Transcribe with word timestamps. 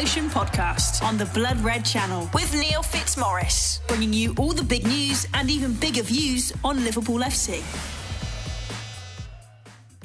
Motion 0.00 0.28
podcast 0.28 1.02
on 1.02 1.16
the 1.16 1.24
Blood 1.24 1.58
Red 1.60 1.82
channel 1.82 2.28
with 2.34 2.52
Neil 2.52 2.82
Fitzmaurice, 2.82 3.80
bringing 3.88 4.12
you 4.12 4.34
all 4.36 4.52
the 4.52 4.62
big 4.62 4.86
news 4.86 5.26
and 5.32 5.48
even 5.48 5.72
bigger 5.72 6.02
views 6.02 6.52
on 6.62 6.84
Liverpool 6.84 7.20
FC. 7.20 7.62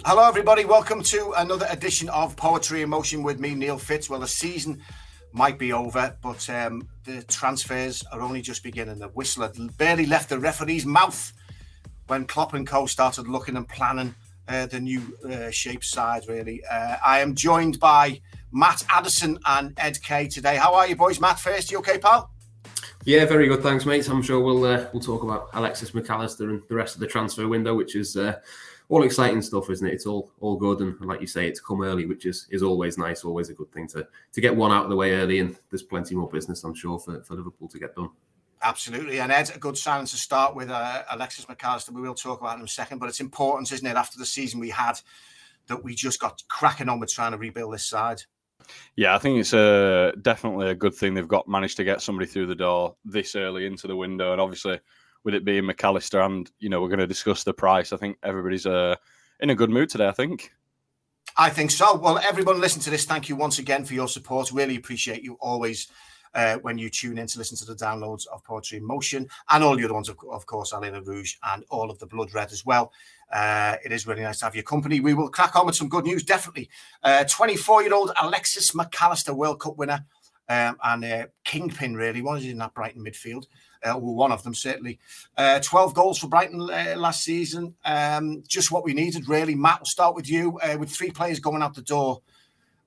Hello, 0.05 0.25
everybody. 0.25 0.63
Welcome 0.63 1.03
to 1.03 1.33
another 1.35 1.67
edition 1.69 2.07
of 2.07 2.37
Poetry 2.37 2.83
in 2.83 2.89
Motion 2.89 3.21
with 3.21 3.41
me, 3.41 3.53
Neil 3.53 3.77
Fitz. 3.77 4.09
Well, 4.09 4.21
the 4.21 4.29
season 4.29 4.81
might 5.33 5.59
be 5.59 5.73
over, 5.73 6.15
but 6.21 6.49
um, 6.49 6.87
the 7.03 7.23
transfers 7.23 8.01
are 8.13 8.21
only 8.21 8.41
just 8.41 8.63
beginning. 8.63 8.99
The 8.99 9.09
whistle 9.09 9.43
had 9.43 9.77
barely 9.77 10.05
left 10.05 10.29
the 10.29 10.39
referee's 10.39 10.85
mouth 10.85 11.33
when 12.07 12.27
Klopp 12.27 12.53
and 12.53 12.65
Co 12.65 12.85
started 12.85 13.27
looking 13.27 13.57
and 13.57 13.67
planning 13.67 14.15
uh, 14.51 14.65
the 14.65 14.79
new 14.79 15.17
uh, 15.29 15.49
shape 15.49 15.83
side, 15.83 16.27
really. 16.27 16.61
Uh, 16.69 16.97
I 17.05 17.19
am 17.19 17.35
joined 17.35 17.79
by 17.79 18.21
Matt 18.51 18.83
Addison 18.89 19.39
and 19.45 19.73
Ed 19.77 20.01
Kay 20.01 20.27
today. 20.27 20.57
How 20.57 20.73
are 20.73 20.87
you, 20.87 20.95
boys? 20.95 21.21
Matt 21.21 21.39
first, 21.39 21.71
you 21.71 21.77
okay, 21.79 21.97
pal? 21.97 22.31
Yeah, 23.05 23.25
very 23.25 23.47
good. 23.47 23.63
Thanks, 23.63 23.85
mates. 23.85 24.09
I'm 24.09 24.21
sure 24.21 24.39
we'll 24.39 24.63
uh, 24.65 24.87
we'll 24.93 25.01
talk 25.01 25.23
about 25.23 25.49
Alexis 25.53 25.93
Mac 25.93 26.09
Allister 26.09 26.49
and 26.49 26.61
the 26.67 26.75
rest 26.75 26.95
of 26.95 26.99
the 26.99 27.07
transfer 27.07 27.47
window, 27.47 27.73
which 27.73 27.95
is 27.95 28.17
uh, 28.17 28.39
all 28.89 29.03
exciting 29.03 29.41
stuff, 29.41 29.69
isn't 29.69 29.87
it? 29.87 29.93
It's 29.93 30.05
all 30.05 30.31
all 30.39 30.57
good, 30.57 30.81
and 30.81 30.99
like 31.01 31.21
you 31.21 31.27
say, 31.27 31.47
it's 31.47 31.59
come 31.59 31.81
early, 31.81 32.05
which 32.05 32.25
is 32.25 32.47
is 32.51 32.61
always 32.61 32.97
nice, 32.97 33.23
always 33.23 33.49
a 33.49 33.53
good 33.53 33.71
thing 33.71 33.87
to 33.89 34.07
to 34.33 34.41
get 34.41 34.55
one 34.55 34.71
out 34.71 34.83
of 34.83 34.89
the 34.89 34.95
way 34.95 35.13
early. 35.13 35.39
And 35.39 35.55
there's 35.69 35.83
plenty 35.83 36.15
more 36.15 36.29
business, 36.29 36.63
I'm 36.63 36.75
sure, 36.75 36.99
for, 36.99 37.23
for 37.23 37.35
Liverpool 37.35 37.69
to 37.69 37.79
get 37.79 37.95
done. 37.95 38.09
Absolutely. 38.63 39.19
And 39.19 39.31
Ed, 39.31 39.51
a 39.55 39.59
good 39.59 39.77
sign 39.77 40.05
to 40.05 40.15
start 40.17 40.55
with 40.55 40.69
uh, 40.69 41.03
Alexis 41.11 41.47
Mac 41.49 41.63
Allister. 41.63 41.91
We 41.91 42.01
will 42.01 42.13
talk 42.13 42.41
about 42.41 42.59
in 42.59 42.63
a 42.63 42.67
second, 42.67 42.99
but 42.99 43.09
it's 43.09 43.19
important, 43.19 43.71
isn't 43.71 43.87
it, 43.87 43.95
after 43.95 44.19
the 44.19 44.25
season 44.25 44.59
we 44.59 44.69
had, 44.69 44.99
that 45.67 45.83
we 45.83 45.95
just 45.95 46.19
got 46.19 46.43
cracking 46.47 46.87
on 46.87 46.99
with 46.99 47.11
trying 47.11 47.31
to 47.31 47.37
rebuild 47.37 47.73
this 47.73 47.85
side. 47.85 48.21
Yeah, 48.95 49.15
I 49.15 49.17
think 49.17 49.39
it's 49.39 49.53
a, 49.53 50.13
definitely 50.21 50.69
a 50.69 50.75
good 50.75 50.93
thing 50.93 51.13
they've 51.15 51.27
got 51.27 51.47
managed 51.47 51.77
to 51.77 51.83
get 51.83 52.01
somebody 52.01 52.27
through 52.27 52.45
the 52.45 52.55
door 52.55 52.95
this 53.03 53.35
early 53.35 53.65
into 53.65 53.87
the 53.87 53.95
window. 53.95 54.31
And 54.31 54.39
obviously, 54.39 54.79
with 55.23 55.33
it 55.33 55.43
being 55.43 55.65
Mac 55.65 55.83
Allister, 55.83 56.21
and, 56.21 56.49
you 56.59 56.69
know, 56.69 56.81
we're 56.81 56.87
going 56.87 56.99
to 56.99 57.07
discuss 57.07 57.43
the 57.43 57.53
price, 57.53 57.91
I 57.93 57.97
think 57.97 58.17
everybody's 58.21 58.67
uh, 58.67 58.95
in 59.39 59.49
a 59.49 59.55
good 59.55 59.71
mood 59.71 59.89
today, 59.89 60.07
I 60.07 60.11
think. 60.11 60.51
I 61.35 61.49
think 61.49 61.71
so. 61.71 61.95
Well, 61.95 62.19
everyone 62.19 62.59
listen 62.59 62.81
to 62.81 62.89
this. 62.89 63.05
Thank 63.05 63.29
you 63.29 63.35
once 63.35 63.57
again 63.57 63.85
for 63.85 63.93
your 63.95 64.07
support. 64.07 64.51
Really 64.51 64.75
appreciate 64.75 65.23
you 65.23 65.37
always 65.39 65.87
uh, 66.33 66.57
when 66.57 66.77
you 66.77 66.89
tune 66.89 67.17
in 67.17 67.27
to 67.27 67.37
listen 67.37 67.57
to 67.57 67.65
the 67.65 67.75
downloads 67.75 68.25
of 68.27 68.43
Poetry 68.43 68.77
in 68.77 68.85
Motion 68.85 69.27
and 69.49 69.63
all 69.63 69.75
the 69.75 69.83
other 69.83 69.93
ones, 69.93 70.09
of, 70.09 70.17
of 70.29 70.45
course, 70.45 70.71
Alina 70.71 71.01
Rouge 71.01 71.35
and 71.43 71.63
all 71.69 71.89
of 71.89 71.99
the 71.99 72.05
Blood 72.05 72.33
Red 72.33 72.51
as 72.51 72.65
well. 72.65 72.91
Uh, 73.31 73.77
it 73.83 73.91
is 73.91 74.05
really 74.05 74.23
nice 74.23 74.39
to 74.39 74.45
have 74.45 74.55
your 74.55 74.63
company. 74.63 74.99
We 74.99 75.13
will 75.13 75.29
crack 75.29 75.55
on 75.55 75.65
with 75.65 75.75
some 75.75 75.89
good 75.89 76.05
news, 76.05 76.23
definitely. 76.23 76.69
24 77.03 77.75
uh, 77.75 77.79
year 77.79 77.93
old 77.93 78.11
Alexis 78.21 78.75
Mac 78.75 79.01
Allister, 79.01 79.33
World 79.33 79.59
Cup 79.59 79.77
winner 79.77 80.05
um, 80.51 80.77
and 80.83 81.05
uh, 81.05 81.27
kingpin, 81.45 81.95
really. 81.95 82.21
What 82.21 82.39
is 82.39 82.45
in 82.45 82.57
that 82.57 82.73
Brighton 82.73 83.03
midfield? 83.03 83.45
Uh, 83.83 83.97
well, 83.97 84.13
one 84.13 84.31
of 84.31 84.43
them 84.43 84.53
certainly. 84.53 84.99
Uh, 85.37 85.59
12 85.59 85.93
goals 85.93 86.19
for 86.19 86.27
Brighton 86.27 86.61
uh, 86.61 86.95
last 86.97 87.23
season. 87.23 87.75
Um, 87.85 88.43
just 88.47 88.71
what 88.71 88.83
we 88.83 88.93
needed, 88.93 89.29
really. 89.29 89.55
Matt, 89.55 89.79
we'll 89.79 89.85
start 89.85 90.13
with 90.13 90.29
you. 90.29 90.59
Uh, 90.59 90.77
with 90.77 90.91
three 90.91 91.09
players 91.09 91.39
going 91.39 91.61
out 91.61 91.73
the 91.73 91.81
door, 91.81 92.21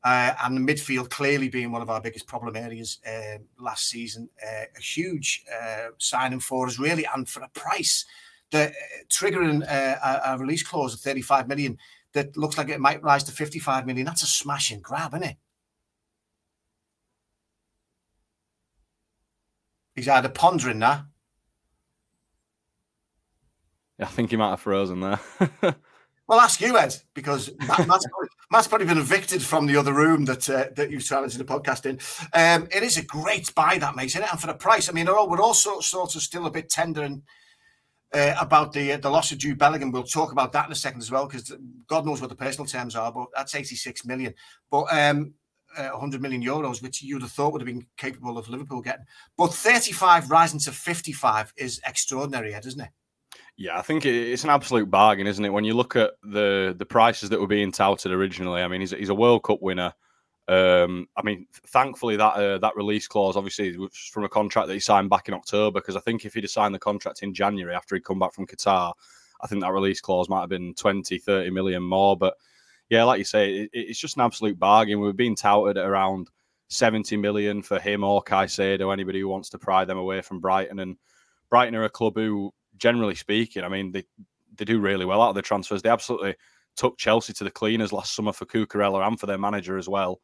uh, 0.04 0.34
and 0.44 0.56
the 0.56 0.72
midfield 0.72 1.08
clearly 1.08 1.48
being 1.48 1.72
one 1.72 1.80
of 1.80 1.88
our 1.88 2.00
biggest 2.00 2.26
problem 2.26 2.56
areas 2.56 2.98
uh, 3.06 3.38
last 3.58 3.88
season. 3.88 4.28
Uh, 4.42 4.64
a 4.76 4.80
huge 4.80 5.44
uh, 5.50 5.88
signing 5.98 6.40
for 6.40 6.66
us, 6.66 6.78
really, 6.78 7.06
and 7.14 7.28
for 7.28 7.42
a 7.42 7.48
price 7.48 8.04
that 8.50 8.72
uh, 8.72 9.04
triggering 9.08 9.62
a, 9.66 10.30
a, 10.32 10.38
release 10.38 10.62
clause 10.62 10.92
of 10.92 11.00
35 11.00 11.48
million 11.48 11.78
that 12.12 12.36
looks 12.36 12.58
like 12.58 12.68
it 12.68 12.80
might 12.80 13.02
rise 13.02 13.24
to 13.24 13.32
55 13.32 13.86
million. 13.86 14.04
That's 14.04 14.22
a 14.22 14.26
smashing 14.26 14.80
grab, 14.80 15.14
isn't 15.14 15.24
it? 15.24 15.36
He's 19.96 20.08
either 20.08 20.28
pondering 20.28 20.80
that. 20.80 21.04
I 23.98 24.06
think 24.06 24.30
he 24.30 24.36
might 24.36 24.50
have 24.50 24.60
frozen 24.60 25.00
there. 25.00 25.20
Well, 26.26 26.40
ask 26.40 26.60
you, 26.60 26.78
Ed, 26.78 26.96
because 27.12 27.50
Matt's, 27.58 27.84
probably, 27.84 28.28
Matt's, 28.54 28.68
probably, 28.68 28.86
been 28.86 28.98
evicted 28.98 29.42
from 29.42 29.66
the 29.66 29.74
other 29.74 29.92
room 29.92 30.26
that 30.26 30.48
uh, 30.48 30.66
that 30.76 30.88
you've 30.88 31.04
challenged 31.04 31.36
the 31.36 31.44
podcast 31.44 31.86
in. 31.86 31.98
Um, 32.32 32.68
it 32.70 32.84
is 32.84 32.96
a 32.96 33.02
great 33.02 33.52
buy, 33.52 33.78
that 33.78 33.96
makes 33.96 34.14
it, 34.14 34.22
and 34.22 34.40
for 34.40 34.46
the 34.46 34.54
price. 34.54 34.88
I 34.88 34.92
mean, 34.92 35.06
we're 35.06 35.40
also 35.40 35.80
sort 35.80 36.14
of 36.14 36.22
still 36.22 36.46
a 36.46 36.52
bit 36.52 36.70
tender 36.70 37.02
and 37.02 37.22
uh, 38.12 38.36
about 38.40 38.72
the 38.72 38.92
uh, 38.92 38.98
the 38.98 39.10
loss 39.10 39.32
of 39.32 39.38
Jude 39.38 39.58
Bellingham. 39.58 39.90
We'll 39.90 40.04
talk 40.04 40.30
about 40.30 40.52
that 40.52 40.66
in 40.66 40.72
a 40.72 40.76
second 40.76 41.00
as 41.00 41.10
well, 41.10 41.26
because 41.26 41.52
God 41.88 42.06
knows 42.06 42.20
what 42.20 42.30
the 42.30 42.36
personal 42.36 42.64
terms 42.64 42.94
are, 42.94 43.10
but 43.10 43.26
that's 43.34 43.56
86 43.56 44.04
million. 44.04 44.32
But 44.70 44.84
um, 44.92 45.34
uh, 45.76 45.88
100 45.88 46.22
million 46.22 46.40
euros, 46.40 46.80
which 46.80 47.02
you'd 47.02 47.22
have 47.22 47.32
thought 47.32 47.52
would 47.54 47.60
have 47.60 47.66
been 47.66 47.88
capable 47.96 48.38
of 48.38 48.48
Liverpool 48.48 48.82
getting. 48.82 49.06
But 49.36 49.52
35 49.52 50.30
rising 50.30 50.60
to 50.60 50.70
55 50.70 51.54
is 51.56 51.80
extraordinary, 51.84 52.54
Ed, 52.54 52.66
isn't 52.66 52.80
it? 52.82 52.90
Yeah, 53.56 53.78
I 53.78 53.82
think 53.82 54.04
it's 54.04 54.42
an 54.42 54.50
absolute 54.50 54.90
bargain, 54.90 55.28
isn't 55.28 55.44
it? 55.44 55.52
When 55.52 55.64
you 55.64 55.74
look 55.74 55.94
at 55.94 56.12
the 56.24 56.74
the 56.76 56.86
prices 56.86 57.30
that 57.30 57.40
were 57.40 57.46
being 57.46 57.70
touted 57.70 58.10
originally, 58.10 58.62
I 58.62 58.68
mean, 58.68 58.80
he's, 58.80 58.90
he's 58.90 59.10
a 59.10 59.14
World 59.14 59.44
Cup 59.44 59.62
winner. 59.62 59.92
Um, 60.48 61.08
I 61.16 61.22
mean, 61.22 61.46
thankfully 61.68 62.16
that 62.16 62.34
uh, 62.34 62.58
that 62.58 62.76
release 62.76 63.06
clause 63.06 63.36
obviously 63.36 63.76
was 63.78 63.96
from 64.12 64.24
a 64.24 64.28
contract 64.28 64.68
that 64.68 64.74
he 64.74 64.80
signed 64.80 65.08
back 65.08 65.28
in 65.28 65.34
October. 65.34 65.80
Because 65.80 65.94
I 65.94 66.00
think 66.00 66.24
if 66.24 66.34
he'd 66.34 66.44
have 66.44 66.50
signed 66.50 66.74
the 66.74 66.80
contract 66.80 67.22
in 67.22 67.32
January 67.32 67.74
after 67.76 67.94
he'd 67.94 68.04
come 68.04 68.18
back 68.18 68.34
from 68.34 68.46
Qatar, 68.46 68.92
I 69.40 69.46
think 69.46 69.62
that 69.62 69.72
release 69.72 70.00
clause 70.00 70.28
might 70.28 70.40
have 70.40 70.50
been 70.50 70.74
20, 70.74 71.18
30 71.18 71.50
million 71.50 71.82
more. 71.82 72.16
But 72.16 72.34
yeah, 72.90 73.04
like 73.04 73.18
you 73.18 73.24
say, 73.24 73.54
it, 73.54 73.70
it's 73.72 74.00
just 74.00 74.16
an 74.16 74.22
absolute 74.22 74.58
bargain. 74.58 74.98
We 74.98 75.06
were 75.06 75.12
being 75.12 75.36
touted 75.36 75.78
at 75.78 75.86
around 75.86 76.28
70 76.68 77.16
million 77.18 77.62
for 77.62 77.78
him 77.78 78.02
or 78.02 78.22
Caicedo, 78.22 78.92
anybody 78.92 79.20
who 79.20 79.28
wants 79.28 79.48
to 79.50 79.58
pry 79.58 79.84
them 79.84 79.98
away 79.98 80.22
from 80.22 80.40
Brighton. 80.40 80.80
And 80.80 80.96
Brighton 81.50 81.76
are 81.76 81.84
a 81.84 81.90
club 81.90 82.16
who 82.16 82.52
generally 82.76 83.14
speaking, 83.14 83.64
I 83.64 83.68
mean, 83.68 83.92
they 83.92 84.04
they 84.56 84.64
do 84.64 84.80
really 84.80 85.04
well 85.04 85.22
out 85.22 85.30
of 85.30 85.34
the 85.34 85.42
transfers. 85.42 85.82
They 85.82 85.88
absolutely 85.88 86.36
took 86.76 86.98
Chelsea 86.98 87.32
to 87.34 87.44
the 87.44 87.50
cleaners 87.50 87.92
last 87.92 88.14
summer 88.14 88.32
for 88.32 88.46
Cucurella 88.46 89.06
and 89.06 89.18
for 89.18 89.26
their 89.26 89.38
manager 89.38 89.78
as 89.78 89.88
well. 89.88 90.20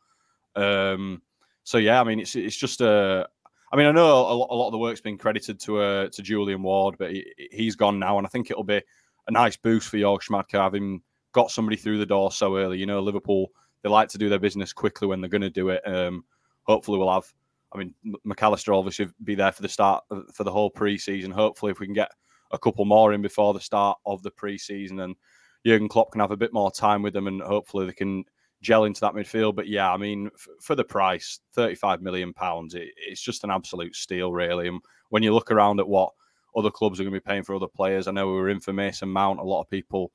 Um, 0.56 1.22
so 1.64 1.78
yeah, 1.78 2.00
I 2.00 2.04
mean, 2.04 2.20
it's 2.20 2.36
it's 2.36 2.56
just 2.56 2.80
a. 2.80 3.28
I 3.72 3.76
mean, 3.76 3.86
I 3.86 3.92
know 3.92 4.06
a 4.06 4.34
lot, 4.34 4.48
a 4.50 4.54
lot 4.54 4.66
of 4.66 4.72
the 4.72 4.78
work's 4.78 5.00
been 5.00 5.18
credited 5.18 5.60
to 5.60 5.78
uh, 5.78 6.08
to 6.08 6.22
Julian 6.22 6.62
Ward, 6.62 6.96
but 6.98 7.12
he, 7.12 7.32
he's 7.52 7.76
gone 7.76 7.98
now, 7.98 8.18
and 8.18 8.26
I 8.26 8.30
think 8.30 8.50
it'll 8.50 8.64
be 8.64 8.82
a 9.28 9.30
nice 9.30 9.56
boost 9.56 9.88
for 9.88 9.96
Jörg 9.96 10.22
Schmadtke 10.22 10.60
having 10.60 11.02
got 11.32 11.50
somebody 11.50 11.76
through 11.76 11.98
the 11.98 12.06
door 12.06 12.32
so 12.32 12.56
early. 12.56 12.78
You 12.78 12.86
know, 12.86 13.00
Liverpool 13.00 13.52
they 13.82 13.88
like 13.88 14.08
to 14.10 14.18
do 14.18 14.28
their 14.28 14.38
business 14.38 14.72
quickly 14.72 15.08
when 15.08 15.20
they're 15.20 15.30
going 15.30 15.40
to 15.42 15.50
do 15.50 15.70
it. 15.70 15.82
Um, 15.86 16.24
hopefully, 16.64 16.98
we'll 16.98 17.12
have. 17.12 17.32
I 17.72 17.78
mean, 17.78 17.94
Mac 18.24 18.42
Allister 18.42 18.72
obviously 18.72 19.06
be 19.22 19.36
there 19.36 19.52
for 19.52 19.62
the 19.62 19.68
start 19.68 20.02
for 20.32 20.42
the 20.42 20.50
whole 20.50 20.70
pre-season. 20.70 21.30
Hopefully, 21.30 21.70
if 21.70 21.78
we 21.78 21.86
can 21.86 21.94
get 21.94 22.10
a 22.50 22.58
couple 22.58 22.84
more 22.84 23.12
in 23.12 23.22
before 23.22 23.54
the 23.54 23.60
start 23.60 23.98
of 24.04 24.22
the 24.22 24.30
preseason, 24.30 25.02
and 25.02 25.16
Jurgen 25.64 25.88
Klopp 25.88 26.12
can 26.12 26.20
have 26.20 26.30
a 26.30 26.36
bit 26.36 26.52
more 26.52 26.70
time 26.70 27.02
with 27.02 27.12
them, 27.12 27.26
and 27.26 27.40
hopefully 27.42 27.86
they 27.86 27.92
can 27.92 28.24
gel 28.62 28.84
into 28.84 29.00
that 29.00 29.14
midfield. 29.14 29.56
But 29.56 29.68
yeah, 29.68 29.92
I 29.92 29.96
mean, 29.96 30.30
f- 30.34 30.48
for 30.60 30.74
the 30.74 30.84
price, 30.84 31.40
thirty-five 31.54 32.02
million 32.02 32.32
pounds, 32.32 32.74
it, 32.74 32.88
it's 32.96 33.22
just 33.22 33.44
an 33.44 33.50
absolute 33.50 33.94
steal, 33.94 34.32
really. 34.32 34.68
And 34.68 34.80
when 35.10 35.22
you 35.22 35.34
look 35.34 35.50
around 35.50 35.80
at 35.80 35.88
what 35.88 36.12
other 36.56 36.70
clubs 36.70 36.98
are 36.98 37.04
going 37.04 37.14
to 37.14 37.20
be 37.20 37.24
paying 37.24 37.42
for 37.42 37.54
other 37.54 37.68
players, 37.68 38.08
I 38.08 38.12
know 38.12 38.26
we 38.26 38.34
were 38.34 38.48
in 38.48 38.60
for 38.60 38.72
Mason 38.72 39.08
Mount. 39.08 39.38
A 39.38 39.44
lot 39.44 39.60
of 39.60 39.70
people 39.70 40.12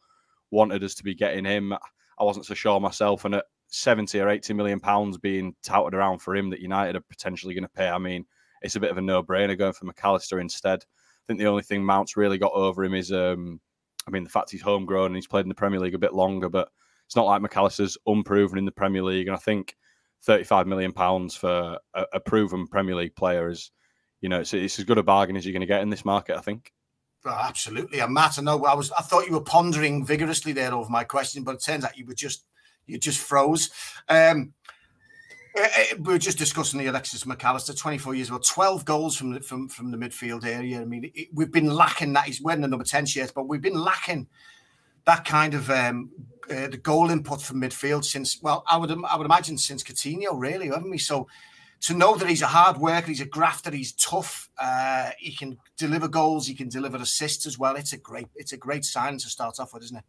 wanted 0.51 0.83
us 0.83 0.95
to 0.95 1.03
be 1.03 1.15
getting 1.15 1.45
him. 1.45 1.73
I 1.73 2.23
wasn't 2.23 2.45
so 2.45 2.53
sure 2.53 2.79
myself, 2.79 3.25
and 3.25 3.35
at 3.35 3.45
seventy 3.67 4.19
or 4.19 4.29
eighty 4.29 4.53
million 4.53 4.79
pounds 4.79 5.17
being 5.17 5.55
touted 5.63 5.93
around 5.93 6.19
for 6.19 6.35
him 6.35 6.49
that 6.49 6.59
United 6.59 6.95
are 6.95 7.01
potentially 7.01 7.53
going 7.53 7.63
to 7.63 7.69
pay, 7.69 7.89
I 7.89 7.97
mean, 7.97 8.25
it's 8.61 8.75
a 8.75 8.79
bit 8.79 8.91
of 8.91 8.97
a 8.97 9.01
no-brainer 9.01 9.57
going 9.57 9.73
for 9.73 9.85
Mac 9.85 9.99
Allister 10.03 10.39
instead. 10.39 10.85
Think 11.27 11.39
the 11.39 11.47
only 11.47 11.63
thing 11.63 11.83
Mount's 11.83 12.17
really 12.17 12.37
got 12.37 12.53
over 12.53 12.83
him 12.83 12.93
is, 12.93 13.11
um, 13.11 13.59
I 14.07 14.11
mean, 14.11 14.23
the 14.23 14.29
fact 14.29 14.51
he's 14.51 14.61
homegrown 14.61 15.07
and 15.07 15.15
he's 15.15 15.27
played 15.27 15.45
in 15.45 15.49
the 15.49 15.55
Premier 15.55 15.79
League 15.79 15.95
a 15.95 15.99
bit 15.99 16.13
longer, 16.13 16.49
but 16.49 16.69
it's 17.05 17.15
not 17.15 17.25
like 17.25 17.41
Mac 17.41 17.57
Allister's 17.57 17.97
unproven 18.05 18.57
in 18.57 18.65
the 18.65 18.71
Premier 18.71 19.03
League. 19.03 19.27
And 19.27 19.35
I 19.35 19.39
think 19.39 19.75
35 20.23 20.67
million 20.67 20.91
pounds 20.91 21.35
for 21.35 21.79
a, 21.93 22.05
a, 22.13 22.19
proven 22.19 22.67
Premier 22.67 22.95
League 22.95 23.15
player 23.15 23.49
is, 23.49 23.71
you 24.21 24.29
know, 24.29 24.41
it's, 24.41 24.53
it's 24.53 24.79
as 24.79 24.85
good 24.85 24.97
a 24.97 25.03
bargain 25.03 25.35
as 25.35 25.45
you're 25.45 25.53
going 25.53 25.61
to 25.61 25.67
get 25.67 25.81
in 25.81 25.89
this 25.89 26.05
market, 26.05 26.37
I 26.37 26.41
think. 26.41 26.71
Oh, 27.25 27.41
absolutely. 27.47 27.99
And 27.99 28.13
Matt, 28.13 28.37
I 28.37 28.43
know 28.43 28.63
I 28.65 28.75
was, 28.75 28.91
I 28.91 29.01
thought 29.01 29.25
you 29.25 29.33
were 29.33 29.41
pondering 29.41 30.05
vigorously 30.05 30.53
there 30.53 30.73
over 30.73 30.89
my 30.89 31.03
question, 31.03 31.43
but 31.43 31.55
it 31.55 31.63
turns 31.63 31.83
out 31.83 31.97
you 31.97 32.05
were 32.05 32.13
just 32.13 32.45
you 32.85 32.99
just 32.99 33.19
froze. 33.19 33.71
Um, 34.09 34.53
we 35.99 36.13
were 36.13 36.19
just 36.19 36.37
discussing 36.37 36.79
the 36.79 36.87
Alexis 36.87 37.25
Mac 37.25 37.43
Allister, 37.43 37.73
24 37.73 38.15
years 38.15 38.31
old, 38.31 38.43
12 38.45 38.83
goals 38.85 39.15
from 39.15 39.31
the, 39.33 39.39
from, 39.39 39.69
from 39.69 39.91
the 39.91 39.97
midfield 39.97 40.45
area. 40.45 40.81
I 40.81 40.85
mean, 40.85 41.11
it, 41.13 41.29
we've 41.33 41.51
been 41.51 41.67
lacking 41.67 42.13
that. 42.13 42.25
He's 42.25 42.41
wearing 42.41 42.61
the 42.61 42.67
number 42.67 42.83
10 42.83 43.05
shirt, 43.05 43.31
but 43.33 43.47
we've 43.47 43.61
been 43.61 43.79
lacking 43.79 44.27
that 45.05 45.23
kind 45.23 45.53
of 45.53 45.69
um, 45.69 46.09
uh, 46.49 46.67
the 46.67 46.77
goal 46.77 47.09
input 47.09 47.41
from 47.41 47.61
midfield 47.61 48.03
since, 48.03 48.41
well, 48.41 48.63
I 48.67 48.77
would 48.77 48.91
I 48.91 49.15
would 49.15 49.25
imagine 49.25 49.57
since 49.57 49.83
Coutinho, 49.83 50.29
really, 50.33 50.67
haven't 50.67 50.89
we? 50.89 50.97
So 50.97 51.27
to 51.81 51.93
know 51.93 52.15
that 52.15 52.27
he's 52.27 52.41
a 52.41 52.47
hard 52.47 52.77
worker, 52.77 53.07
he's 53.07 53.21
a 53.21 53.25
grafter, 53.25 53.71
he's 53.71 53.93
tough, 53.93 54.49
uh, 54.57 55.11
he 55.19 55.35
can 55.35 55.57
deliver 55.77 56.07
goals, 56.07 56.47
he 56.47 56.55
can 56.55 56.69
deliver 56.69 56.97
assists 56.97 57.45
as 57.45 57.59
well. 57.59 57.75
It's 57.75 57.93
a 57.93 57.97
great, 57.97 58.27
it's 58.35 58.53
a 58.53 58.57
great 58.57 58.83
sign 58.83 59.17
to 59.19 59.29
start 59.29 59.59
off 59.59 59.73
with, 59.73 59.83
isn't 59.83 59.97
it? 59.97 60.03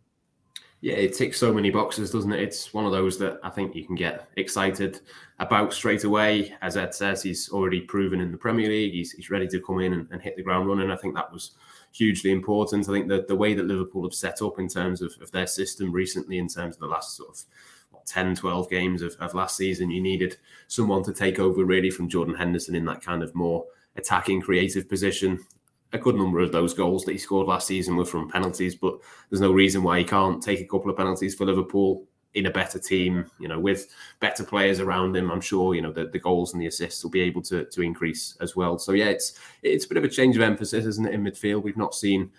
Yeah, 0.82 0.94
it 0.94 1.14
ticks 1.14 1.38
so 1.38 1.52
many 1.52 1.70
boxes, 1.70 2.10
doesn't 2.10 2.32
it? 2.32 2.40
It's 2.40 2.74
one 2.74 2.84
of 2.84 2.92
those 2.92 3.18
that 3.18 3.40
I 3.42 3.48
think 3.48 3.74
you 3.74 3.86
can 3.86 3.94
get 3.94 4.28
excited 4.36 5.00
about 5.38 5.72
straight 5.72 6.04
away. 6.04 6.54
As 6.60 6.76
Ed 6.76 6.94
says, 6.94 7.22
he's 7.22 7.48
already 7.48 7.80
proven 7.80 8.20
in 8.20 8.30
the 8.30 8.36
Premier 8.36 8.68
League. 8.68 8.92
He's, 8.92 9.12
he's 9.12 9.30
ready 9.30 9.48
to 9.48 9.60
come 9.60 9.80
in 9.80 9.94
and, 9.94 10.08
and 10.10 10.20
hit 10.20 10.36
the 10.36 10.42
ground 10.42 10.68
running. 10.68 10.90
I 10.90 10.96
think 10.96 11.14
that 11.14 11.32
was 11.32 11.52
hugely 11.92 12.30
important. 12.30 12.88
I 12.88 12.92
think 12.92 13.08
that 13.08 13.26
the 13.26 13.34
way 13.34 13.54
that 13.54 13.64
Liverpool 13.64 14.02
have 14.02 14.14
set 14.14 14.42
up 14.42 14.58
in 14.58 14.68
terms 14.68 15.00
of, 15.00 15.14
of 15.22 15.30
their 15.32 15.46
system 15.46 15.90
recently, 15.92 16.38
in 16.38 16.48
terms 16.48 16.74
of 16.74 16.80
the 16.80 16.86
last 16.86 17.16
sort 17.16 17.30
of 17.30 17.44
what, 17.90 18.06
10, 18.06 18.36
12 18.36 18.68
games 18.68 19.00
of, 19.00 19.16
of 19.18 19.34
last 19.34 19.56
season, 19.56 19.90
you 19.90 20.02
needed 20.02 20.36
someone 20.68 21.02
to 21.04 21.12
take 21.12 21.38
over 21.38 21.64
really 21.64 21.90
from 21.90 22.08
Jordan 22.08 22.34
Henderson 22.34 22.74
in 22.74 22.84
that 22.84 23.02
kind 23.02 23.22
of 23.22 23.34
more 23.34 23.64
attacking, 23.96 24.42
creative 24.42 24.88
position 24.90 25.42
a 25.92 25.98
good 25.98 26.16
number 26.16 26.40
of 26.40 26.52
those 26.52 26.74
goals 26.74 27.04
that 27.04 27.12
he 27.12 27.18
scored 27.18 27.46
last 27.46 27.66
season 27.66 27.96
were 27.96 28.04
from 28.04 28.30
penalties, 28.30 28.74
but 28.74 28.98
there's 29.30 29.40
no 29.40 29.52
reason 29.52 29.82
why 29.82 29.98
he 29.98 30.04
can't 30.04 30.42
take 30.42 30.60
a 30.60 30.64
couple 30.64 30.90
of 30.90 30.96
penalties 30.96 31.34
for 31.34 31.46
Liverpool 31.46 32.06
in 32.34 32.46
a 32.46 32.50
better 32.50 32.78
team, 32.78 33.30
you 33.38 33.48
know, 33.48 33.58
with 33.58 33.88
better 34.20 34.44
players 34.44 34.78
around 34.78 35.16
him. 35.16 35.30
I'm 35.30 35.40
sure, 35.40 35.74
you 35.74 35.80
know, 35.80 35.92
the, 35.92 36.06
the 36.06 36.18
goals 36.18 36.52
and 36.52 36.60
the 36.60 36.66
assists 36.66 37.02
will 37.02 37.10
be 37.10 37.22
able 37.22 37.42
to 37.42 37.64
to 37.64 37.82
increase 37.82 38.36
as 38.40 38.54
well. 38.54 38.78
So 38.78 38.92
yeah, 38.92 39.06
it's 39.06 39.38
it's 39.62 39.86
a 39.86 39.88
bit 39.88 39.96
of 39.96 40.04
a 40.04 40.08
change 40.08 40.36
of 40.36 40.42
emphasis, 40.42 40.84
isn't 40.84 41.06
it, 41.06 41.14
in 41.14 41.24
midfield? 41.24 41.62
We've 41.62 41.76
not 41.76 41.94
seen 41.94 42.30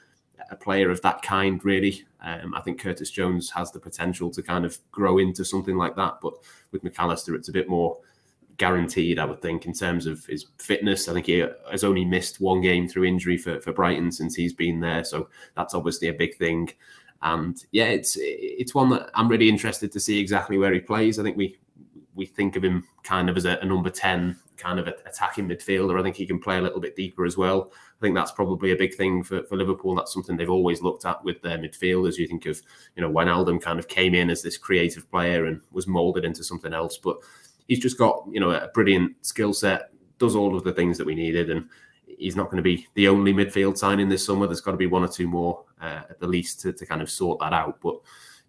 a 0.51 0.55
player 0.55 0.91
of 0.91 1.01
that 1.01 1.21
kind 1.23 1.63
really. 1.65 2.05
Um, 2.21 2.53
I 2.53 2.61
think 2.61 2.79
Curtis 2.79 3.09
Jones 3.09 3.49
has 3.51 3.71
the 3.71 3.79
potential 3.79 4.29
to 4.31 4.43
kind 4.43 4.65
of 4.65 4.77
grow 4.91 5.17
into 5.17 5.43
something 5.43 5.77
like 5.77 5.95
that, 5.95 6.19
but 6.21 6.33
with 6.71 6.83
Mac 6.83 6.99
Allister, 6.99 7.35
it's 7.35 7.49
a 7.49 7.53
bit 7.53 7.67
more 7.67 7.97
guaranteed, 8.57 9.19
I 9.19 9.25
would 9.25 9.41
think, 9.41 9.65
in 9.65 9.73
terms 9.73 10.05
of 10.05 10.25
his 10.25 10.47
fitness. 10.57 11.07
I 11.07 11.13
think 11.13 11.27
he 11.27 11.45
has 11.71 11.83
only 11.83 12.05
missed 12.05 12.41
one 12.41 12.61
game 12.61 12.87
through 12.87 13.05
injury 13.05 13.37
for, 13.37 13.59
for 13.59 13.71
Brighton 13.71 14.11
since 14.11 14.35
he's 14.35 14.53
been 14.53 14.79
there. 14.79 15.03
So 15.03 15.29
that's 15.55 15.73
obviously 15.73 16.07
a 16.07 16.13
big 16.13 16.35
thing. 16.37 16.69
And 17.21 17.57
yeah, 17.71 17.85
it's 17.85 18.15
it's 18.19 18.75
one 18.75 18.89
that 18.89 19.09
I'm 19.15 19.27
really 19.27 19.49
interested 19.49 19.91
to 19.91 19.99
see 19.99 20.19
exactly 20.19 20.57
where 20.57 20.73
he 20.73 20.79
plays. 20.79 21.17
I 21.17 21.23
think 21.23 21.37
we 21.37 21.57
we 22.15 22.25
think 22.25 22.55
of 22.55 22.63
him 22.63 22.83
kind 23.03 23.29
of 23.29 23.37
as 23.37 23.45
a, 23.45 23.57
a 23.61 23.65
number 23.65 23.89
10 23.89 24.37
kind 24.57 24.79
of 24.79 24.87
attacking 24.87 25.47
midfielder. 25.47 25.99
I 25.99 26.03
think 26.03 26.15
he 26.15 26.25
can 26.25 26.39
play 26.39 26.57
a 26.57 26.61
little 26.61 26.79
bit 26.79 26.95
deeper 26.95 27.25
as 27.25 27.37
well. 27.37 27.71
I 27.71 28.01
think 28.01 28.15
that's 28.15 28.31
probably 28.31 28.71
a 28.71 28.75
big 28.75 28.95
thing 28.95 29.23
for, 29.23 29.43
for 29.43 29.55
Liverpool. 29.55 29.95
That's 29.95 30.13
something 30.13 30.35
they've 30.35 30.49
always 30.49 30.81
looked 30.81 31.05
at 31.05 31.23
with 31.23 31.41
their 31.41 31.59
midfielders. 31.59 32.17
You 32.17 32.27
think 32.27 32.47
of, 32.47 32.59
you 32.95 33.01
know, 33.01 33.11
Wijnaldum 33.11 33.61
kind 33.61 33.77
of 33.77 33.87
came 33.87 34.15
in 34.15 34.31
as 34.31 34.41
this 34.41 34.57
creative 34.57 35.09
player 35.11 35.45
and 35.45 35.61
was 35.71 35.87
molded 35.87 36.25
into 36.25 36.43
something 36.43 36.73
else. 36.73 36.97
But 36.97 37.17
he's 37.67 37.79
just 37.79 37.97
got 37.97 38.23
you 38.31 38.39
know 38.39 38.51
a 38.51 38.69
brilliant 38.73 39.15
skill 39.25 39.53
set, 39.53 39.91
does 40.17 40.35
all 40.35 40.55
of 40.55 40.63
the 40.63 40.73
things 40.73 40.97
that 40.97 41.05
we 41.05 41.15
needed, 41.15 41.49
and 41.49 41.67
he's 42.05 42.35
not 42.35 42.45
going 42.45 42.57
to 42.57 42.63
be 42.63 42.87
the 42.95 43.07
only 43.07 43.33
midfield 43.33 43.77
signing 43.77 44.09
this 44.09 44.25
summer. 44.25 44.47
There's 44.47 44.61
got 44.61 44.71
to 44.71 44.77
be 44.77 44.87
one 44.87 45.03
or 45.03 45.07
two 45.07 45.27
more 45.27 45.63
uh, 45.81 46.01
at 46.09 46.19
the 46.19 46.27
least 46.27 46.61
to, 46.61 46.73
to 46.73 46.85
kind 46.85 47.01
of 47.01 47.09
sort 47.09 47.39
that 47.39 47.53
out. 47.53 47.79
But 47.81 47.97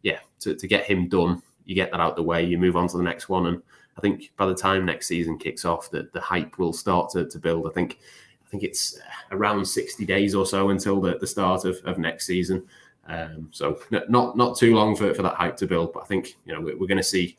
yeah, 0.03 0.21
to, 0.41 0.55
to 0.55 0.67
get 0.67 0.85
him 0.85 1.09
done, 1.09 1.43
you 1.65 1.75
get 1.75 1.91
that 1.91 2.01
out 2.01 2.17
the 2.17 2.23
way, 2.23 2.45
you 2.45 2.59
move 2.59 2.77
on 2.77 2.89
to 2.89 2.97
the 2.97 3.03
next 3.03 3.29
one, 3.29 3.47
and 3.47 3.63
I 3.97 4.01
think 4.01 4.33
by 4.37 4.47
the 4.47 4.55
time 4.55 4.87
next 4.87 5.09
season 5.09 5.39
kicks 5.39 5.65
off, 5.65 5.91
that 5.91 6.13
the 6.13 6.21
hype 6.21 6.59
will 6.59 6.73
start 6.73 7.11
to, 7.11 7.27
to 7.27 7.39
build. 7.39 7.67
I 7.67 7.71
think 7.71 7.99
I 8.47 8.51
think 8.51 8.63
it's 8.63 8.99
around 9.33 9.67
60 9.67 10.07
days 10.07 10.35
or 10.35 10.47
so 10.47 10.71
until 10.71 11.01
the, 11.01 11.19
the 11.19 11.27
start 11.27 11.67
of, 11.67 11.77
of 11.85 11.99
next 11.99 12.27
season. 12.27 12.65
Um, 13.07 13.49
so 13.51 13.81
not 13.91 14.37
not 14.37 14.57
too 14.57 14.75
long 14.75 14.95
for, 14.95 15.13
for 15.15 15.23
that 15.23 15.35
hype 15.35 15.57
to 15.59 15.67
build, 15.67 15.93
but 15.93 16.03
I 16.03 16.07
think 16.07 16.37
you 16.45 16.55
know 16.55 16.61
we're, 16.61 16.79
we're 16.79 16.87
going 16.87 16.99
to 16.99 17.03
see 17.03 17.37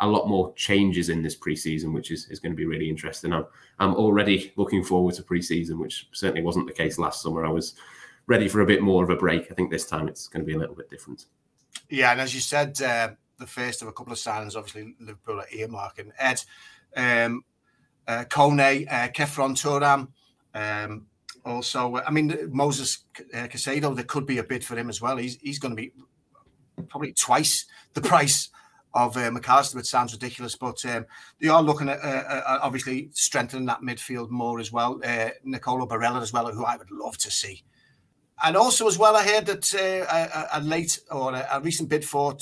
a 0.00 0.06
lot 0.06 0.28
more 0.28 0.52
changes 0.54 1.08
in 1.08 1.22
this 1.22 1.36
preseason, 1.36 1.92
which 1.92 2.10
is, 2.10 2.28
is 2.30 2.38
going 2.38 2.52
to 2.52 2.56
be 2.56 2.66
really 2.66 2.88
interesting. 2.88 3.32
I'm, 3.32 3.46
I'm 3.78 3.94
already 3.94 4.52
looking 4.56 4.84
forward 4.84 5.14
to 5.16 5.22
preseason, 5.22 5.78
which 5.78 6.08
certainly 6.12 6.42
wasn't 6.42 6.66
the 6.66 6.72
case 6.72 6.98
last 6.98 7.22
summer. 7.22 7.44
I 7.44 7.50
was 7.50 7.74
ready 8.26 8.48
for 8.48 8.60
a 8.60 8.66
bit 8.66 8.82
more 8.82 9.02
of 9.02 9.10
a 9.10 9.16
break. 9.16 9.50
I 9.50 9.54
think 9.54 9.70
this 9.70 9.86
time 9.86 10.08
it's 10.08 10.28
going 10.28 10.42
to 10.42 10.46
be 10.46 10.54
a 10.54 10.58
little 10.58 10.76
bit 10.76 10.90
different. 10.90 11.26
Yeah, 11.88 12.12
and 12.12 12.20
as 12.20 12.34
you 12.34 12.40
said, 12.40 12.80
uh, 12.80 13.10
the 13.38 13.46
first 13.46 13.82
of 13.82 13.88
a 13.88 13.92
couple 13.92 14.12
of 14.12 14.18
signings, 14.18 14.56
obviously 14.56 14.94
Liverpool 15.00 15.40
are 15.40 15.46
earmarking 15.54 16.10
Ed, 16.18 16.42
um, 16.96 17.44
uh, 18.06 18.24
Kone, 18.28 18.86
uh, 18.90 19.08
Khéphren 19.08 19.56
Thuram. 19.56 20.08
Um, 20.54 21.06
also, 21.44 21.96
I 21.96 22.10
mean 22.10 22.36
Moses 22.50 23.04
uh, 23.34 23.46
Caicedo. 23.46 23.94
There 23.94 24.04
could 24.04 24.26
be 24.26 24.38
a 24.38 24.44
bid 24.44 24.64
for 24.64 24.76
him 24.76 24.88
as 24.90 25.00
well. 25.00 25.16
He's 25.16 25.38
he's 25.40 25.58
going 25.58 25.74
to 25.74 25.80
be 25.80 25.92
probably 26.88 27.12
twice 27.12 27.64
the 27.94 28.00
price 28.00 28.50
of 28.94 29.16
uh, 29.16 29.30
Mac 29.30 29.48
Allister, 29.48 29.76
which 29.76 29.86
sounds 29.86 30.12
ridiculous, 30.12 30.56
but 30.56 30.84
um, 30.86 31.06
they 31.40 31.48
are 31.48 31.62
looking 31.62 31.88
at 31.88 32.00
uh, 32.00 32.24
uh, 32.28 32.58
obviously 32.62 33.10
strengthening 33.12 33.66
that 33.66 33.82
midfield 33.82 34.30
more 34.30 34.58
as 34.60 34.72
well. 34.72 35.00
Uh, 35.04 35.30
Nicolo 35.44 35.86
Barella 35.86 36.22
as 36.22 36.32
well, 36.32 36.50
who 36.50 36.64
I 36.64 36.76
would 36.76 36.90
love 36.90 37.18
to 37.18 37.30
see. 37.30 37.62
And 38.42 38.56
also 38.56 38.86
as 38.86 38.98
well, 38.98 39.16
I 39.16 39.24
heard 39.24 39.46
that 39.46 39.74
uh, 39.74 40.54
a, 40.54 40.58
a, 40.58 40.60
late 40.60 41.00
or 41.10 41.34
a, 41.34 41.46
a, 41.52 41.60
recent 41.60 41.88
bid 41.88 42.04
for 42.04 42.36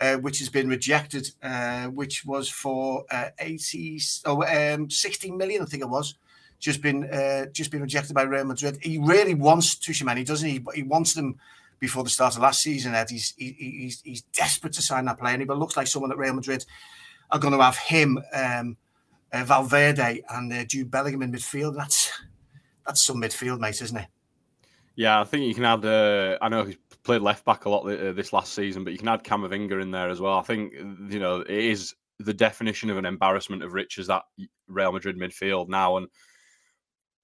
uh, 0.00 0.16
which 0.16 0.38
has 0.40 0.48
been 0.50 0.68
rejected, 0.68 1.30
uh, 1.42 1.86
which 1.86 2.24
was 2.24 2.48
for 2.48 3.04
uh, 3.10 3.30
80, 3.38 4.00
oh, 4.26 4.74
um, 4.74 4.90
16 4.90 5.36
million, 5.36 5.62
I 5.62 5.64
think 5.64 5.82
it 5.82 5.88
was, 5.88 6.16
just 6.58 6.82
been 6.82 7.08
just 7.52 7.70
been 7.70 7.82
rejected 7.82 8.14
by 8.14 8.22
Real 8.22 8.44
Madrid. 8.44 8.78
He 8.80 8.98
really 8.98 9.34
wants 9.34 9.74
Tchouameni, 9.76 10.24
doesn't 10.24 10.48
he? 10.48 10.58
But 10.58 10.74
He 10.74 10.82
wants 10.82 11.12
them 11.12 11.36
before 11.78 12.04
the 12.04 12.10
start 12.10 12.36
of 12.36 12.42
last 12.42 12.60
season, 12.60 12.94
Ed. 12.94 13.10
He's, 13.10 13.34
he, 13.36 13.52
he's, 13.58 14.00
he's 14.02 14.22
desperate 14.22 14.72
to 14.74 14.82
sign 14.82 15.04
that 15.06 15.18
player. 15.18 15.34
And 15.34 15.42
it 15.42 15.48
looks 15.48 15.76
like 15.76 15.86
someone 15.86 16.12
at 16.12 16.18
Real 16.18 16.34
Madrid 16.34 16.64
are 17.30 17.38
going 17.38 17.54
to 17.54 17.62
have 17.62 17.76
him, 17.78 18.18
um, 18.32 18.76
uh, 19.32 19.44
Valverde, 19.44 20.22
and 20.30 20.52
uh, 20.52 20.64
Jude 20.64 20.90
Bellingham 20.90 21.22
in 21.22 21.32
midfield. 21.32 21.76
That's 21.76 22.10
that's 22.86 23.06
some 23.06 23.20
midfield, 23.20 23.60
mate, 23.60 23.80
isn't 23.80 23.96
it? 23.96 24.06
Yeah, 24.96 25.20
I 25.20 25.24
think 25.24 25.46
you 25.46 25.54
can 25.54 25.64
add. 25.64 25.84
Uh, 25.84 26.38
I 26.40 26.48
know 26.48 26.64
he's 26.64 26.76
played 27.02 27.22
left 27.22 27.44
back 27.44 27.64
a 27.64 27.68
lot 27.68 27.86
uh, 27.86 28.12
this 28.12 28.32
last 28.32 28.54
season, 28.54 28.84
but 28.84 28.92
you 28.92 28.98
can 28.98 29.08
add 29.08 29.24
Camavinga 29.24 29.80
in 29.80 29.90
there 29.90 30.08
as 30.08 30.20
well. 30.20 30.38
I 30.38 30.42
think 30.42 30.72
you 30.74 31.18
know 31.18 31.40
it 31.40 31.50
is 31.50 31.94
the 32.20 32.34
definition 32.34 32.90
of 32.90 32.98
an 32.98 33.06
embarrassment 33.06 33.62
of 33.62 33.72
riches 33.72 34.06
that 34.06 34.22
Real 34.68 34.92
Madrid 34.92 35.18
midfield 35.18 35.68
now, 35.68 35.96
and 35.96 36.08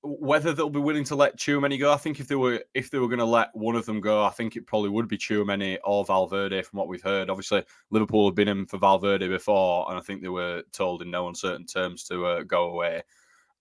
whether 0.02 0.52
they'll 0.54 0.70
be 0.70 0.80
willing 0.80 1.04
to 1.04 1.14
let 1.14 1.36
Tchouameni 1.36 1.78
go, 1.78 1.92
I 1.92 1.96
think 1.96 2.20
if 2.20 2.28
they 2.28 2.34
were 2.34 2.62
if 2.74 2.90
they 2.90 2.98
were 2.98 3.08
going 3.08 3.18
to 3.18 3.24
let 3.24 3.54
one 3.54 3.76
of 3.76 3.84
them 3.84 4.00
go, 4.00 4.24
I 4.24 4.30
think 4.30 4.56
it 4.56 4.66
probably 4.66 4.88
would 4.88 5.08
be 5.08 5.18
Tchouameni 5.18 5.78
or 5.84 6.04
Valverde 6.04 6.62
from 6.62 6.78
what 6.78 6.88
we've 6.88 7.02
heard. 7.02 7.28
Obviously, 7.28 7.64
Liverpool 7.90 8.26
have 8.26 8.34
been 8.34 8.48
in 8.48 8.66
for 8.66 8.78
Valverde 8.78 9.28
before, 9.28 9.90
and 9.90 9.98
I 9.98 10.02
think 10.02 10.22
they 10.22 10.28
were 10.28 10.62
told 10.72 11.02
in 11.02 11.10
no 11.10 11.28
uncertain 11.28 11.66
terms 11.66 12.04
to 12.04 12.24
uh, 12.24 12.42
go 12.44 12.70
away. 12.70 13.02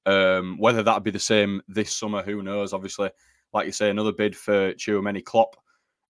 Um, 0.06 0.58
whether 0.58 0.82
that'd 0.82 1.04
be 1.04 1.12
the 1.12 1.20
same 1.20 1.62
this 1.68 1.96
summer, 1.96 2.24
who 2.24 2.42
knows? 2.42 2.72
Obviously, 2.72 3.10
like 3.54 3.66
you 3.66 3.74
say, 3.74 3.90
another 3.90 4.14
bid 4.14 4.36
for 4.36 4.74
Tchouameni. 4.74 5.24
Klopp 5.24 5.58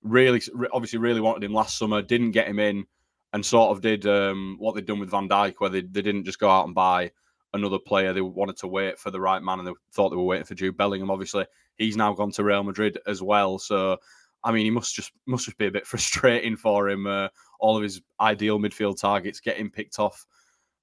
really, 0.03 0.41
obviously, 0.71 0.99
really 0.99 1.21
wanted 1.21 1.43
him 1.43 1.53
last 1.53 1.77
summer, 1.77 2.03
didn't 2.03 2.31
get 2.31 2.47
him 2.47 2.59
in, 2.59 2.85
and 3.33 3.43
sort 3.43 3.71
of 3.71 3.81
did 3.81 4.05
um, 4.05 4.57
what 4.59 4.75
they'd 4.75 4.85
done 4.85 4.99
with 4.99 5.09
Van 5.09 5.27
Dijk, 5.27 5.55
where 5.57 5.71
they, 5.71 5.81
they 5.81 6.03
didn't 6.03 6.25
just 6.25 6.39
go 6.39 6.49
out 6.49 6.65
and 6.65 6.75
buy 6.75 7.11
another 7.53 7.79
player. 7.79 8.13
They 8.13 8.21
wanted 8.21 8.57
to 8.57 8.67
wait 8.67 8.99
for 8.99 9.11
the 9.11 9.21
right 9.21 9.41
man, 9.41 9.59
and 9.59 9.67
they 9.67 9.73
thought 9.91 10.09
they 10.09 10.15
were 10.15 10.23
waiting 10.23 10.45
for 10.45 10.55
Jude 10.55 10.77
Bellingham. 10.77 11.11
Obviously, 11.11 11.45
he's 11.77 11.97
now 11.97 12.13
gone 12.13 12.31
to 12.31 12.43
Real 12.43 12.63
Madrid 12.63 12.99
as 13.07 13.21
well. 13.21 13.59
So, 13.59 13.97
I 14.43 14.51
mean, 14.51 14.65
he 14.65 14.71
must 14.71 14.95
just 14.95 15.11
must 15.25 15.45
just 15.45 15.57
be 15.57 15.67
a 15.67 15.71
bit 15.71 15.87
frustrating 15.87 16.57
for 16.57 16.89
him. 16.89 17.07
Uh, 17.07 17.29
all 17.59 17.77
of 17.77 17.83
his 17.83 18.01
ideal 18.19 18.59
midfield 18.59 18.99
targets 18.99 19.39
getting 19.39 19.69
picked 19.69 19.99
off 19.99 20.25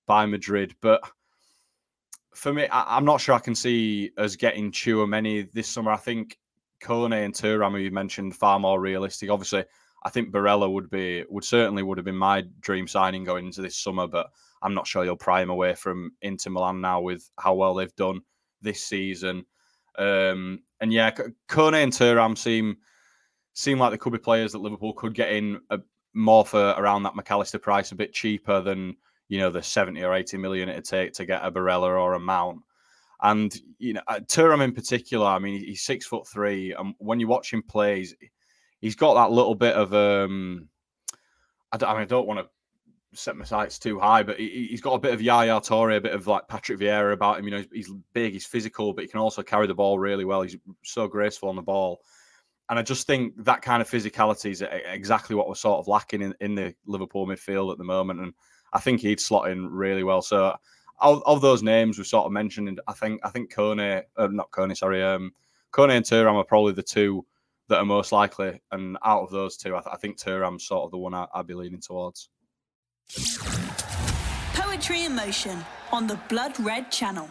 by 0.07 0.27
Madrid, 0.27 0.75
but. 0.81 1.03
For 2.35 2.53
me, 2.53 2.67
I, 2.67 2.99
am 2.99 3.07
not 3.07 3.23
sure 3.23 3.35
I 3.35 3.39
can 3.39 3.55
see 3.55 4.11
us 4.19 4.37
getting 4.37 4.71
Tchouameni 4.71 5.51
this 5.53 5.69
summer. 5.69 5.91
I 5.91 5.97
think 5.97 6.37
Kone 6.83 7.25
and 7.25 7.33
Thuram, 7.33 7.73
who 7.73 7.79
you 7.79 7.91
mentioned, 7.91 8.37
far 8.37 8.59
more 8.59 8.79
realistic. 8.79 9.31
Obviously, 9.31 9.65
I 10.05 10.11
think 10.11 10.31
Barella 10.31 10.71
would 10.73 10.91
be 10.91 11.25
would 11.29 11.45
certainly 11.45 11.83
would 11.83 11.99
have 11.99 12.05
been 12.05 12.17
my 12.17 12.45
dream 12.61 12.87
signing 12.87 13.25
going 13.25 13.47
into 13.47 13.63
this 13.63 13.77
summer, 13.77 14.07
but 14.07 14.31
I'm 14.67 14.75
not 14.75 14.89
sure 14.89 15.05
you'll 15.05 15.17
pry 15.17 15.43
him 15.43 15.51
away 15.51 15.77
from 15.77 16.11
Inter 16.23 16.51
Milan 16.51 16.81
now 16.81 17.01
with 17.01 17.31
how 17.39 17.55
well 17.55 17.73
they've 17.73 17.95
done 17.95 18.23
this 18.61 18.83
season. 18.83 19.47
Um, 19.97 20.65
and 20.81 20.93
yeah, 20.93 21.13
Kone 21.49 21.85
and 21.85 21.93
Thuram 21.93 22.37
seem 22.37 22.79
seem 23.53 23.79
like 23.79 23.93
they 23.93 23.97
could 23.97 24.13
be 24.13 24.19
players 24.19 24.51
that 24.53 24.59
Liverpool 24.59 24.93
could 24.93 25.15
get 25.15 25.31
in 25.31 25.61
a, 25.71 25.79
more 26.15 26.45
for 26.45 26.71
around 26.71 27.05
that 27.05 27.15
Mac 27.15 27.31
Allister 27.31 27.61
price, 27.61 27.93
a 27.93 27.95
bit 27.95 28.13
cheaper 28.13 28.61
than 28.61 28.97
you 29.29 29.39
know 29.39 29.51
the 29.51 29.63
70 29.63 30.03
or 30.03 30.13
80 30.13 30.37
million 30.39 30.69
it'd 30.69 30.85
take 30.85 31.13
to 31.13 31.25
get 31.25 31.45
a 31.45 31.53
Barella 31.53 31.85
or 31.85 32.15
a 32.15 32.21
Mount. 32.21 32.59
And 33.23 33.57
you 33.79 33.93
know, 33.93 34.03
uh, 34.09 34.19
Thuram 34.19 34.65
in 34.65 34.73
particular, 34.73 35.27
I 35.27 35.39
mean, 35.39 35.61
he's 35.65 35.83
six 35.83 36.07
foot 36.07 36.27
three, 36.27 36.75
and 36.75 36.93
when 36.99 37.21
you 37.21 37.29
watch 37.29 37.53
him 37.53 37.63
play, 37.63 37.99
he's, 37.99 38.17
he's 38.81 38.97
got 38.97 39.15
that 39.15 39.33
little 39.33 39.55
bit 39.55 39.77
of 39.77 39.95
um, 39.95 40.69
I 41.71 41.77
don't, 41.77 41.89
I, 41.89 41.93
mean, 41.93 42.03
I 42.03 42.07
don't 42.07 42.27
want 42.27 42.41
to 42.41 42.49
set 43.17 43.37
my 43.37 43.45
sights 43.45 43.79
too 43.79 43.99
high, 43.99 44.23
but 44.23 44.39
he, 44.39 44.69
has 44.71 44.81
got 44.81 44.95
a 44.95 44.99
bit 44.99 45.15
of 45.15 45.23
Yaya 45.23 45.61
Toure, 45.61 45.97
a 45.97 46.01
bit 46.01 46.15
of 46.15 46.27
like 46.27 46.49
Patrick 46.49 46.79
Vieira 46.79 47.13
about 47.13 47.39
him. 47.39 47.45
You 47.47 47.51
know, 47.53 47.59
he's, 47.59 47.87
he's 47.87 47.93
big, 48.13 48.33
he's 48.33 48.47
physical, 48.47 48.93
but 48.93 49.03
he 49.03 49.09
can 49.09 49.21
also 49.21 49.43
carry 49.43 49.67
the 49.67 49.75
ball 49.75 49.99
really 49.99 50.25
well. 50.25 50.43
He's 50.43 50.57
so 50.85 51.07
graceful 51.09 51.49
on 51.49 51.57
the 51.57 51.63
ball. 51.63 52.01
And 52.69 52.79
I 52.79 52.83
just 52.83 53.07
think 53.07 53.33
that 53.45 53.63
kind 53.63 53.81
of 53.81 53.89
physicality 53.89 54.51
is 54.51 54.63
exactly 54.63 55.37
what 55.37 55.49
we're 55.49 55.55
sort 55.55 55.79
of 55.79 55.89
lacking 55.89 56.23
in, 56.23 56.35
in 56.41 56.55
the 56.55 56.75
Liverpool 56.87 57.27
midfield 57.27 57.71
at 57.71 57.79
the 57.79 57.85
moment. 57.85 58.21
And 58.21 58.35
I 58.73 58.81
think 58.81 59.01
he'd 59.01 59.21
slot 59.21 59.51
in 59.51 59.69
really 59.71 60.03
well. 60.03 60.21
So 60.21 60.57
of, 61.01 61.23
of 61.27 61.41
those 61.41 61.63
names 61.63 61.97
we've 61.97 62.07
sort 62.07 62.27
of 62.27 62.33
mentioned, 62.33 62.81
I 62.89 62.93
think 62.93 63.21
I 63.25 63.31
think 63.31 63.53
Kone, 63.53 64.03
uh, 64.17 64.27
not 64.29 64.51
Kone, 64.51 64.77
sorry, 64.77 65.03
um, 65.03 65.33
Kone 65.73 65.97
and 65.97 66.05
Thuram 66.05 66.35
are 66.35 66.45
probably 66.45 66.73
the 66.73 66.83
two 66.83 67.25
that 67.69 67.79
are 67.79 67.85
most 67.85 68.13
likely. 68.13 68.61
And 68.73 68.97
out 69.05 69.23
of 69.23 69.31
those 69.31 69.57
two, 69.57 69.77
I, 69.77 69.81
th- 69.81 69.93
I 69.93 69.97
think 69.97 70.19
Thuram's 70.19 70.67
sort 70.67 70.85
of 70.85 70.91
the 70.91 70.99
one 70.99 71.15
I, 71.15 71.27
I'd 71.35 71.47
be 71.47 71.55
leaning 71.55 71.81
towards. 71.81 72.31
Poetry 74.55 75.05
in 75.05 75.15
Motion 75.15 75.65
on 75.91 76.07
the 76.07 76.19
Blood 76.29 76.59
Red 76.61 76.91
Channel. 76.91 77.31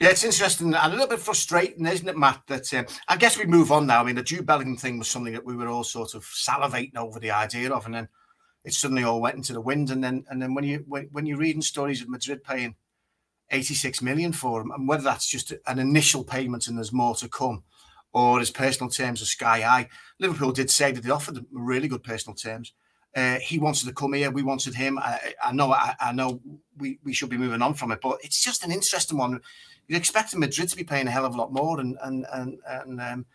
Yeah, 0.00 0.10
it's 0.10 0.22
interesting 0.22 0.72
and 0.72 0.76
a 0.76 0.88
little 0.90 1.08
bit 1.08 1.18
frustrating, 1.18 1.84
isn't 1.84 2.08
it, 2.08 2.16
Matt? 2.16 2.42
That 2.46 2.72
um, 2.74 2.86
I 3.08 3.16
guess 3.16 3.36
we 3.36 3.46
move 3.46 3.72
on 3.72 3.88
now. 3.88 4.00
I 4.00 4.04
mean, 4.04 4.14
the 4.14 4.22
Jude 4.22 4.46
Bellingham 4.46 4.76
thing 4.76 4.96
was 4.96 5.08
something 5.08 5.32
that 5.32 5.44
we 5.44 5.56
were 5.56 5.66
all 5.66 5.82
sort 5.82 6.14
of 6.14 6.22
salivating 6.22 6.96
over 6.96 7.18
the 7.18 7.32
idea 7.32 7.72
of, 7.72 7.84
and 7.84 7.94
then 7.94 8.08
it 8.64 8.74
suddenly 8.74 9.02
all 9.02 9.20
went 9.20 9.34
into 9.34 9.52
the 9.52 9.60
wind. 9.60 9.90
And 9.90 10.02
then, 10.04 10.24
and 10.30 10.40
then 10.40 10.54
when 10.54 10.62
you 10.62 10.84
when, 10.86 11.08
when 11.10 11.26
you're 11.26 11.38
reading 11.38 11.62
stories 11.62 12.00
of 12.00 12.08
Madrid 12.08 12.44
paying 12.44 12.76
86 13.50 14.00
million 14.00 14.32
for 14.32 14.60
him, 14.60 14.70
and 14.70 14.86
whether 14.86 15.02
that's 15.02 15.26
just 15.26 15.52
an 15.66 15.80
initial 15.80 16.22
payment 16.22 16.68
and 16.68 16.76
there's 16.76 16.92
more 16.92 17.16
to 17.16 17.28
come, 17.28 17.64
or 18.12 18.38
his 18.38 18.52
personal 18.52 18.90
terms 18.90 19.20
are 19.20 19.26
sky 19.26 19.62
high. 19.62 19.88
Liverpool 20.20 20.52
did 20.52 20.70
say 20.70 20.92
that 20.92 21.02
they 21.02 21.10
offered 21.10 21.44
really 21.50 21.88
good 21.88 22.04
personal 22.04 22.36
terms. 22.36 22.72
Uh, 23.16 23.38
he 23.40 23.58
wanted 23.58 23.86
to 23.86 23.92
come 23.92 24.12
here. 24.12 24.30
We 24.30 24.42
wanted 24.42 24.74
him. 24.74 24.98
I, 24.98 25.34
I 25.42 25.52
know. 25.52 25.72
I, 25.72 25.94
I, 26.00 26.12
know. 26.12 26.40
We, 26.76 26.98
we 27.02 27.12
should 27.12 27.30
be 27.30 27.38
moving 27.38 27.62
on 27.62 27.74
from 27.74 27.90
it, 27.90 28.00
but 28.00 28.18
it's 28.22 28.42
just 28.42 28.64
an 28.64 28.70
interesting 28.70 29.18
one 29.18 29.40
You're 29.88 29.98
expecting 29.98 30.40
Madrid 30.40 30.68
to 30.68 30.76
be 30.76 30.84
paying 30.84 31.08
a 31.08 31.10
hell 31.10 31.24
of 31.24 31.34
a 31.34 31.38
lot 31.38 31.52
more 31.52 31.80
and 31.80 31.96
and 32.02 32.26
and, 32.32 32.58
and 32.66 33.00
um, 33.00 33.26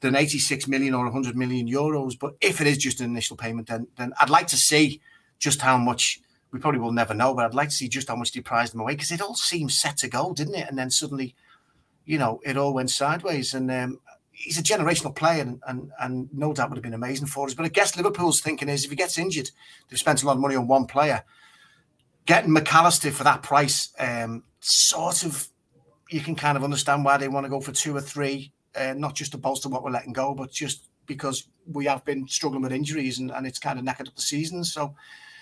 than 0.00 0.14
86 0.14 0.68
million 0.68 0.94
or 0.94 1.04
100 1.04 1.36
million 1.36 1.66
euros. 1.68 2.18
But 2.18 2.34
if 2.40 2.60
it 2.60 2.66
is 2.66 2.78
just 2.78 3.00
an 3.00 3.06
initial 3.06 3.36
payment, 3.36 3.68
then 3.68 3.88
then 3.96 4.12
I'd 4.20 4.30
like 4.30 4.48
to 4.48 4.56
see 4.56 5.00
just 5.38 5.62
how 5.62 5.78
much. 5.78 6.20
We 6.52 6.58
probably 6.58 6.80
will 6.80 6.92
never 6.92 7.14
know, 7.14 7.32
but 7.32 7.46
I'd 7.46 7.54
like 7.54 7.70
to 7.70 7.74
see 7.74 7.88
just 7.88 8.08
how 8.08 8.16
much 8.16 8.32
they 8.32 8.42
priced 8.42 8.72
them 8.72 8.82
away 8.82 8.92
because 8.92 9.10
it 9.10 9.22
all 9.22 9.34
seemed 9.34 9.72
set 9.72 9.96
to 9.98 10.08
go, 10.08 10.34
didn't 10.34 10.54
it? 10.54 10.68
And 10.68 10.76
then 10.76 10.90
suddenly, 10.90 11.34
you 12.04 12.18
know, 12.18 12.40
it 12.44 12.58
all 12.58 12.74
went 12.74 12.90
sideways. 12.90 13.54
And 13.54 13.70
um, 13.70 14.00
he's 14.42 14.58
a 14.58 14.62
generational 14.62 15.14
player, 15.14 15.42
and, 15.42 15.60
and 15.66 15.90
and 16.00 16.28
no 16.32 16.52
doubt 16.52 16.70
would 16.70 16.76
have 16.76 16.82
been 16.82 16.94
amazing 16.94 17.28
for 17.28 17.46
us. 17.46 17.54
But 17.54 17.66
I 17.66 17.68
guess 17.68 17.96
Liverpool's 17.96 18.40
thinking 18.40 18.68
is 18.68 18.84
if 18.84 18.90
he 18.90 18.96
gets 18.96 19.18
injured, 19.18 19.50
they've 19.88 19.98
spent 19.98 20.22
a 20.22 20.26
lot 20.26 20.34
of 20.34 20.40
money 20.40 20.56
on 20.56 20.66
one 20.66 20.86
player. 20.86 21.24
Getting 22.26 22.52
Mac 22.52 22.72
Allister 22.72 23.10
for 23.10 23.24
that 23.24 23.42
price 23.42 23.92
um, 23.98 24.44
sort 24.60 25.24
of 25.24 25.48
you 26.12 26.20
can 26.20 26.34
kind 26.34 26.56
of 26.56 26.64
understand 26.64 27.04
why 27.04 27.16
they 27.16 27.28
want 27.28 27.44
to 27.44 27.50
go 27.50 27.60
for 27.60 27.72
two 27.72 27.96
or 27.96 28.00
three, 28.00 28.52
uh, 28.76 28.94
not 28.96 29.14
just 29.14 29.32
to 29.32 29.38
bolster 29.38 29.68
what 29.68 29.82
we're 29.82 29.90
letting 29.90 30.12
go, 30.12 30.34
but 30.34 30.52
just 30.52 30.88
because 31.06 31.48
we 31.66 31.86
have 31.86 32.04
been 32.04 32.28
struggling 32.28 32.62
with 32.62 32.72
injuries 32.72 33.18
and, 33.18 33.30
and 33.30 33.46
it's 33.46 33.58
kind 33.58 33.78
of 33.78 33.84
knackered 33.84 34.08
up 34.08 34.14
the 34.14 34.22
season. 34.22 34.62
So 34.62 34.94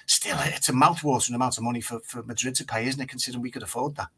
still, 0.07 0.37
it's 0.41 0.69
a 0.69 0.73
mouthwatering 0.73 1.35
amount 1.35 1.59
of 1.59 1.65
money 1.65 1.81
for, 1.81 2.01
for 2.01 2.23
Madrid 2.23 2.55
to 2.57 2.65
pay, 2.65 2.87
isn't 2.87 3.01
it? 3.01 3.09
Considering 3.09 3.43
we 3.43 3.51
could 3.51 3.63
afford 3.63 3.97
that. 3.97 4.09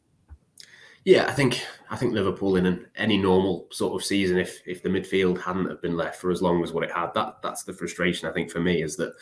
Yeah, 1.05 1.27
I 1.27 1.33
think 1.33 1.65
I 1.91 1.97
think 1.97 2.13
Liverpool 2.13 2.57
in 2.57 2.67
an, 2.67 2.87
any 2.97 3.19
normal 3.19 3.67
sort 3.71 3.95
of 3.95 4.07
season, 4.07 4.39
if 4.39 4.63
if 4.67 4.83
the 4.83 4.89
midfield 4.89 5.41
hadn't 5.41 5.69
have 5.69 5.83
been 5.83 5.97
left 5.97 6.21
for 6.21 6.31
as 6.31 6.43
long 6.43 6.63
as 6.63 6.73
what 6.73 6.85
it 6.85 6.93
had, 6.93 7.13
that 7.15 7.43
that's 7.43 7.65
the 7.65 7.73
frustration 7.73 8.29
I 8.29 8.33
think 8.33 8.51
for 8.51 8.61
me 8.61 8.83
is 8.83 8.97
that 8.97 9.15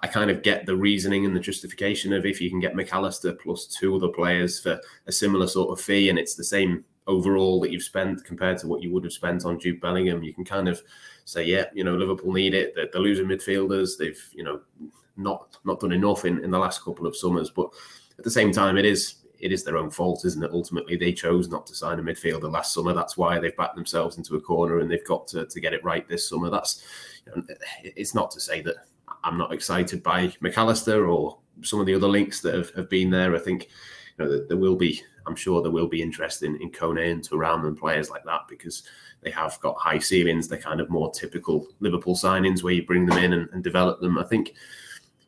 I 0.00 0.08
kind 0.08 0.30
of 0.30 0.42
get 0.42 0.66
the 0.66 0.76
reasoning 0.76 1.24
and 1.24 1.34
the 1.34 1.40
justification 1.40 2.12
of 2.12 2.26
if 2.26 2.40
you 2.40 2.50
can 2.50 2.60
get 2.60 2.76
Mac 2.76 2.92
Allister 2.92 3.32
plus 3.32 3.66
two 3.66 3.94
other 3.96 4.08
players 4.08 4.60
for 4.60 4.80
a 5.06 5.12
similar 5.12 5.46
sort 5.46 5.70
of 5.70 5.84
fee 5.84 6.10
and 6.10 6.18
it's 6.18 6.34
the 6.34 6.44
same 6.44 6.84
overall 7.06 7.60
that 7.60 7.70
you've 7.70 7.82
spent 7.82 8.24
compared 8.24 8.58
to 8.58 8.66
what 8.66 8.82
you 8.82 8.92
would 8.92 9.04
have 9.04 9.12
spent 9.12 9.44
on 9.44 9.58
Jude 9.58 9.80
Bellingham, 9.80 10.22
you 10.22 10.32
can 10.32 10.44
kind 10.44 10.68
of 10.68 10.82
say, 11.24 11.44
yeah, 11.44 11.64
you 11.74 11.84
know, 11.84 11.96
Liverpool 11.96 12.32
need 12.32 12.54
it. 12.54 12.74
They're, 12.74 12.88
they're 12.92 13.02
losing 13.02 13.26
midfielders. 13.26 13.98
They've, 13.98 14.20
you 14.32 14.44
know, 14.44 14.60
not 15.16 15.58
not 15.64 15.80
done 15.80 15.92
enough 15.92 16.24
in, 16.24 16.42
in 16.44 16.50
the 16.50 16.58
last 16.58 16.82
couple 16.82 17.06
of 17.06 17.16
summers. 17.16 17.50
But 17.50 17.70
at 18.18 18.24
the 18.24 18.30
same 18.30 18.52
time, 18.52 18.76
it 18.76 18.84
is 18.84 19.16
it 19.42 19.50
is 19.50 19.64
their 19.64 19.76
own 19.76 19.90
fault, 19.90 20.24
isn't 20.24 20.42
it? 20.42 20.52
Ultimately, 20.52 20.96
they 20.96 21.12
chose 21.12 21.48
not 21.48 21.66
to 21.66 21.74
sign 21.74 21.98
a 21.98 22.02
midfielder 22.02 22.50
last 22.50 22.72
summer. 22.72 22.92
That's 22.92 23.16
why 23.16 23.40
they've 23.40 23.56
backed 23.56 23.74
themselves 23.74 24.16
into 24.16 24.36
a 24.36 24.40
corner 24.40 24.78
and 24.78 24.88
they've 24.88 25.04
got 25.04 25.26
to, 25.28 25.44
to 25.46 25.60
get 25.60 25.74
it 25.74 25.84
right 25.84 26.08
this 26.08 26.28
summer. 26.28 26.48
That's 26.48 26.84
you 27.26 27.32
know, 27.34 27.42
it's 27.82 28.14
not 28.14 28.30
to 28.30 28.40
say 28.40 28.62
that 28.62 28.76
I'm 29.24 29.36
not 29.36 29.52
excited 29.52 30.00
by 30.02 30.32
Mac 30.40 30.56
Allister 30.56 31.08
or 31.08 31.38
some 31.62 31.80
of 31.80 31.86
the 31.86 31.94
other 31.94 32.06
links 32.06 32.40
that 32.40 32.54
have, 32.54 32.70
have 32.74 32.88
been 32.88 33.10
there. 33.10 33.34
I 33.34 33.40
think 33.40 33.68
you 34.16 34.24
know 34.24 34.46
there 34.46 34.56
will 34.56 34.76
be, 34.76 35.02
I'm 35.26 35.36
sure 35.36 35.60
there 35.60 35.72
will 35.72 35.88
be 35.88 36.02
interest 36.02 36.44
in, 36.44 36.54
in 36.62 36.70
Kone 36.70 37.10
and 37.10 37.28
Thuram 37.28 37.66
and 37.66 37.76
players 37.76 38.10
like 38.10 38.24
that 38.24 38.42
because 38.48 38.84
they 39.22 39.30
have 39.32 39.58
got 39.60 39.76
high 39.76 39.98
ceilings. 39.98 40.46
They're 40.46 40.58
kind 40.58 40.80
of 40.80 40.88
more 40.88 41.10
typical 41.10 41.66
Liverpool 41.80 42.14
signings 42.14 42.62
where 42.62 42.74
you 42.74 42.86
bring 42.86 43.06
them 43.06 43.18
in 43.18 43.32
and, 43.32 43.48
and 43.52 43.64
develop 43.64 44.00
them. 44.00 44.18
I 44.18 44.24
think 44.24 44.54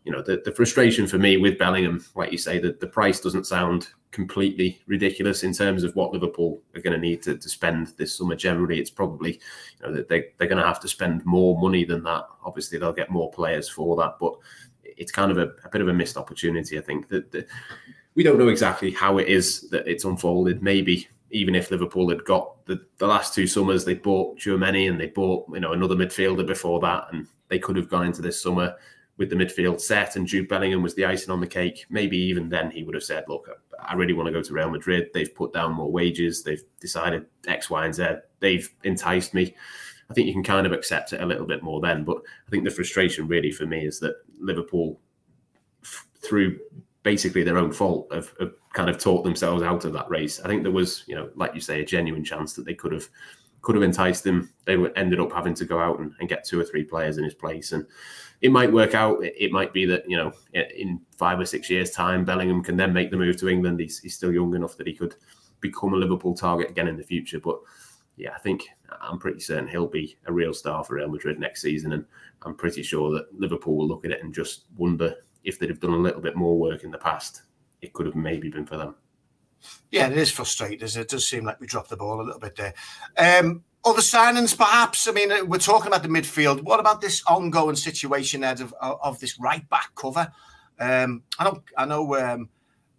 you 0.05 0.13
know 0.13 0.23
the, 0.23 0.41
the 0.45 0.53
frustration 0.53 1.09
for 1.09 1.19
me 1.19 1.37
with 1.37 1.59
Bellingham, 1.59 2.05
like 2.15 2.31
you 2.31 2.39
say, 2.39 2.61
that 2.61 2.79
the 2.79 2.87
price 2.87 3.19
doesn't 3.21 3.49
sound 3.49 3.89
completely 4.15 4.81
ridiculous 4.87 5.43
in 5.43 5.53
terms 5.53 5.83
of 5.83 5.95
what 5.97 6.13
Liverpool 6.13 6.63
are 6.75 6.81
going 6.81 6.95
to 6.95 6.99
need 6.99 7.21
to, 7.25 7.37
to 7.37 7.49
spend 7.49 7.89
this 7.99 8.17
summer. 8.17 8.37
Generally, 8.37 8.79
it's 8.79 8.91
probably 8.91 9.33
you 9.33 9.87
know 9.87 9.93
they 10.09 10.27
they're 10.39 10.49
going 10.49 10.63
to 10.63 10.67
have 10.67 10.81
to 10.81 10.89
spend 10.89 11.27
more 11.27 11.59
money 11.61 11.85
than 11.85 12.05
that. 12.05 12.25
Obviously, 12.45 12.79
they'll 12.79 12.93
get 12.93 13.11
more 13.11 13.31
players 13.33 13.69
for 13.69 13.97
that, 13.97 14.15
but 14.21 14.35
it's 14.85 15.11
kind 15.11 15.33
of 15.33 15.39
a, 15.39 15.49
a 15.65 15.69
bit 15.71 15.83
of 15.83 15.89
a 15.89 15.93
missed 15.93 16.17
opportunity. 16.17 16.79
I 16.79 16.83
think 16.83 17.09
that, 17.09 17.33
that 17.33 17.49
we 18.15 18.23
don't 18.23 18.39
know 18.39 18.49
exactly 18.49 18.93
how 18.93 19.19
it 19.19 19.27
is 19.27 19.69
that 19.71 19.89
it's 19.89 20.05
unfolded. 20.05 20.63
Maybe 20.63 21.09
even 21.33 21.57
if 21.57 21.73
Liverpool 21.73 22.09
had 22.09 22.25
got 22.25 22.65
the, 22.67 22.81
the 22.99 23.09
last 23.09 23.35
two 23.35 23.49
summers, 23.49 23.85
they 23.85 23.95
bought 23.95 24.39
Tchouameni 24.39 24.89
and 24.89 25.01
they 25.01 25.09
bought 25.09 25.47
you 25.53 25.61
know 25.61 25.73
another 25.73 25.97
midfielder 25.97 26.47
before 26.47 26.79
that, 26.81 27.09
and 27.13 27.27
they 27.49 27.59
could 27.59 27.77
have 27.77 27.91
gone 27.91 28.07
into 28.07 28.23
this 28.23 28.41
summer 28.41 28.77
with 29.17 29.31
the 29.31 29.37
midfield 29.37 29.81
set 29.81 30.17
and 30.17 30.27
Jude 30.27 30.49
Bellingham 30.49 30.83
was 30.83 30.95
the 30.95 31.05
icing 31.05 31.31
on 31.31 31.41
the 31.41 31.47
cake, 31.47 31.87
maybe 31.89 32.17
even 32.17 32.49
then 32.49 32.71
he 32.71 32.83
would 32.83 32.95
have 32.95 33.05
said, 33.05 33.25
Look, 33.29 33.49
I 33.79 33.95
really 33.95 34.13
want 34.13 34.27
to 34.27 34.33
go 34.33 34.43
to 34.43 34.53
Real 34.53 34.71
Madrid. 34.71 35.11
They've 35.15 35.35
put 35.35 35.53
down 35.53 35.73
more 35.73 35.91
wages. 35.91 36.43
They've 36.43 36.63
decided 36.81 37.27
X, 37.47 37.71
Y, 37.71 37.85
and 37.85 37.95
Z. 37.95 38.07
They've 38.41 38.69
enticed 38.83 39.35
me. 39.35 39.55
I 40.11 40.15
think 40.15 40.27
you 40.27 40.33
can 40.33 40.43
kind 40.43 40.67
of 40.67 40.73
accept 40.73 41.13
it 41.13 41.21
a 41.21 41.27
little 41.27 41.47
bit 41.47 41.63
more 41.63 41.81
then. 41.81 42.05
But 42.05 42.19
I 42.47 42.51
think 42.51 42.65
the 42.65 42.71
frustration 42.71 43.29
really 43.29 43.51
for 43.51 43.67
me 43.67 43.87
is 43.87 44.01
that 44.01 44.17
Liverpool, 44.39 45.01
f- 45.83 46.07
through 46.21 46.59
basically 47.03 47.43
their 47.43 47.59
own 47.59 47.73
fault, 47.73 48.13
have, 48.13 48.33
have 48.41 48.53
kind 48.73 48.91
of 48.91 48.99
talked 48.99 49.25
themselves 49.25 49.63
out 49.63 49.85
of 49.85 49.93
that 49.93 50.11
race. 50.11 50.41
I 50.41 50.49
think 50.49 50.63
there 50.63 50.73
was, 50.73 51.05
you 51.07 51.15
know, 51.15 51.31
like 51.37 51.55
you 51.55 51.61
say, 51.61 51.81
a 51.81 51.85
genuine 51.85 52.25
chance 52.25 52.55
that 52.55 52.65
they 52.65 52.75
could 52.75 52.93
have 52.93 53.09
could 53.63 53.75
have 53.75 53.83
enticed 53.83 54.27
him. 54.27 54.51
They 54.67 54.77
ended 54.95 55.21
up 55.21 55.33
having 55.33 55.55
to 55.55 55.65
go 55.65 55.81
out 55.81 55.99
and, 55.99 56.13
and 56.21 56.29
get 56.29 56.45
two 56.45 56.61
or 56.61 56.65
three 56.65 56.85
players 56.85 57.17
in 57.17 57.25
his 57.25 57.35
place. 57.35 57.73
And 57.73 57.87
it 58.41 58.51
might 58.51 58.73
work 58.73 58.95
out. 58.95 59.19
It 59.23 59.53
might 59.53 59.73
be 59.73 59.87
that 59.87 60.09
you 60.09 60.17
know 60.17 60.33
in 60.53 61.01
five 61.17 61.41
or 61.41 61.47
six 61.47 61.71
years' 61.71 61.91
time, 61.91 62.25
Bellingham 62.25 62.63
can 62.63 62.77
then 62.77 62.93
make 62.93 63.11
the 63.11 63.17
move 63.17 63.37
to 63.39 63.49
England. 63.49 63.81
He's, 63.81 63.99
he's 64.01 64.15
still 64.15 64.33
young 64.33 64.55
enough 64.55 64.77
that 64.77 64.87
he 64.87 64.95
could 64.95 65.15
become 65.61 65.95
a 65.95 65.97
Liverpool 65.97 66.35
target 66.35 66.71
again 66.71 66.89
in 66.89 66.97
the 66.97 67.03
future. 67.03 67.41
But 67.41 67.59
yeah, 68.17 68.33
I 68.35 68.39
think 68.39 68.69
I'm 69.01 69.19
pretty 69.19 69.41
certain 69.41 69.69
he'll 69.69 69.89
be 69.89 70.17
a 70.27 70.33
real 70.33 70.53
star 70.53 70.85
for 70.85 70.95
Real 70.97 71.09
Madrid 71.09 71.39
next 71.39 71.63
season, 71.63 71.93
and 71.93 72.05
I'm 72.43 72.55
pretty 72.55 72.83
sure 72.83 73.13
that 73.13 73.33
Liverpool 73.39 73.77
will 73.77 73.89
look 73.89 74.05
at 74.05 74.11
it 74.11 74.23
and 74.23 74.35
just 74.35 74.65
wonder 74.77 75.15
if 75.45 75.59
they'd 75.59 75.71
have 75.71 75.81
done 75.81 75.95
a 75.95 75.99
little 75.99 76.21
bit 76.21 76.37
more 76.37 76.59
work 76.59 76.85
in 76.85 76.91
the 76.91 76.99
past. 76.99 77.43
It 77.83 77.93
could 77.93 78.07
have 78.07 78.15
maybe 78.15 78.49
been 78.49 78.67
for 78.67 78.77
them. 78.77 78.95
Yeah, 79.91 80.09
it 80.09 80.19
is 80.19 80.31
frustrating. 80.31 80.87
It 80.87 81.09
does 81.09 81.29
seem 81.29 81.45
like 81.45 81.61
we 81.61 81.67
dropped 81.67 81.91
the 81.91 81.97
ball 81.97 82.21
a 82.21 82.25
little 82.25 82.41
bit 82.41 82.57
there. 82.57 82.75
Um, 83.17 83.65
other 83.85 84.01
signings, 84.01 84.57
perhaps. 84.57 85.07
I 85.07 85.13
mean, 85.13 85.31
we're 85.49 85.59
talking 85.59 85.89
about 85.89 86.03
the 86.03 86.09
midfield. 86.09 86.63
What 86.63 86.81
about 86.81 87.01
this 87.01 87.23
ongoing 87.27 87.77
situation, 87.77 88.43
Ed, 88.43 88.61
of, 88.61 88.75
of 88.81 89.21
this 89.21 89.39
right 89.39 89.69
back 89.69 89.95
cover? 89.95 90.33
Um, 90.79 91.23
I 91.39 91.45
know, 91.45 91.63
I 91.77 91.85
know. 91.85 92.17
Um, 92.17 92.49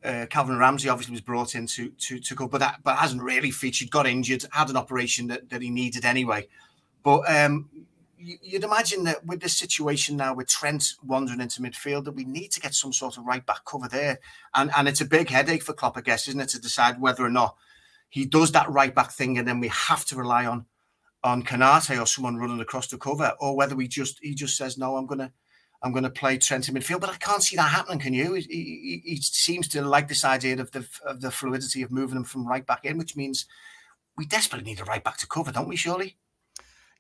uh, 0.03 0.27
Calvin 0.27 0.57
Ramsey 0.57 0.87
obviously 0.87 1.13
was 1.13 1.21
brought 1.21 1.55
in 1.55 1.65
to 1.67 1.89
to 1.89 2.19
to 2.19 2.35
go, 2.35 2.47
but 2.47 2.59
that 2.59 2.81
but 2.83 2.97
hasn't 2.97 3.23
really 3.23 3.49
featured. 3.49 3.89
Got 3.89 4.05
injured, 4.05 4.45
had 4.51 4.69
an 4.69 4.77
operation 4.77 5.27
that, 5.27 5.49
that 5.49 5.61
he 5.61 5.69
needed 5.71 6.05
anyway. 6.05 6.47
But 7.01 7.29
um, 7.29 7.69
you'd 8.17 8.63
imagine 8.63 9.03
that 9.05 9.25
with 9.25 9.41
this 9.41 9.57
situation 9.57 10.15
now 10.15 10.35
with 10.35 10.47
Trent 10.47 10.93
wandering 11.03 11.41
into 11.41 11.61
midfield, 11.61 12.05
that 12.05 12.13
we 12.13 12.23
need 12.23 12.51
to 12.51 12.59
get 12.59 12.75
some 12.75 12.93
sort 12.93 13.17
of 13.17 13.25
right 13.25 13.45
back 13.45 13.65
cover 13.65 13.87
there, 13.87 14.19
and 14.53 14.69
and 14.77 14.87
it's 14.87 15.01
a 15.01 15.05
big 15.05 15.29
headache 15.29 15.63
for 15.63 15.73
Klopp, 15.73 15.97
I 15.97 16.01
guess, 16.01 16.27
isn't 16.27 16.39
it, 16.39 16.49
to 16.49 16.61
decide 16.61 17.01
whether 17.01 17.25
or 17.25 17.31
not 17.31 17.55
he 18.09 18.25
does 18.25 18.51
that 18.51 18.69
right 18.69 18.93
back 18.93 19.11
thing, 19.11 19.39
and 19.39 19.47
then 19.47 19.59
we 19.59 19.69
have 19.69 20.05
to 20.05 20.15
rely 20.15 20.45
on 20.45 20.65
on 21.25 21.41
Konate 21.41 21.99
or 21.99 22.05
someone 22.05 22.37
running 22.37 22.61
across 22.61 22.87
the 22.87 22.97
cover, 22.97 23.33
or 23.39 23.57
whether 23.57 23.75
we 23.75 23.87
just 23.87 24.19
he 24.21 24.35
just 24.35 24.55
says 24.55 24.77
no, 24.77 24.95
I'm 24.95 25.07
gonna 25.07 25.33
I'm 25.81 25.91
gonna 25.91 26.09
play 26.09 26.37
Trent 26.37 26.69
in 26.69 26.75
midfield, 26.75 27.01
but 27.01 27.09
I 27.09 27.17
can't 27.17 27.43
see 27.43 27.55
that 27.55 27.71
happening. 27.71 27.99
Can 27.99 28.13
you? 28.13 28.35
He, 28.35 28.43
he, 28.47 29.01
he 29.03 29.17
seems 29.17 29.67
to 29.69 29.81
like 29.81 30.07
this 30.07 30.23
idea 30.23 30.61
of 30.61 30.71
the 30.71 30.87
of 31.03 31.21
the 31.21 31.31
fluidity 31.31 31.81
of 31.81 31.91
moving 31.91 32.17
him 32.17 32.23
from 32.23 32.47
right 32.47 32.65
back 32.65 32.85
in, 32.85 32.99
which 32.99 33.15
means 33.15 33.47
we 34.15 34.25
desperately 34.27 34.69
need 34.69 34.79
a 34.79 34.85
right 34.85 35.03
back 35.03 35.17
to 35.17 35.27
cover, 35.27 35.51
don't 35.51 35.67
we? 35.67 35.75
Surely. 35.75 36.15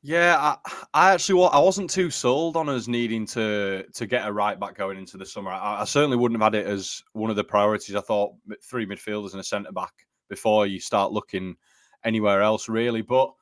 Yeah, 0.01 0.37
I, 0.39 0.57
I 0.93 1.13
actually 1.13 1.47
I 1.51 1.59
wasn't 1.59 1.89
too 1.89 2.09
sold 2.09 2.57
on 2.57 2.67
us 2.67 2.87
needing 2.87 3.27
to 3.27 3.85
to 3.93 4.07
get 4.07 4.27
a 4.27 4.33
right 4.33 4.59
back 4.59 4.75
going 4.75 4.97
into 4.97 5.17
the 5.17 5.25
summer. 5.25 5.51
I, 5.51 5.81
I, 5.81 5.85
certainly 5.85 6.17
wouldn't 6.17 6.41
have 6.41 6.53
had 6.53 6.59
it 6.59 6.67
as 6.67 7.03
one 7.13 7.29
of 7.29 7.35
the 7.35 7.43
priorities. 7.43 7.95
I 7.95 8.01
thought 8.01 8.33
three 8.63 8.87
midfielders 8.87 9.31
and 9.31 9.39
a 9.39 9.43
centre 9.43 9.71
back 9.71 9.93
before 10.29 10.65
you 10.65 10.79
start 10.79 11.11
looking 11.11 11.55
anywhere 12.03 12.41
else, 12.41 12.69
really. 12.69 13.01
But 13.01 13.33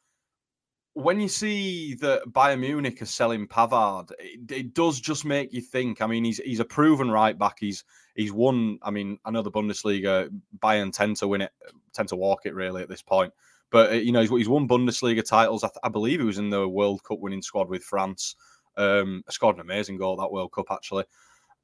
when 0.93 1.19
you 1.19 1.27
see 1.27 1.95
that 1.95 2.27
Bayern 2.27 2.59
Munich 2.59 3.01
are 3.01 3.07
selling 3.07 3.47
Pavard, 3.47 4.11
it, 4.19 4.51
it, 4.51 4.73
does 4.73 4.99
just 4.99 5.25
make 5.25 5.51
you 5.51 5.61
think. 5.61 6.01
I 6.01 6.07
mean, 6.07 6.23
he's 6.23 6.37
he's 6.37 6.59
a 6.59 6.65
proven 6.65 7.09
right 7.09 7.37
back. 7.37 7.57
He's 7.59 7.83
he's 8.15 8.31
won. 8.31 8.79
I 8.83 8.91
mean, 8.91 9.17
I 9.25 9.31
know 9.31 9.41
the 9.41 9.51
Bundesliga 9.51 10.29
Bayern 10.59 10.93
tend 10.93 11.17
to 11.17 11.27
win 11.27 11.41
it, 11.41 11.51
tend 11.93 12.09
to 12.09 12.15
walk 12.15 12.45
it 12.45 12.53
really 12.53 12.83
at 12.83 12.89
this 12.89 13.01
point. 13.01 13.33
But 13.71 13.91
uh, 13.91 13.95
you 13.95 14.11
know, 14.11 14.21
he's, 14.21 14.29
he's 14.29 14.49
won 14.49 14.67
Bundesliga 14.67 15.25
titles. 15.25 15.63
I, 15.63 15.67
th- 15.67 15.79
I, 15.83 15.89
believe 15.89 16.19
he 16.19 16.25
was 16.25 16.37
in 16.37 16.51
the 16.51 16.67
World 16.67 17.03
Cup 17.03 17.19
winning 17.19 17.41
squad 17.41 17.69
with 17.69 17.83
France. 17.83 18.35
Um, 18.77 19.23
scored 19.29 19.55
an 19.55 19.61
amazing 19.61 19.97
goal 19.97 20.17
that 20.17 20.31
World 20.31 20.51
Cup 20.51 20.67
actually. 20.71 21.05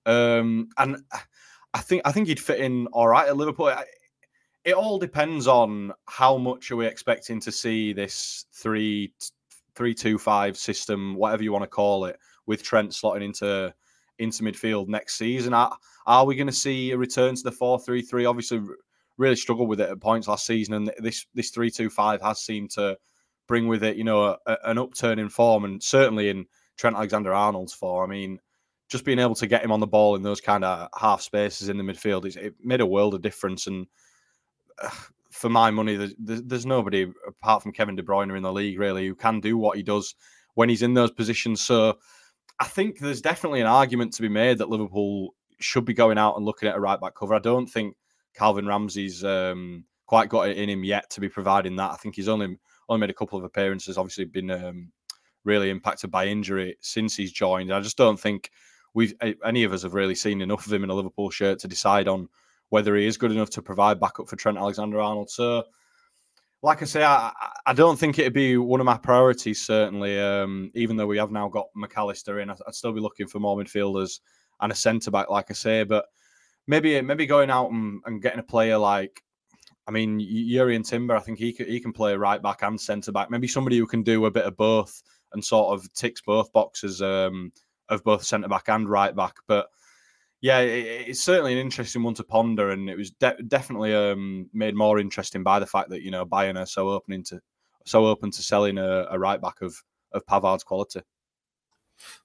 Um, 0.08 0.70
and 0.78 0.98
I 1.74 1.82
think 1.82 2.02
I 2.06 2.12
think 2.12 2.28
he'd 2.28 2.40
fit 2.40 2.60
in 2.60 2.88
all 2.88 3.08
right 3.08 3.28
at 3.28 3.38
Liverpool. 3.38 3.72
It 4.66 4.74
all 4.74 5.00
depends 5.00 5.48
on 5.48 5.94
how 6.06 6.38
much 6.38 6.70
are 6.72 6.76
we 6.76 6.86
expecting 6.86 7.40
to 7.42 7.52
see 7.52 7.94
this 7.94 8.46
three 8.54 9.14
three 9.76 9.94
two 9.94 10.18
five 10.18 10.58
system, 10.58 11.16
whatever 11.16 11.44
you 11.44 11.52
want 11.54 11.64
to 11.64 11.70
call 11.70 12.06
it, 12.06 12.18
with 12.46 12.64
Trent 12.64 12.92
slotting 12.92 13.24
into 13.24 13.74
into 14.20 14.44
midfield 14.44 14.90
next 14.90 15.16
season. 15.18 15.54
Are, 15.54 15.78
are 16.06 16.26
we 16.26 16.36
going 16.36 16.48
to 16.48 16.54
see 16.54 16.92
a 16.92 16.98
return 16.98 17.36
to 17.36 17.44
the 17.44 17.52
four 17.52 17.80
three 17.80 18.02
three? 18.02 18.26
Obviously, 18.26 18.62
really 19.18 19.36
struggled 19.36 19.70
with 19.70 19.80
it 19.80 19.90
at 19.90 20.02
points 20.02 20.28
last 20.28 20.46
season, 20.46 20.74
and 20.74 20.92
this 21.00 21.26
this 21.34 21.52
three 21.52 21.72
two 21.72 21.90
five 21.90 22.22
has 22.22 22.42
seemed 22.42 22.72
to 22.72 22.98
bring 23.48 23.68
with 23.68 23.84
it, 23.84 23.96
you 23.96 24.04
know, 24.04 24.38
a, 24.46 24.58
an 24.66 24.78
upturn 24.78 25.20
in 25.20 25.30
form, 25.30 25.66
and 25.66 25.82
certainly 25.82 26.30
in 26.30 26.46
Trent 26.78 26.96
Alexander 26.96 27.34
Arnold's 27.34 27.74
form. 27.74 28.12
I 28.12 28.14
mean, 28.14 28.40
just 28.90 29.06
being 29.06 29.20
able 29.20 29.36
to 29.36 29.48
get 29.48 29.64
him 29.64 29.72
on 29.72 29.80
the 29.80 29.88
ball 29.88 30.16
in 30.16 30.22
those 30.22 30.42
kind 30.42 30.64
of 30.64 30.90
half 30.98 31.22
spaces 31.22 31.70
in 31.70 31.78
the 31.78 31.84
midfield, 31.84 32.36
it 32.36 32.56
made 32.62 32.82
a 32.82 32.86
world 32.86 33.14
of 33.14 33.22
difference. 33.22 33.68
And 33.68 33.88
for 35.32 35.50
my 35.50 35.72
money, 35.72 35.96
there's, 35.96 36.14
there's 36.18 36.66
nobody 36.66 37.12
apart 37.28 37.64
from 37.64 37.72
Kevin 37.72 37.96
De 37.96 38.04
Bruyne 38.04 38.36
in 38.36 38.44
the 38.44 38.52
league 38.52 38.78
really 38.78 39.08
who 39.08 39.16
can 39.16 39.40
do 39.40 39.58
what 39.58 39.78
he 39.78 39.84
does 39.84 40.16
when 40.56 40.68
he's 40.68 40.82
in 40.82 40.94
those 40.94 41.12
positions. 41.12 41.62
So 41.62 41.98
I 42.60 42.66
think 42.66 43.00
there's 43.00 43.22
definitely 43.22 43.62
an 43.62 43.68
argument 43.68 44.14
to 44.14 44.22
be 44.22 44.30
made 44.30 44.58
that 44.58 44.70
Liverpool 44.70 45.34
should 45.60 45.86
be 45.86 45.94
going 45.94 46.18
out 46.18 46.36
and 46.36 46.46
looking 46.46 46.68
at 46.68 46.76
a 46.76 46.80
right 46.80 47.00
back 47.00 47.16
cover. 47.16 47.36
I 47.36 47.40
don't 47.40 47.68
think 47.68 47.96
Calvin 48.34 48.68
Ramsey's 48.68 49.24
um, 49.24 49.86
quite 50.06 50.30
got 50.30 50.50
it 50.50 50.58
in 50.58 50.70
him 50.70 50.84
yet 50.84 51.10
to 51.12 51.22
be 51.22 51.30
providing 51.30 51.76
that. 51.78 51.92
I 51.92 51.96
think 51.96 52.16
he's 52.16 52.28
only 52.28 52.58
only 52.88 53.02
made 53.02 53.10
a 53.10 53.14
couple 53.14 53.38
of 53.38 53.46
appearances. 53.46 53.98
Obviously, 53.98 54.26
been 54.26 54.52
um, 54.52 54.92
really 55.44 55.70
impacted 55.70 56.12
by 56.12 56.26
injury 56.26 56.78
since 56.82 57.16
he's 57.16 57.32
joined. 57.32 57.72
I 57.72 57.80
just 57.82 57.98
don't 57.98 58.20
think 58.20 58.52
we've 58.94 59.14
any 59.46 59.64
of 59.64 59.74
us 59.74 59.84
have 59.84 59.94
really 59.94 60.16
seen 60.16 60.42
enough 60.42 60.66
of 60.66 60.74
him 60.74 60.84
in 60.84 60.90
a 60.90 60.96
Liverpool 60.96 61.30
shirt 61.30 61.60
to 61.60 61.68
decide 61.68 62.08
on 62.08 62.28
whether 62.70 62.96
he 62.96 63.06
is 63.06 63.18
good 63.18 63.32
enough 63.32 63.50
to 63.52 63.62
provide 63.62 64.00
backup 64.00 64.28
for 64.28 64.36
Trent 64.36 64.58
Alexander-Arnold. 64.58 65.30
So, 65.30 65.64
like 66.62 66.82
I 66.82 66.86
say, 66.86 67.04
I, 67.04 67.32
I 67.66 67.74
don't 67.74 67.98
think 67.98 68.20
it'd 68.20 68.34
be 68.34 68.58
one 68.58 68.80
of 68.80 68.86
my 68.86 68.98
priorities. 68.98 69.66
Certainly, 69.66 70.20
um, 70.20 70.72
even 70.76 70.98
though 70.98 71.08
we 71.08 71.18
have 71.18 71.32
now 71.32 71.48
got 71.48 71.68
Mac 71.76 71.98
Allister 71.98 72.40
in, 72.40 72.50
I'd 72.50 72.58
still 72.72 72.92
be 72.92 73.02
looking 73.02 73.28
for 73.28 73.40
more 73.40 73.58
midfielders 73.58 74.20
and 74.62 74.72
a 74.72 74.76
centre 74.76 75.12
back, 75.12 75.30
like 75.30 75.50
I 75.50 75.54
say. 75.54 75.84
But 75.84 76.06
maybe 76.68 77.02
maybe 77.02 77.26
going 77.26 77.50
out 77.50 77.72
and, 77.72 78.02
and 78.06 78.22
getting 78.22 78.40
a 78.40 78.44
player 78.44 78.78
like 78.78 79.24
I 79.90 79.92
mean, 79.92 80.20
Jurrien 80.20 80.88
Timber, 80.88 81.16
I 81.16 81.20
think 81.20 81.40
he 81.40 81.52
can, 81.52 81.66
he 81.66 81.80
can 81.80 81.92
play 81.92 82.16
right 82.16 82.40
back 82.40 82.62
and 82.62 82.80
centre 82.80 83.12
back. 83.12 83.32
Maybe 83.32 83.48
somebody 83.48 83.80
who 83.80 83.88
can 83.88 84.04
do 84.04 84.28
a 84.28 84.32
bit 84.32 84.46
of 84.46 84.56
both 84.56 85.02
and 85.34 85.44
sort 85.44 85.74
of 85.74 85.92
ticks 85.96 86.22
both 86.22 86.54
boxes 86.54 87.02
um, 87.02 87.52
of 87.90 88.04
both 88.04 88.24
centre 88.24 88.48
back 88.48 88.70
and 88.70 88.88
right 88.88 89.16
back. 89.16 89.34
But 89.48 89.70
yeah, 90.42 90.60
it, 90.60 91.10
it's 91.10 91.22
certainly 91.22 91.54
an 91.54 91.60
interesting 91.60 92.04
one 92.04 92.14
to 92.16 92.24
ponder, 92.24 92.72
and 92.72 92.90
it 92.90 92.98
was 92.98 93.12
de- 93.12 93.42
definitely 93.48 93.94
um, 93.94 94.50
made 94.54 94.76
more 94.76 95.00
interesting 95.00 95.44
by 95.44 95.60
the 95.60 95.66
fact 95.66 95.90
that 95.90 96.02
you 96.02 96.12
know 96.12 96.26
Bayern 96.26 96.60
are 96.60 96.66
so 96.66 96.90
open 96.90 97.14
into 97.14 97.40
so 97.86 98.06
open 98.06 98.32
to 98.32 98.42
selling 98.42 98.78
a, 98.78 99.08
a 99.10 99.20
right 99.20 99.42
back 99.42 99.62
of 99.62 99.76
of 100.12 100.26
Pavard's 100.26 100.64
quality. 100.64 101.02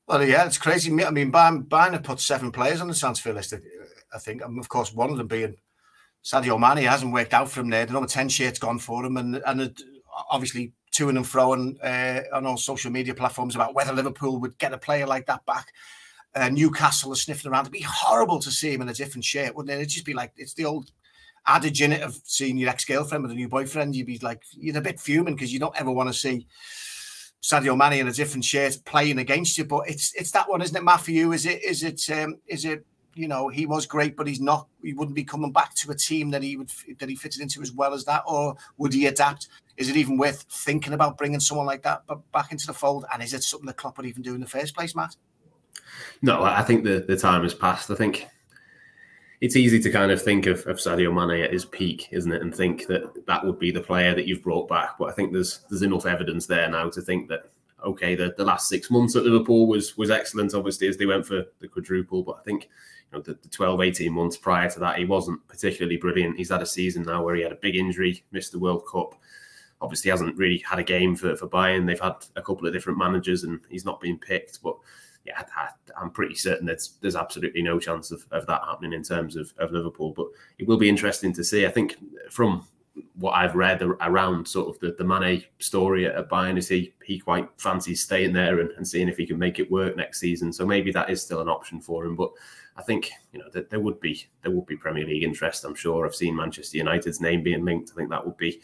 Well, 0.07 0.25
yeah, 0.25 0.47
it's 0.47 0.59
crazy. 0.59 0.93
I 1.05 1.11
mean, 1.11 1.33
Bayern, 1.33 1.67
Bayern 1.67 1.93
have 1.93 2.05
put 2.05 2.21
seven 2.21 2.53
players 2.53 2.81
on 2.81 2.89
the 2.89 2.95
transfer 2.95 3.33
list 3.33 3.55
I 4.15 4.19
think. 4.19 4.43
And 4.43 4.59
of 4.59 4.69
course, 4.69 4.93
one 4.93 5.11
of 5.11 5.19
them 5.19 5.27
being 5.27 5.57
Sadio 6.25 6.59
Mane 6.59 6.87
hasn't 6.87 7.13
worked 7.13 7.35
out 7.35 7.51
for 7.51 7.61
him 7.61 7.71
there. 7.71 7.85
The 7.85 7.93
number 7.93 8.09
10 8.09 8.29
shirt's 8.29 8.59
gone 8.59 8.79
for 8.79 9.05
him. 9.05 9.17
And, 9.17 9.43
and 9.45 9.77
obviously, 10.31 10.73
to 10.93 11.09
and 11.09 11.27
fro 11.27 11.53
uh, 11.53 12.21
on 12.33 12.47
all 12.47 12.57
social 12.57 12.91
media 12.91 13.15
platforms 13.15 13.57
about 13.57 13.75
whether 13.75 13.93
Liverpool 13.93 14.39
would 14.39 14.57
get 14.59 14.73
a 14.73 14.79
player 14.79 15.07
like 15.07 15.27
that 15.27 15.45
back. 15.45 15.73
Uh, 16.35 16.49
Newcastle 16.49 17.13
are 17.13 17.17
sniffing 17.17 17.51
around. 17.51 17.63
It'd 17.63 17.73
be 17.73 17.81
horrible 17.81 18.41
to 18.41 18.51
see 18.51 18.73
him 18.73 18.83
in 18.83 18.89
a 18.89 18.95
different 18.95 19.25
shape, 19.25 19.55
wouldn't 19.55 19.71
it? 19.71 19.81
It'd 19.81 19.89
just 19.89 20.05
be 20.05 20.15
like, 20.15 20.33
it's 20.37 20.55
the 20.55 20.65
old 20.65 20.91
adage 21.47 21.83
in 21.83 21.93
it 21.93 22.03
of 22.03 22.19
seeing 22.25 22.57
your 22.57 22.71
ex 22.71 22.85
girlfriend 22.85 23.23
with 23.23 23.33
a 23.33 23.37
new 23.37 23.49
boyfriend. 23.49 23.95
You'd 23.95 24.07
be 24.07 24.19
like, 24.19 24.43
you're 24.53 24.77
a 24.77 24.81
bit 24.81 24.99
fuming 24.99 25.35
because 25.35 25.53
you 25.53 25.59
don't 25.59 25.79
ever 25.79 25.91
want 25.91 26.09
to 26.09 26.19
see 26.19 26.47
Sadio 27.43 27.77
Mane 27.77 28.01
in 28.01 28.09
a 28.09 28.13
different 28.13 28.45
shirt 28.45 28.79
playing 28.85 29.19
against 29.19 29.59
you. 29.59 29.65
But 29.65 29.89
it's 29.89 30.15
it's 30.15 30.31
that 30.33 30.49
one, 30.49 30.63
isn't 30.63 30.77
it, 30.77 30.83
Matt? 30.83 31.03
For 31.03 31.11
you, 31.11 31.33
is 31.33 31.47
it 31.47 31.63
is 31.63 31.83
it 31.83 32.09
um, 32.11 32.39
is 32.47 32.65
it 32.65 32.87
you 33.15 33.29
know 33.29 33.49
he 33.49 33.67
was 33.67 33.87
great, 33.87 34.17
but 34.17 34.27
he's 34.27 34.41
not. 34.41 34.67
He 34.83 34.95
wouldn't 34.95 35.15
be 35.15 35.25
coming 35.25 35.53
back 35.53 35.75
to 35.77 35.91
a 35.91 35.95
team 35.95 36.31
that 36.31 36.43
he 36.43 36.57
would 36.57 36.71
that 36.99 37.09
he 37.09 37.17
fitted 37.17 37.43
into 37.43 37.61
as 37.61 37.71
well 37.71 37.93
as 37.93 38.05
that, 38.07 38.23
or 38.27 38.57
would 38.79 38.95
he 38.95 39.07
adapt? 39.07 39.49
Is 39.77 39.91
it 39.91 39.97
even 39.97 40.17
worth 40.17 40.47
thinking 40.51 40.95
about 40.95 41.19
bringing 41.19 41.41
someone 41.41 41.67
like 41.67 41.83
that 41.83 42.03
back 42.33 42.51
into 42.51 42.67
the 42.67 42.73
fold? 42.73 43.05
And 43.13 43.23
is 43.23 43.35
it 43.35 43.43
something 43.43 43.67
that 43.67 43.77
Klopp 43.77 43.99
would 43.99 44.07
even 44.07 44.23
do 44.23 44.35
in 44.35 44.41
the 44.41 44.47
first 44.47 44.75
place, 44.75 44.95
Matt? 44.95 45.15
No, 46.23 46.43
I 46.43 46.63
think 46.63 46.85
the 46.85 47.05
the 47.07 47.17
time 47.17 47.43
has 47.43 47.55
passed. 47.55 47.91
I 47.91 47.95
think 47.95 48.27
it's 49.41 49.57
easy 49.57 49.79
to 49.81 49.91
kind 49.91 50.11
of 50.11 50.23
think 50.23 50.47
of, 50.47 50.67
of 50.67 50.79
Sadio 50.79 51.13
Mane 51.13 51.43
at 51.43 51.53
his 51.53 51.65
peak, 51.65 52.09
isn't 52.13 52.33
it, 52.33 52.41
and 52.41 52.55
think 52.55 52.87
that 52.87 53.27
that 53.27 53.45
would 53.45 53.59
be 53.59 53.71
the 53.71 53.81
player 53.81 54.15
that 54.15 54.27
you've 54.27 54.43
brought 54.43 54.69
back. 54.69 54.97
But 54.99 55.11
I 55.11 55.13
think 55.13 55.33
there's 55.33 55.61
there's 55.69 55.83
enough 55.83 56.07
evidence 56.07 56.47
there 56.47 56.69
now 56.69 56.89
to 56.91 57.03
think 57.03 57.29
that 57.29 57.51
okay, 57.85 58.15
the, 58.15 58.35
the 58.37 58.45
last 58.45 58.69
six 58.69 58.91
months 58.91 59.17
at 59.17 59.25
Liverpool 59.25 59.67
was 59.67 59.97
was 59.97 60.11
excellent, 60.11 60.55
obviously, 60.55 60.89
as 60.89 60.97
they 60.97 61.07
went 61.07 61.27
for 61.27 61.45
the 61.61 61.69
quadruple. 61.69 62.23
But 62.23 62.39
I 62.39 62.43
think 62.43 62.71
you 63.13 63.19
know, 63.19 63.23
the, 63.23 63.35
the 63.35 63.49
12, 63.49 63.81
18 63.81 64.13
months 64.13 64.37
prior 64.37 64.71
to 64.71 64.81
that, 64.81 64.99
he 64.99 65.05
wasn't 65.05 65.47
particularly 65.49 65.97
brilliant. 65.97 66.37
He's 66.37 66.51
had 66.51 66.63
a 66.63 66.67
season 66.67 67.03
now 67.03 67.23
where 67.23 67.35
he 67.35 67.43
had 67.43 67.53
a 67.53 67.57
big 67.57 67.77
injury, 67.77 68.25
missed 68.33 68.53
the 68.53 68.59
World 68.59 68.85
Cup. 68.91 69.15
Obviously, 69.81 70.11
hasn't 70.11 70.37
really 70.39 70.59
had 70.59 70.79
a 70.79 70.85
game 70.85 71.15
for, 71.15 71.37
for 71.37 71.49
Bayern. 71.49 71.87
They've 71.87 72.01
had 72.01 72.25
a 72.37 72.43
couple 72.43 72.67
of 72.67 72.73
different 72.73 72.99
managers 72.99 73.45
and 73.45 73.61
he's 73.69 73.85
not 73.85 74.01
been 74.01 74.19
picked. 74.19 74.63
But 74.63 74.77
yeah, 75.25 75.43
I, 75.57 75.69
am 76.03 76.11
pretty 76.11 76.35
certain 76.35 76.67
that 76.67 76.87
there's 77.01 77.17
absolutely 77.17 77.63
no 77.63 77.79
chance 77.79 78.11
of, 78.11 78.27
of 78.31 78.47
that 78.47 78.61
happening 78.67 78.93
in 78.93 79.03
terms 79.03 79.37
of, 79.37 79.53
of 79.59 79.73
Liverpool. 79.73 80.13
But 80.15 80.27
it 80.59 80.69
will 80.69 80.77
be 80.77 80.89
interesting 80.89 81.33
to 81.35 81.45
see. 81.45 81.65
I 81.65 81.71
think 81.71 81.97
from 82.31 82.67
what 83.17 83.33
I've 83.33 83.55
read 83.55 83.83
around 83.83 84.47
sort 84.47 84.69
of 84.69 84.79
the, 84.81 84.95
the 84.97 85.05
Mane 85.05 85.45
story 85.59 86.07
at 86.07 86.29
Bayern 86.29 86.59
is 86.59 86.69
he 86.69 86.93
he 87.05 87.19
quite 87.19 87.49
fancies 87.57 88.03
staying 88.03 88.33
there 88.33 88.61
and, 88.61 88.71
and 88.73 88.87
seeing 88.87 89.09
if 89.09 89.17
he 89.17 89.27
can 89.27 89.39
make 89.39 89.59
it 89.59 89.71
work 89.71 89.97
next 89.97 90.21
season. 90.21 90.53
So 90.53 90.67
maybe 90.67 90.93
that 90.93 91.11
is 91.11 91.23
still 91.23 91.41
an 91.41 91.49
option 91.49 91.81
for 91.81 92.05
him. 92.05 92.17
But 92.17 92.31
I 92.77 92.83
think 92.83 93.11
you 93.33 93.39
know 93.39 93.49
that 93.53 93.71
there 93.71 93.81
would 93.81 94.01
be 94.01 94.27
there 94.43 94.53
would 94.53 94.67
be 94.67 94.77
Premier 94.77 95.07
League 95.07 95.23
interest. 95.23 95.65
I'm 95.65 95.75
sure. 95.75 96.07
I've 96.07 96.15
seen 96.15 96.37
Manchester 96.37 96.77
United's 96.77 97.21
name 97.21 97.43
being 97.43 97.65
linked. 97.65 97.93
I 97.93 97.95
think 97.95 98.11
that 98.11 98.25
would 98.25 98.37
be 98.37 98.61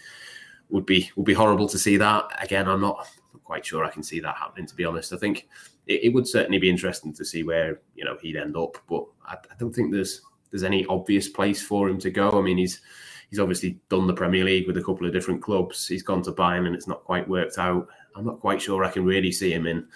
would 0.69 0.87
be 0.87 1.11
would 1.17 1.27
be 1.27 1.35
horrible 1.35 1.69
to 1.69 1.79
see 1.79 1.97
that 1.97 2.29
again. 2.43 2.69
I'm 2.69 2.81
not 2.81 3.09
quite 3.45 3.67
sure 3.67 3.85
I 3.85 3.91
can 3.91 4.03
see 4.03 4.21
that 4.21 4.37
happening. 4.37 4.67
To 4.67 4.77
be 4.77 4.85
honest, 4.85 5.13
I 5.13 5.17
think 5.17 5.49
it, 5.91 6.05
it 6.05 6.15
would 6.15 6.27
certainly 6.27 6.59
be 6.59 6.71
interesting 6.71 7.13
to 7.15 7.25
see 7.25 7.43
where 7.43 7.81
you 7.95 8.05
know 8.05 8.17
he'd 8.23 8.37
end 8.37 8.57
up. 8.57 8.79
But 8.89 9.05
I, 9.27 9.35
I 9.35 9.55
don't 9.59 9.75
think 9.75 9.93
there's 9.93 10.23
there's 10.51 10.63
any 10.63 10.87
obvious 10.87 11.29
place 11.29 11.63
for 11.63 11.89
him 11.89 11.99
to 11.99 12.11
go. 12.11 12.31
I 12.31 12.41
mean, 12.41 12.59
he's 12.59 12.81
he's 13.29 13.41
obviously 13.41 13.81
done 13.89 14.07
the 14.07 14.15
Premier 14.15 14.45
League 14.45 14.67
with 14.67 14.77
a 14.77 14.83
couple 14.83 15.07
of 15.07 15.13
different 15.13 15.43
clubs. 15.43 15.87
He's 15.87 16.03
gone 16.03 16.23
to 16.23 16.33
Bayern 16.33 16.67
and 16.67 16.75
it's 16.75 16.89
not 16.89 17.05
quite 17.05 17.29
worked 17.29 17.59
out. 17.59 17.89
I'm 18.17 18.25
not 18.25 18.41
quite 18.41 18.63
sure 18.63 18.85
I 18.85 18.91
can 18.91 19.05
really 19.05 19.33
see 19.33 19.53
him 19.53 19.67
in 19.67 19.87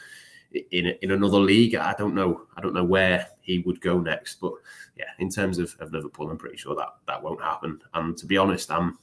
in 0.72 0.87
in 1.02 1.12
another 1.12 1.38
league. 1.38 1.76
I 1.76 1.94
don't 1.96 2.14
know. 2.14 2.42
I 2.57 2.61
don't 2.61 2.74
know 2.74 2.85
where 2.85 3.28
he 3.40 3.59
would 3.61 3.80
go 3.80 4.00
next. 4.00 4.40
But 4.40 4.52
yeah, 4.96 5.11
in 5.20 5.30
terms 5.30 5.59
of, 5.59 5.74
of 5.78 5.92
Liverpool, 5.92 6.30
I'm 6.30 6.38
pretty 6.38 6.57
sure 6.57 6.74
that 6.74 6.94
that 7.07 7.22
won't 7.22 7.42
happen. 7.42 7.80
And 7.94 8.16
to 8.18 8.26
be 8.26 8.37
honest, 8.37 8.70
I'm 8.70 8.98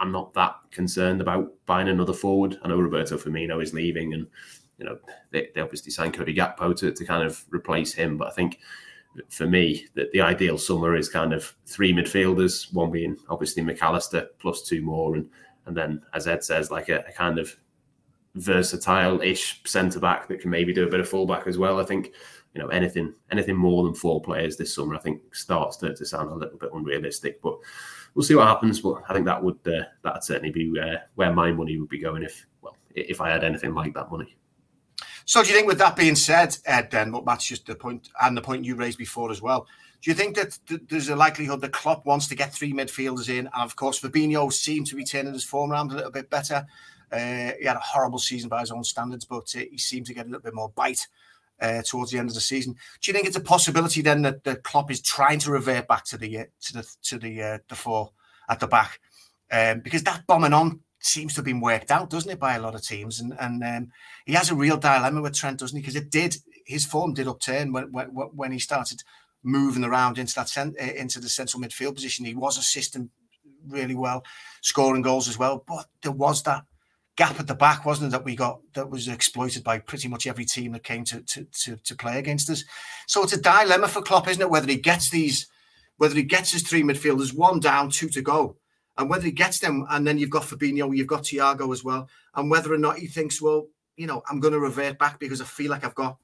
I'm 0.00 0.12
not 0.12 0.32
that 0.34 0.56
concerned 0.70 1.20
about 1.20 1.52
buying 1.66 1.88
another 1.88 2.12
forward. 2.12 2.58
I 2.62 2.68
know 2.68 2.78
Roberto 2.78 3.16
Firmino 3.16 3.60
is 3.60 3.74
leaving, 3.74 4.14
and 4.14 4.28
you 4.78 4.84
know, 4.84 4.98
they, 5.30 5.48
they 5.54 5.60
obviously 5.60 5.90
signed 5.90 6.14
Cody 6.14 6.34
Gakpo 6.34 6.74
to, 6.76 6.92
to 6.92 7.04
kind 7.04 7.24
of 7.24 7.44
replace 7.50 7.92
him. 7.92 8.16
But 8.16 8.28
I 8.28 8.30
think 8.30 8.60
for 9.28 9.46
me, 9.46 9.86
that 9.94 10.12
the 10.12 10.20
ideal 10.20 10.58
summer 10.58 10.96
is 10.96 11.08
kind 11.08 11.32
of 11.32 11.54
three 11.66 11.92
midfielders, 11.92 12.72
one 12.72 12.90
being 12.90 13.16
obviously 13.28 13.62
Mac 13.62 13.82
Allister 13.82 14.28
plus 14.38 14.62
two 14.62 14.82
more, 14.82 15.16
and 15.16 15.28
and 15.66 15.76
then 15.76 16.02
as 16.14 16.26
Ed 16.26 16.42
says, 16.42 16.70
like 16.70 16.88
a, 16.88 17.04
a 17.06 17.12
kind 17.12 17.38
of 17.38 17.54
versatile-ish 18.34 19.60
centre 19.64 20.00
back 20.00 20.28
that 20.28 20.40
can 20.40 20.50
maybe 20.50 20.72
do 20.72 20.86
a 20.86 20.90
bit 20.90 21.00
of 21.00 21.08
fullback 21.08 21.46
as 21.46 21.58
well. 21.58 21.80
I 21.80 21.84
think 21.84 22.12
you 22.54 22.62
know 22.62 22.68
anything 22.68 23.14
anything 23.30 23.56
more 23.56 23.84
than 23.84 23.94
four 23.94 24.22
players 24.22 24.56
this 24.56 24.74
summer, 24.74 24.94
I 24.94 24.98
think 24.98 25.34
starts 25.34 25.76
to, 25.78 25.94
to 25.94 26.06
sound 26.06 26.30
a 26.30 26.34
little 26.34 26.58
bit 26.58 26.70
unrealistic. 26.72 27.42
But 27.42 27.58
we'll 28.14 28.24
see 28.24 28.34
what 28.34 28.46
happens. 28.46 28.80
But 28.80 29.02
I 29.08 29.14
think 29.14 29.26
that 29.26 29.42
would 29.42 29.58
uh, 29.66 29.84
that'd 30.02 30.24
certainly 30.24 30.50
be 30.50 30.70
where, 30.70 31.04
where 31.16 31.32
my 31.32 31.52
money 31.52 31.78
would 31.78 31.88
be 31.88 31.98
going 31.98 32.22
if 32.22 32.46
well 32.62 32.76
if 32.94 33.20
I 33.20 33.30
had 33.30 33.44
anything 33.44 33.74
like 33.74 33.94
that 33.94 34.10
money. 34.10 34.36
So, 35.28 35.42
do 35.42 35.50
you 35.50 35.54
think, 35.54 35.68
with 35.68 35.76
that 35.76 35.94
being 35.94 36.16
said, 36.16 36.56
Ed, 36.64 36.90
then, 36.90 37.10
but 37.10 37.26
that's 37.26 37.44
just 37.44 37.66
the 37.66 37.74
point, 37.74 38.08
and 38.22 38.34
the 38.34 38.40
point 38.40 38.64
you 38.64 38.74
raised 38.76 38.96
before 38.96 39.30
as 39.30 39.42
well. 39.42 39.66
Do 40.00 40.10
you 40.10 40.14
think 40.14 40.34
that 40.36 40.58
th- 40.66 40.80
there's 40.88 41.10
a 41.10 41.16
likelihood 41.16 41.60
that 41.60 41.72
Klopp 41.72 42.06
wants 42.06 42.28
to 42.28 42.34
get 42.34 42.54
three 42.54 42.72
midfielders 42.72 43.28
in? 43.28 43.40
And 43.40 43.62
of 43.62 43.76
course, 43.76 44.00
Fabinho 44.00 44.50
seemed 44.50 44.86
to 44.86 44.96
be 44.96 45.04
turning 45.04 45.34
his 45.34 45.44
form 45.44 45.70
around 45.70 45.92
a 45.92 45.96
little 45.96 46.10
bit 46.10 46.30
better. 46.30 46.66
Uh, 47.12 47.52
he 47.58 47.66
had 47.66 47.76
a 47.76 47.80
horrible 47.80 48.18
season 48.18 48.48
by 48.48 48.60
his 48.60 48.70
own 48.70 48.82
standards, 48.84 49.26
but 49.26 49.54
uh, 49.54 49.64
he 49.70 49.76
seemed 49.76 50.06
to 50.06 50.14
get 50.14 50.24
a 50.24 50.28
little 50.30 50.40
bit 50.40 50.54
more 50.54 50.70
bite 50.70 51.06
uh, 51.60 51.82
towards 51.82 52.10
the 52.10 52.18
end 52.18 52.30
of 52.30 52.34
the 52.34 52.40
season. 52.40 52.72
Do 52.72 53.10
you 53.10 53.12
think 53.12 53.26
it's 53.26 53.36
a 53.36 53.40
possibility 53.40 54.00
then 54.00 54.22
that 54.22 54.44
the 54.44 54.56
Klopp 54.56 54.90
is 54.90 55.02
trying 55.02 55.40
to 55.40 55.50
revert 55.50 55.88
back 55.88 56.06
to 56.06 56.16
the 56.16 56.38
uh, 56.38 56.44
to 56.62 56.72
the 56.72 56.96
to 57.02 57.18
the 57.18 57.42
uh, 57.42 57.58
the 57.68 57.74
four 57.74 58.12
at 58.48 58.60
the 58.60 58.66
back? 58.66 58.98
Um, 59.52 59.80
because 59.80 60.02
that 60.04 60.26
bombing 60.26 60.54
on 60.54 60.80
seems 61.00 61.34
to 61.34 61.38
have 61.38 61.44
been 61.44 61.60
worked 61.60 61.90
out, 61.90 62.10
doesn't 62.10 62.30
it, 62.30 62.40
by 62.40 62.54
a 62.54 62.60
lot 62.60 62.74
of 62.74 62.82
teams? 62.82 63.20
And 63.20 63.34
and 63.38 63.62
um, 63.62 63.92
he 64.26 64.32
has 64.34 64.50
a 64.50 64.54
real 64.54 64.76
dilemma 64.76 65.22
with 65.22 65.34
Trent, 65.34 65.60
doesn't 65.60 65.76
he? 65.76 65.82
Because 65.82 65.96
it 65.96 66.10
did 66.10 66.36
his 66.66 66.84
form 66.84 67.14
did 67.14 67.28
upturn 67.28 67.72
when, 67.72 67.90
when 67.92 68.08
when 68.08 68.52
he 68.52 68.58
started 68.58 69.02
moving 69.42 69.84
around 69.84 70.18
into 70.18 70.34
that 70.34 70.48
cent- 70.48 70.76
uh, 70.80 70.84
into 70.84 71.20
the 71.20 71.28
central 71.28 71.62
midfield 71.62 71.94
position. 71.94 72.24
He 72.24 72.34
was 72.34 72.58
assisting 72.58 73.10
really 73.66 73.94
well, 73.94 74.24
scoring 74.62 75.02
goals 75.02 75.28
as 75.28 75.38
well. 75.38 75.64
But 75.66 75.86
there 76.02 76.12
was 76.12 76.42
that 76.44 76.64
gap 77.16 77.40
at 77.40 77.46
the 77.46 77.54
back, 77.54 77.84
wasn't 77.84 78.08
it, 78.08 78.10
that 78.12 78.24
we 78.24 78.36
got 78.36 78.60
that 78.74 78.90
was 78.90 79.08
exploited 79.08 79.64
by 79.64 79.78
pretty 79.78 80.08
much 80.08 80.26
every 80.26 80.44
team 80.44 80.72
that 80.72 80.84
came 80.84 81.04
to 81.04 81.20
to 81.22 81.46
to, 81.62 81.76
to 81.76 81.94
play 81.94 82.18
against 82.18 82.50
us. 82.50 82.64
So 83.06 83.22
it's 83.22 83.32
a 83.32 83.40
dilemma 83.40 83.88
for 83.88 84.02
Klopp, 84.02 84.28
isn't 84.28 84.42
it? 84.42 84.50
Whether 84.50 84.68
he 84.68 84.76
gets 84.76 85.10
these, 85.10 85.46
whether 85.96 86.14
he 86.14 86.22
gets 86.22 86.52
his 86.52 86.62
three 86.62 86.82
midfielders, 86.82 87.34
one 87.34 87.60
down, 87.60 87.90
two 87.90 88.08
to 88.10 88.22
go 88.22 88.56
and 88.98 89.08
whether 89.08 89.24
he 89.24 89.30
gets 89.30 89.60
them, 89.60 89.86
and 89.90 90.06
then 90.06 90.18
you've 90.18 90.28
got 90.30 90.42
Fabinho, 90.42 90.94
you've 90.94 91.06
got 91.06 91.22
Thiago 91.22 91.72
as 91.72 91.84
well, 91.84 92.08
and 92.34 92.50
whether 92.50 92.72
or 92.72 92.78
not 92.78 92.98
he 92.98 93.06
thinks, 93.06 93.40
well, 93.40 93.68
you 93.96 94.06
know, 94.06 94.22
I'm 94.28 94.40
going 94.40 94.52
to 94.52 94.60
revert 94.60 94.98
back 94.98 95.18
because 95.18 95.40
I 95.40 95.44
feel 95.44 95.70
like 95.70 95.84
I've 95.84 95.94
got 95.94 96.18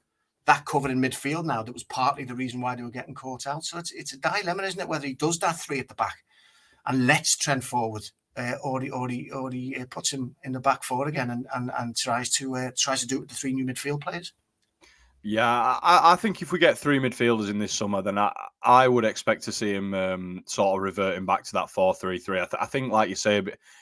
that 0.45 0.65
covered 0.65 0.91
in 0.91 1.01
midfield 1.01 1.45
now. 1.45 1.63
That 1.63 1.73
was 1.73 1.83
partly 1.83 2.25
the 2.25 2.35
reason 2.35 2.61
why 2.61 2.75
they 2.75 2.83
were 2.83 2.89
getting 2.89 3.15
caught 3.15 3.47
out. 3.47 3.63
So 3.63 3.77
it's 3.77 3.91
it's 3.91 4.13
a 4.13 4.17
dilemma, 4.17 4.63
isn't 4.63 4.79
it? 4.79 4.87
Whether 4.87 5.07
he 5.07 5.13
does 5.13 5.39
that 5.39 5.59
three 5.59 5.79
at 5.79 5.87
the 5.87 5.95
back 5.95 6.17
and 6.85 7.07
lets 7.07 7.35
Trent 7.35 7.63
forward, 7.63 8.03
uh, 8.37 8.53
or 8.63 8.81
he 8.81 8.89
or 8.89 9.09
he 9.09 9.31
or 9.31 9.51
he 9.51 9.75
uh, 9.75 9.85
puts 9.89 10.11
him 10.11 10.35
in 10.43 10.51
the 10.51 10.59
back 10.59 10.83
four 10.83 11.07
again 11.07 11.31
and 11.31 11.47
and, 11.55 11.71
and 11.77 11.95
tries 11.95 12.29
to 12.31 12.55
uh, 12.55 12.71
tries 12.77 13.01
to 13.01 13.07
do 13.07 13.17
it 13.17 13.21
with 13.21 13.29
the 13.29 13.35
three 13.35 13.53
new 13.53 13.65
midfield 13.65 14.01
players. 14.01 14.33
Yeah, 15.27 15.79
I, 15.81 16.13
I, 16.13 16.15
think 16.17 16.43
if 16.43 16.51
we 16.51 16.59
get 16.59 16.77
three 16.77 16.99
midfielders 16.99 17.49
in 17.49 17.57
this 17.57 17.73
summer, 17.73 18.03
then 18.03 18.19
I, 18.19 18.31
I 18.61 18.87
would 18.87 19.05
expect 19.05 19.41
to 19.45 19.51
see 19.51 19.73
him 19.73 19.95
um, 19.95 20.43
sort 20.45 20.77
of 20.77 20.83
reverting 20.83 21.25
back 21.25 21.43
to 21.45 21.53
that 21.53 21.71
four-three-three. 21.71 22.37
I, 22.37 22.45
th- 22.45 22.61
I, 22.61 22.67
think, 22.67 22.91
like 22.91 23.09
you 23.09 23.15
say, 23.15 23.41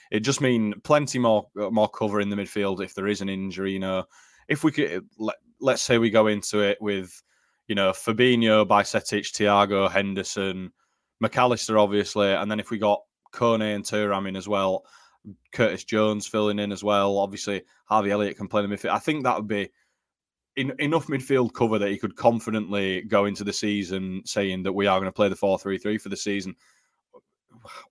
it 0.09 0.21
just 0.21 0.39
mean 0.39 0.73
plenty 0.85 1.19
more 1.19 1.45
uh, 1.59 1.69
more 1.69 1.89
cover 1.89 2.21
in 2.21 2.29
the 2.29 2.37
midfield 2.37 2.81
if 2.81 2.95
there 2.95 3.09
is 3.09 3.19
an 3.19 3.27
injury. 3.27 3.73
You 3.73 3.79
know, 3.79 4.05
if 4.47 4.63
we 4.63 4.71
could 4.71 5.05
let, 5.17 5.35
let's 5.59 5.81
say 5.83 5.97
we 5.97 6.09
go 6.09 6.27
into 6.27 6.61
it 6.61 6.77
with, 6.81 7.21
you 7.67 7.75
know, 7.75 7.91
Fabinho, 7.91 8.65
Bajcetic, 8.65 9.29
Thiago, 9.33 9.91
Henderson, 9.91 10.71
Mac 11.19 11.35
Allister, 11.37 11.77
obviously, 11.77 12.31
and 12.31 12.49
then 12.49 12.61
if 12.61 12.71
we 12.71 12.77
got 12.77 13.01
Kone 13.33 13.75
and 13.75 13.83
Thuram 13.83 14.29
in 14.29 14.37
as 14.37 14.47
well, 14.47 14.85
Curtis 15.51 15.83
Jones 15.83 16.25
filling 16.25 16.59
in 16.59 16.71
as 16.71 16.85
well. 16.85 17.17
Obviously, 17.17 17.63
Harvey 17.83 18.11
Elliott 18.11 18.37
can 18.37 18.47
play 18.47 18.61
the 18.61 18.69
midfield. 18.69 18.91
I 18.91 18.99
think 18.99 19.25
that 19.25 19.35
would 19.35 19.47
be 19.49 19.69
in, 20.55 20.73
enough 20.79 21.07
midfield 21.07 21.53
cover 21.53 21.79
that 21.79 21.89
he 21.89 21.97
could 21.97 22.15
confidently 22.15 23.01
go 23.01 23.25
into 23.25 23.43
the 23.43 23.53
season 23.53 24.21
saying 24.25 24.63
that 24.63 24.73
we 24.73 24.87
are 24.87 24.99
going 24.99 25.09
to 25.09 25.15
play 25.15 25.29
the 25.29 25.35
4-3-3 25.35 25.99
for 25.99 26.09
the 26.09 26.17
season. 26.17 26.55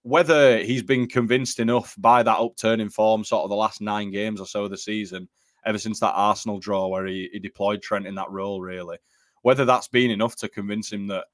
Whether 0.02 0.58
he's 0.58 0.82
been 0.82 1.08
convinced 1.08 1.58
enough 1.58 1.94
by 1.98 2.22
that 2.22 2.38
upturn 2.38 2.80
in 2.80 2.90
form, 2.90 3.24
sort 3.24 3.44
of 3.44 3.50
the 3.50 3.56
last 3.56 3.80
nine 3.80 4.10
games 4.10 4.40
or 4.40 4.46
so 4.46 4.64
of 4.64 4.70
the 4.70 4.78
season, 4.78 5.28
ever 5.64 5.78
since 5.78 6.00
that 6.00 6.12
Arsenal 6.12 6.58
draw 6.58 6.88
where 6.88 7.06
he, 7.06 7.30
he 7.32 7.38
deployed 7.38 7.82
Trent 7.82 8.06
in 8.06 8.14
that 8.16 8.30
role, 8.30 8.60
really, 8.60 8.98
whether 9.42 9.64
that's 9.64 9.88
been 9.88 10.10
enough 10.10 10.36
to 10.36 10.48
convince 10.48 10.92
him 10.92 11.06
that, 11.08 11.24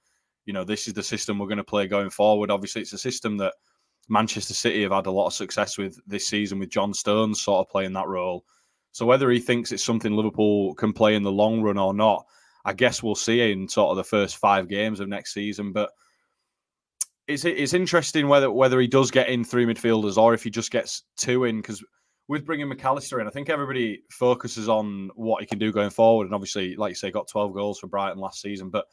you 0.46 0.52
know, 0.52 0.64
this 0.64 0.86
is 0.86 0.94
the 0.94 1.02
system 1.02 1.38
we're 1.38 1.46
going 1.46 1.58
to 1.58 1.64
play 1.64 1.86
going 1.86 2.10
forward. 2.10 2.50
Obviously, 2.50 2.82
it's 2.82 2.92
a 2.92 2.98
system 2.98 3.36
that 3.38 3.54
Manchester 4.08 4.54
City 4.54 4.82
have 4.82 4.92
had 4.92 5.06
a 5.06 5.10
lot 5.10 5.26
of 5.26 5.34
success 5.34 5.76
with 5.76 5.98
this 6.06 6.26
season 6.26 6.58
with 6.58 6.70
John 6.70 6.94
Stones 6.94 7.42
sort 7.42 7.66
of 7.66 7.70
playing 7.70 7.92
that 7.94 8.06
role 8.06 8.44
so 8.98 9.06
whether 9.06 9.30
he 9.30 9.38
thinks 9.38 9.70
it's 9.70 9.84
something 9.84 10.12
Liverpool 10.12 10.74
can 10.74 10.92
play 10.92 11.14
in 11.14 11.22
the 11.22 11.30
long 11.30 11.62
run 11.62 11.78
or 11.78 11.94
not, 11.94 12.26
I 12.64 12.72
guess 12.72 13.00
we'll 13.00 13.14
see 13.14 13.52
in 13.52 13.68
sort 13.68 13.92
of 13.92 13.96
the 13.96 14.02
first 14.02 14.38
five 14.38 14.68
games 14.68 14.98
of 14.98 15.08
next 15.08 15.32
season. 15.34 15.70
But 15.70 15.90
it's 17.28 17.44
it's 17.44 17.74
interesting 17.74 18.26
whether 18.26 18.50
whether 18.50 18.80
he 18.80 18.88
does 18.88 19.12
get 19.12 19.28
in 19.28 19.44
three 19.44 19.66
midfielders 19.66 20.16
or 20.16 20.34
if 20.34 20.42
he 20.42 20.50
just 20.50 20.72
gets 20.72 21.04
two 21.16 21.44
in 21.44 21.58
because 21.58 21.80
with 22.26 22.44
bringing 22.44 22.68
Mac 22.68 22.84
Allister 22.84 23.20
in, 23.20 23.28
I 23.28 23.30
think 23.30 23.48
everybody 23.48 24.02
focuses 24.10 24.68
on 24.68 25.12
what 25.14 25.42
he 25.42 25.46
can 25.46 25.60
do 25.60 25.70
going 25.70 25.90
forward. 25.90 26.24
And 26.24 26.34
obviously, 26.34 26.74
like 26.74 26.90
you 26.90 26.96
say, 26.96 27.12
got 27.12 27.28
12 27.28 27.54
goals 27.54 27.78
for 27.78 27.86
Brighton 27.86 28.18
last 28.18 28.42
season. 28.42 28.68
But 28.68 28.86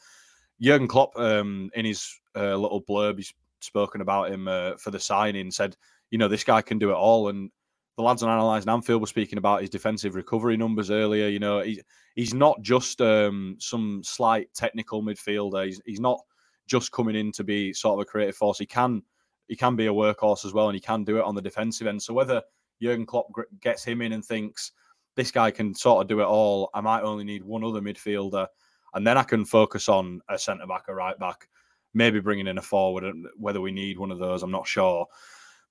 Jurgen 0.62 0.88
Klopp, 0.88 1.18
um, 1.18 1.72
in 1.74 1.84
his 1.84 2.08
uh, 2.36 2.56
little 2.56 2.84
blurb, 2.84 3.18
he's 3.18 3.34
spoken 3.60 4.02
about 4.02 4.30
him 4.30 4.48
uh, 4.48 4.78
for 4.78 4.92
the 4.92 5.00
signing, 5.00 5.50
said, 5.50 5.76
you 6.12 6.20
know, 6.20 6.28
this 6.28 6.44
guy 6.44 6.62
can 6.62 6.78
do 6.78 6.92
it 6.92 6.96
all. 6.96 7.30
And 7.30 7.50
the 7.98 8.04
lads 8.04 8.24
on 8.24 8.30
Analysing 8.30 8.70
Anfield 8.70 9.02
were 9.02 9.08
speaking 9.08 9.38
about 9.38 9.62
his 9.62 9.70
defensive 9.70 10.16
recovery 10.16 10.58
numbers 10.58 10.92
earlier. 10.92 11.28
You 11.28 11.40
know, 11.40 11.62
he, 11.62 11.82
he's 12.16 12.34
not 12.34 12.62
just 12.62 13.00
um, 13.02 13.56
some 13.60 14.02
slight 14.04 14.54
technical 14.54 15.02
midfielder. 15.02 15.66
He's, 15.66 15.82
he's 15.86 16.00
not 16.00 16.20
just 16.68 16.92
coming 16.92 17.16
in 17.16 17.32
to 17.34 17.44
be 17.44 17.74
sort 17.74 17.94
of 17.94 18.02
a 18.02 18.10
creative 18.10 18.36
force. 18.36 18.60
He 18.60 18.66
can 18.66 19.02
he 19.48 19.56
can 19.56 19.76
be 19.76 19.86
a 19.88 19.94
workhorse 19.94 20.44
as 20.44 20.54
well, 20.54 20.68
and 20.68 20.76
he 20.76 20.82
can 20.82 21.04
do 21.04 21.18
it 21.20 21.24
on 21.24 21.36
the 21.36 21.42
defensive 21.42 21.88
end. 21.88 22.02
So 22.02 22.14
whether 22.14 22.42
Jurgen 22.82 23.06
Klopp 23.06 23.28
gets 23.62 23.84
him 23.84 24.02
in 24.02 24.12
and 24.12 24.26
thinks 24.26 24.72
this 25.16 25.32
guy 25.32 25.52
can 25.52 25.74
sort 25.74 26.02
of 26.02 26.10
do 26.10 26.20
it 26.20 26.26
all, 26.26 26.70
I 26.74 26.82
might 26.82 27.04
only 27.04 27.24
need 27.24 27.44
one 27.44 27.64
other 27.64 27.80
midfielder, 27.80 28.48
and 28.94 29.06
then 29.06 29.18
I 29.18 29.24
can 29.24 29.46
focus 29.46 29.88
on 29.88 30.22
a 30.30 30.38
centre 30.38 30.68
back, 30.68 30.86
a 30.88 30.96
right 30.96 31.18
back, 31.20 31.48
maybe 31.94 32.20
bringing 32.20 32.48
in 32.48 32.58
a 32.58 32.62
forward. 32.62 33.04
And 33.04 33.28
Whether 33.38 33.62
we 33.62 33.72
need 33.72 34.00
one 34.00 34.12
of 34.12 34.20
those, 34.20 34.44
I'm 34.44 34.52
not 34.52 34.68
sure 34.68 35.06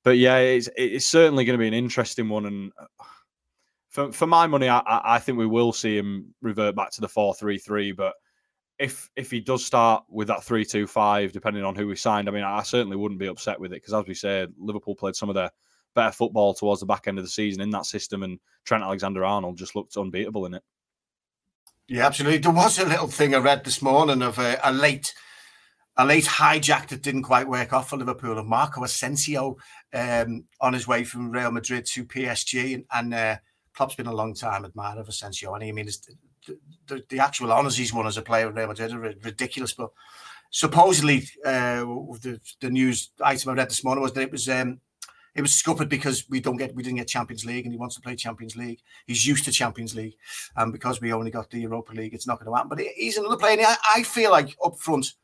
but 0.05 0.19
yeah, 0.19 0.37
it's 0.37 0.69
it's 0.77 1.07
certainly 1.07 1.45
going 1.45 1.59
to 1.59 1.63
be 1.63 1.69
an 1.69 1.75
interesting 1.75 2.29
one. 2.29 2.47
And 2.47 2.73
uh, 2.79 3.05
for 3.89 4.13
for 4.13 4.27
my 4.27 4.47
money, 4.47 4.69
I, 4.69 4.83
I 4.87 5.19
think 5.19 5.39
we 5.39 5.47
will 5.47 5.73
see 5.73 5.97
him 5.97 6.35
revert 6.43 6.77
back 6.77 6.93
to 6.93 7.01
the 7.01 7.09
four 7.09 7.35
three 7.35 7.59
three. 7.59 7.91
But 7.91 8.15
if 8.79 9.09
if 9.17 9.31
he 9.31 9.41
does 9.41 9.65
start 9.65 10.05
with 10.09 10.29
that 10.29 10.45
three 10.45 10.65
two 10.65 10.87
five, 10.87 11.33
depending 11.33 11.65
on 11.65 11.75
who 11.75 11.89
we 11.89 11.97
signed, 11.97 12.29
I 12.29 12.33
mean, 12.33 12.45
I 12.45 12.63
certainly 12.63 12.97
wouldn't 12.97 13.21
be 13.21 13.29
upset 13.29 13.59
with 13.59 13.73
it 13.73 13.83
because, 13.83 13.95
as 13.95 14.07
we 14.07 14.15
said, 14.15 14.53
Liverpool 14.59 14.95
played 14.95 15.17
some 15.17 15.31
of 15.31 15.35
their 15.35 15.51
better 15.95 16.13
football 16.13 16.55
towards 16.55 16.81
the 16.81 16.87
back 16.87 17.09
end 17.09 17.19
of 17.19 17.25
the 17.25 17.31
season 17.31 17.63
in 17.63 17.71
that 17.71 17.87
system, 17.87 18.23
and 18.23 18.39
Trent 18.65 18.85
Alexander 18.85 19.25
Arnold 19.25 19.57
just 19.57 19.75
looked 19.75 19.97
unbeatable 19.97 20.45
in 20.47 20.55
it. 20.55 20.63
Yeah, 21.89 22.07
absolutely. 22.07 22.39
There 22.39 22.51
was 22.51 22.79
a 22.79 22.87
little 22.87 23.09
thing 23.09 23.35
I 23.35 23.39
read 23.39 23.65
this 23.65 23.83
morning 23.83 24.23
of 24.23 24.39
a, 24.39 24.59
a 24.65 24.73
late 24.73 25.13
a 25.97 26.05
late 26.05 26.25
hijack 26.25 26.89
that 26.89 27.03
didn't 27.03 27.23
quite 27.23 27.47
work 27.47 27.73
off 27.73 27.91
for 27.91 27.97
Liverpool 27.97 28.39
of 28.39 28.47
Marco 28.47 28.83
Asensio 28.83 29.57
um, 29.93 30.45
on 30.61 30.73
his 30.73 30.89
way 30.89 31.05
from 31.05 31.31
Real 31.31 31.53
Madrid 31.53 31.87
to 31.87 32.05
PSG. 32.05 32.75
And, 32.75 32.85
and 32.93 33.15
uh, 33.15 33.37
Klopp's 33.75 33.95
been 33.95 34.07
a 34.07 34.15
long 34.15 34.35
time 34.35 34.65
admirer 34.65 35.01
of 35.01 35.09
Asensio. 35.09 35.55
And 35.55 35.63
I 35.63 35.73
mean, 35.73 35.87
the, 35.87 36.59
the, 36.89 37.05
the, 37.09 37.19
actual 37.21 37.53
honours 37.53 37.77
he's 37.77 37.93
won 37.93 38.07
as 38.07 38.17
a 38.17 38.23
player 38.23 38.49
in 38.49 38.55
Real 38.55 38.69
Madrid 38.69 38.93
are 38.93 38.99
ridiculous. 38.99 39.73
But 39.73 39.91
supposedly, 40.51 41.29
uh, 41.45 41.85
the, 42.21 42.41
the 42.61 42.71
news 42.71 43.11
item 43.23 43.51
I 43.51 43.55
read 43.55 43.71
this 43.71 43.85
morning 43.85 44.03
was 44.03 44.13
that 44.15 44.23
it 44.23 44.33
was 44.33 44.49
um, 44.49 44.81
it 45.37 45.43
was 45.43 45.55
scuppered 45.55 45.89
because 45.89 46.29
we 46.29 46.41
don't 46.41 46.57
get 46.57 46.75
we 46.75 46.83
didn't 46.83 46.99
get 46.99 47.09
Champions 47.09 47.45
League 47.45 47.67
and 47.67 47.73
he 47.73 47.79
wants 47.79 47.95
to 47.97 48.01
play 48.01 48.17
Champions 48.17 48.57
League. 48.57 48.81
He's 49.07 49.27
used 49.27 49.45
to 49.45 49.53
Champions 49.53 49.95
League, 49.95 50.17
and 50.57 50.73
because 50.73 51.01
we 51.01 51.13
only 51.13 51.31
got 51.31 51.51
the 51.51 51.61
Europa 51.61 51.93
League, 51.93 52.15
it's 52.15 52.27
not 52.27 52.39
going 52.41 52.51
to 52.51 52.55
happen. 52.55 52.69
But 52.69 52.81
he's 52.97 53.17
another 53.17 53.37
player. 53.37 53.59
I, 53.61 53.77
I 53.97 54.03
feel 54.03 54.33
like 54.33 54.57
up 54.65 54.77
front 54.79 55.15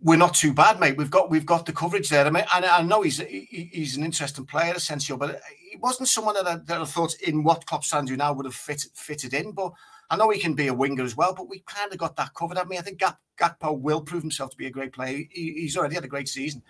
we're 0.00 0.16
not 0.16 0.34
too 0.34 0.52
bad, 0.52 0.80
mate. 0.80 0.96
We've 0.96 1.10
got 1.10 1.30
we've 1.30 1.46
got 1.46 1.66
the 1.66 1.72
coverage 1.72 2.08
there. 2.08 2.26
I 2.26 2.30
mean, 2.30 2.44
and 2.54 2.64
I 2.64 2.82
know 2.82 3.02
he's 3.02 3.18
he, 3.18 3.70
he's 3.72 3.96
an 3.96 4.04
interesting 4.04 4.46
player, 4.46 4.74
Asensio, 4.74 5.16
but 5.16 5.40
he 5.70 5.76
wasn't 5.76 6.08
someone 6.08 6.34
that 6.34 6.46
I, 6.46 6.56
that 6.56 6.80
I 6.80 6.84
thought 6.84 7.14
in 7.20 7.44
what 7.44 7.66
Klopp's 7.66 7.90
trying 7.90 8.06
to 8.06 8.12
do 8.12 8.16
now 8.16 8.32
would 8.32 8.46
have 8.46 8.54
fit, 8.54 8.86
fitted 8.94 9.34
in. 9.34 9.52
But 9.52 9.72
I 10.10 10.16
know 10.16 10.30
he 10.30 10.40
can 10.40 10.54
be 10.54 10.68
a 10.68 10.74
winger 10.74 11.04
as 11.04 11.16
well. 11.16 11.34
But 11.34 11.48
we 11.48 11.60
kind 11.66 11.92
of 11.92 11.98
got 11.98 12.16
that 12.16 12.34
covered. 12.34 12.58
I 12.58 12.64
mean, 12.64 12.78
I 12.78 12.82
think 12.82 12.98
Gak, 12.98 13.16
Gakpo 13.38 13.78
will 13.78 14.00
prove 14.00 14.22
himself 14.22 14.50
to 14.50 14.56
be 14.56 14.66
a 14.66 14.70
great 14.70 14.92
player. 14.92 15.24
He, 15.30 15.52
he's 15.52 15.76
already 15.76 15.94
had 15.94 16.04
a 16.04 16.08
great 16.08 16.28
season. 16.28 16.62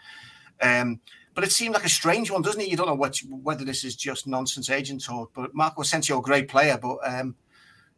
Um, 0.61 1.01
but 1.35 1.45
it 1.45 1.53
seemed 1.53 1.75
like 1.75 1.85
a 1.85 1.91
strange 1.91 2.31
one, 2.31 2.43
doesn't 2.43 2.61
it? 2.61 2.69
You 2.69 2.77
don't 2.77 2.89
know 2.89 2.95
what, 2.95 3.17
whether 3.29 3.65
this 3.65 3.85
is 3.85 3.95
just 3.95 4.27
nonsense 4.27 4.71
agent 4.71 5.05
talk. 5.05 5.31
But 5.35 5.55
Marco 5.55 5.83
Asensio, 5.83 6.21
great 6.21 6.49
player, 6.49 6.77
but 6.77 6.99
um, 7.05 7.37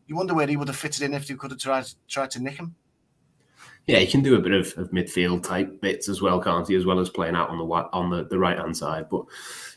you 0.06 0.14
wonder 0.14 0.34
where 0.34 0.46
he 0.46 0.56
would 0.56 0.68
have 0.68 0.76
fitted 0.76 1.02
in 1.02 1.14
if 1.14 1.30
you 1.30 1.36
could 1.36 1.52
have 1.52 1.60
tried 1.60 1.86
tried 2.06 2.30
to 2.32 2.42
nick 2.42 2.58
him. 2.58 2.74
Yeah, 3.90 3.98
he 3.98 4.06
can 4.06 4.22
do 4.22 4.36
a 4.36 4.40
bit 4.40 4.52
of, 4.52 4.78
of 4.78 4.92
midfield 4.92 5.42
type 5.42 5.80
bits 5.80 6.08
as 6.08 6.22
well, 6.22 6.40
can't 6.40 6.68
he? 6.68 6.76
As 6.76 6.86
well 6.86 7.00
as 7.00 7.10
playing 7.10 7.34
out 7.34 7.50
on 7.50 7.58
the 7.58 7.64
on 7.64 8.08
the, 8.08 8.24
the 8.24 8.38
right 8.38 8.56
hand 8.56 8.76
side. 8.76 9.08
But 9.10 9.24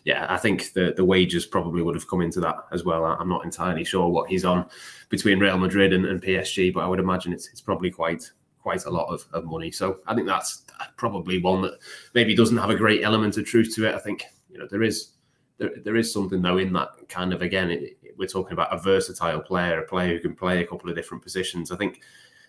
yeah, 0.04 0.28
I 0.30 0.38
think 0.38 0.74
the 0.74 0.94
the 0.96 1.04
wages 1.04 1.48
probably 1.48 1.82
would 1.82 1.96
have 1.96 2.08
come 2.08 2.22
into 2.22 2.40
that 2.42 2.58
as 2.72 2.84
well. 2.84 3.06
I'm 3.06 3.28
not 3.28 3.44
entirely 3.44 3.84
sure 3.84 4.08
what 4.10 4.30
he's 4.30 4.46
on 4.46 4.68
between 5.10 5.40
Real 5.40 5.58
Madrid 5.58 5.94
and, 5.94 6.06
and 6.06 6.22
PSG, 6.22 6.72
but 6.72 6.82
I 6.82 6.88
would 6.88 7.00
imagine 7.00 7.34
it's 7.34 7.48
it's 7.50 7.62
probably 7.62 7.90
quite 7.90 8.30
quite 8.60 8.86
a 8.86 8.90
lot 8.92 9.12
of, 9.12 9.26
of 9.34 9.46
money. 9.46 9.72
So 9.72 10.00
I 10.06 10.14
think 10.14 10.28
that's 10.28 10.64
uh, 10.80 10.86
probably 10.96 11.42
one 11.42 11.64
that 11.64 11.80
maybe 12.14 12.36
doesn't 12.36 12.58
have 12.58 12.70
a 12.70 12.76
great 12.76 13.04
element 13.04 13.38
of 13.38 13.46
truth 13.46 13.74
to 13.76 13.88
it. 13.88 13.96
I 13.96 14.00
think 14.00 14.26
you 14.48 14.60
know 14.60 14.68
there 14.70 14.84
is 14.84 15.14
there, 15.58 15.72
there 15.84 15.96
is 15.96 16.14
something 16.14 16.44
though 16.44 16.58
in 16.58 16.72
that 16.74 16.90
kind 17.10 17.34
of 17.34 17.42
again 17.42 17.72
it, 17.72 17.98
it, 18.04 18.16
we're 18.16 18.28
talking 18.28 18.54
about 18.54 18.72
a 18.72 18.78
versatile 18.78 19.42
player, 19.42 19.80
a 19.80 19.88
player 19.88 20.14
who 20.14 20.20
can 20.20 20.36
play 20.36 20.62
a 20.62 20.68
couple 20.68 20.88
of 20.88 20.96
different 20.96 21.24
positions. 21.24 21.72
I 21.72 21.78
think 21.78 22.02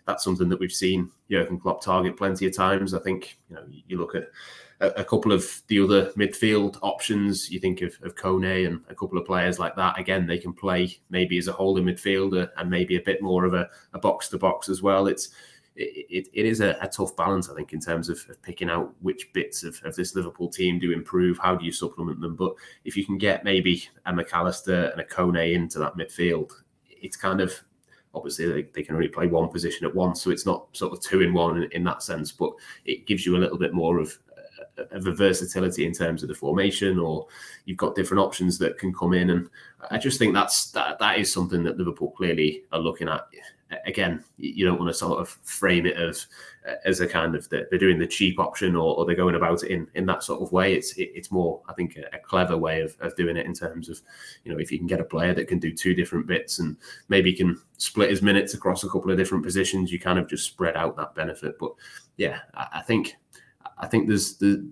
that's 0.07 0.25
something 0.25 0.49
that 0.49 0.61
we've 0.61 0.73
seen 0.73 1.11
Jurgen 1.31 1.59
Klopp 1.59 1.83
target 1.83 2.17
plenty 2.17 2.47
of 2.47 2.55
times. 2.55 2.95
I 2.95 3.01
think 3.01 3.39
you 3.49 3.57
know 3.57 3.65
you 3.89 3.99
look 3.99 4.15
at 4.15 4.29
a, 4.81 5.05
couple 5.05 5.33
of 5.33 5.63
the 5.69 5.81
other 5.81 6.07
midfield 6.13 6.79
options. 6.83 7.51
You 7.51 7.61
think 7.61 7.81
of, 7.83 7.97
of 8.03 8.15
Kone 8.15 8.67
and 8.67 8.81
a 8.89 8.95
couple 8.95 9.19
of 9.19 9.25
players 9.25 9.59
like 9.59 9.77
that. 9.77 9.99
Again, 9.99 10.27
they 10.27 10.39
can 10.39 10.53
play 10.53 10.99
maybe 11.11 11.39
as 11.39 11.49
a 11.49 11.53
holding 11.53 11.85
midfielder 11.85 12.51
and 12.57 12.71
maybe 12.71 12.97
a 12.97 13.03
bit 13.03 13.23
more 13.23 13.45
of 13.45 13.55
a, 13.55 13.69
a 13.93 13.99
box 13.99 14.29
to 14.31 14.39
box 14.39 14.69
as 14.69 14.83
well. 14.83 15.07
It's 15.07 15.31
it, 15.77 16.29
it 16.33 16.47
is 16.47 16.61
a, 16.61 16.77
a, 16.81 16.89
tough 16.89 17.17
balance, 17.17 17.51
I 17.51 17.55
think, 17.55 17.73
in 17.73 17.81
terms 17.81 18.09
of, 18.09 18.25
of 18.29 18.41
picking 18.43 18.71
out 18.71 18.95
which 19.01 19.33
bits 19.33 19.65
of, 19.65 19.81
of, 19.85 19.97
this 19.97 20.15
Liverpool 20.15 20.49
team 20.49 20.79
do 20.79 20.93
improve. 20.93 21.37
How 21.39 21.57
do 21.57 21.65
you 21.65 21.73
supplement 21.73 22.21
them? 22.21 22.37
But 22.37 22.55
if 22.85 22.97
you 22.97 23.05
can 23.05 23.19
get 23.19 23.43
maybe 23.43 23.89
a 24.07 24.13
Mac 24.13 24.33
Allister 24.33 24.85
and 24.91 25.01
a 25.01 25.05
Kone 25.05 25.53
into 25.53 25.81
that 25.81 25.97
midfield, 25.97 26.53
it's 26.89 27.17
kind 27.17 27.41
of 27.41 27.61
obviously 28.15 28.47
they, 28.51 28.63
they 28.75 28.83
can 28.83 28.95
only 28.95 29.09
play 29.09 29.27
one 29.27 29.49
position 29.49 29.87
at 29.87 29.95
once, 29.95 30.23
so 30.23 30.31
it's 30.31 30.47
not 30.47 30.67
sort 30.73 30.93
of 30.93 31.01
two 31.01 31.21
in 31.21 31.33
one 31.33 31.63
in, 31.63 31.71
in 31.73 31.85
that 31.85 32.03
sense. 32.03 32.33
But 32.33 32.53
it 32.85 33.07
gives 33.07 33.27
you 33.27 33.37
a 33.37 33.39
little 33.39 33.59
bit 33.59 33.75
more 33.75 33.99
of 33.99 34.17
uh, 34.79 34.85
of 34.93 35.07
a 35.07 35.13
versatility 35.13 35.87
in 35.87 35.93
terms 35.93 36.23
of 36.23 36.29
the 36.29 36.35
formation, 36.35 36.99
or 36.99 37.27
you've 37.65 37.79
got 37.79 37.95
different 37.95 38.23
options 38.23 38.59
that 38.59 38.79
can 38.79 38.93
come 38.93 39.15
in. 39.15 39.31
And 39.31 39.49
I 39.91 39.99
just 39.99 40.19
think 40.19 40.35
that's 40.35 40.71
that 40.73 40.99
that 40.99 41.19
is 41.19 41.33
something 41.33 41.63
that 41.65 41.79
Liverpool 41.79 42.11
clearly 42.11 42.65
are 42.73 42.81
looking 42.81 43.09
at. 43.09 43.27
Again, 43.87 44.25
you 44.37 44.65
don't 44.65 44.79
want 44.79 44.91
to 44.91 44.95
sort 44.95 45.21
of 45.21 45.29
frame 45.29 45.87
it 45.87 45.97
as 45.97 46.27
uh, 46.69 46.75
as 46.85 47.01
a 47.01 47.07
kind 47.07 47.35
of 47.35 47.49
they're 47.49 47.67
doing 47.79 47.99
the 47.99 48.07
cheap 48.07 48.39
option 48.39 48.75
or, 48.75 48.97
or 48.97 49.05
they're 49.05 49.15
going 49.15 49.35
about 49.35 49.63
it 49.63 49.71
in, 49.71 49.89
in 49.95 50.07
that 50.07 50.23
sort 50.23 50.41
of 50.41 50.53
way. 50.53 50.75
It's 50.75 50.93
it, 50.97 51.11
it's 51.15 51.31
more, 51.31 51.61
I 51.69 51.75
think, 51.75 51.97
a, 51.97 52.17
a, 52.17 52.19
clever 52.19 52.57
way 52.57 52.81
of, 52.81 52.97
of 53.01 53.15
doing 53.17 53.37
it 53.37 53.47
in 53.47 53.55
terms 53.55 53.89
of, 53.89 54.01
you 54.45 54.53
know, 54.53 54.59
if 54.59 54.73
you 54.73 54.79
can 54.79 54.87
get 54.87 55.01
a 55.01 55.05
player 55.05 55.35
that 55.35 55.49
can 55.49 55.59
do 55.59 55.73
two 55.73 55.95
different 55.95 56.27
bits 56.27 56.59
and 56.59 56.77
maybe 57.09 57.33
can 57.33 57.61
split 57.79 58.11
his 58.11 58.23
minutes 58.23 58.55
across 58.55 58.85
a 58.85 58.89
couple 58.89 59.11
of 59.11 59.17
different 59.17 59.45
positions, 59.45 59.93
you 59.93 60.01
kind 60.01 60.19
of 60.19 60.29
just 60.29 60.47
spread 60.47 60.77
out 60.77 60.97
that 60.97 61.15
benefit. 61.15 61.59
But 61.59 61.73
yeah, 62.17 62.41
I, 62.55 62.69
I 62.75 62.83
think 62.83 63.17
I 63.79 63.87
think 63.87 64.09
there's 64.09 64.37
the 64.37 64.67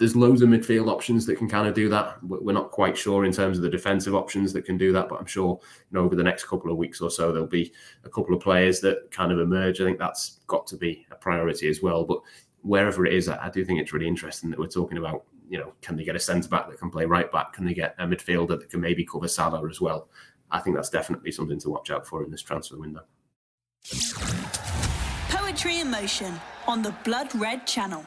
there's 0.00 0.16
loads 0.16 0.40
of 0.40 0.48
midfield 0.48 0.90
options 0.90 1.26
that 1.26 1.36
can 1.36 1.46
kind 1.46 1.68
of 1.68 1.74
do 1.74 1.86
that. 1.90 2.16
We're 2.24 2.54
not 2.54 2.70
quite 2.70 2.96
sure 2.96 3.26
in 3.26 3.32
terms 3.32 3.58
of 3.58 3.62
the 3.62 3.68
defensive 3.68 4.14
options 4.14 4.50
that 4.54 4.64
can 4.64 4.78
do 4.78 4.92
that, 4.92 5.10
but 5.10 5.20
I'm 5.20 5.26
sure 5.26 5.60
you 5.62 5.98
know 5.98 6.00
over 6.00 6.16
the 6.16 6.24
next 6.24 6.44
couple 6.44 6.70
of 6.70 6.78
weeks 6.78 7.02
or 7.02 7.10
so 7.10 7.30
there'll 7.30 7.46
be 7.46 7.70
a 8.04 8.08
couple 8.08 8.34
of 8.34 8.40
players 8.40 8.80
that 8.80 9.10
kind 9.10 9.30
of 9.30 9.38
emerge. 9.38 9.78
I 9.78 9.84
think 9.84 9.98
that's 9.98 10.40
got 10.46 10.66
to 10.68 10.78
be 10.78 11.06
a 11.10 11.16
priority 11.16 11.68
as 11.68 11.82
well. 11.82 12.04
But 12.04 12.20
wherever 12.62 13.04
it 13.04 13.12
is, 13.12 13.28
I 13.28 13.50
do 13.50 13.62
think 13.62 13.78
it's 13.78 13.92
really 13.92 14.08
interesting 14.08 14.48
that 14.48 14.58
we're 14.58 14.68
talking 14.68 14.96
about. 14.96 15.24
You 15.50 15.58
know, 15.58 15.74
can 15.82 15.96
they 15.96 16.04
get 16.04 16.16
a 16.16 16.20
centre 16.20 16.48
back 16.48 16.70
that 16.70 16.78
can 16.78 16.90
play 16.90 17.04
right 17.04 17.30
back? 17.30 17.52
Can 17.52 17.66
they 17.66 17.74
get 17.74 17.94
a 17.98 18.06
midfielder 18.06 18.58
that 18.58 18.70
can 18.70 18.80
maybe 18.80 19.04
cover 19.04 19.28
Salah 19.28 19.68
as 19.68 19.82
well? 19.82 20.08
I 20.50 20.60
think 20.60 20.76
that's 20.76 20.88
definitely 20.88 21.30
something 21.30 21.60
to 21.60 21.68
watch 21.68 21.90
out 21.90 22.06
for 22.06 22.24
in 22.24 22.30
this 22.30 22.40
transfer 22.40 22.78
window. 22.78 23.02
Poetry 25.28 25.80
in 25.80 25.90
motion 25.90 26.40
on 26.66 26.80
the 26.80 26.94
Blood 27.04 27.34
Red 27.34 27.66
Channel. 27.66 28.06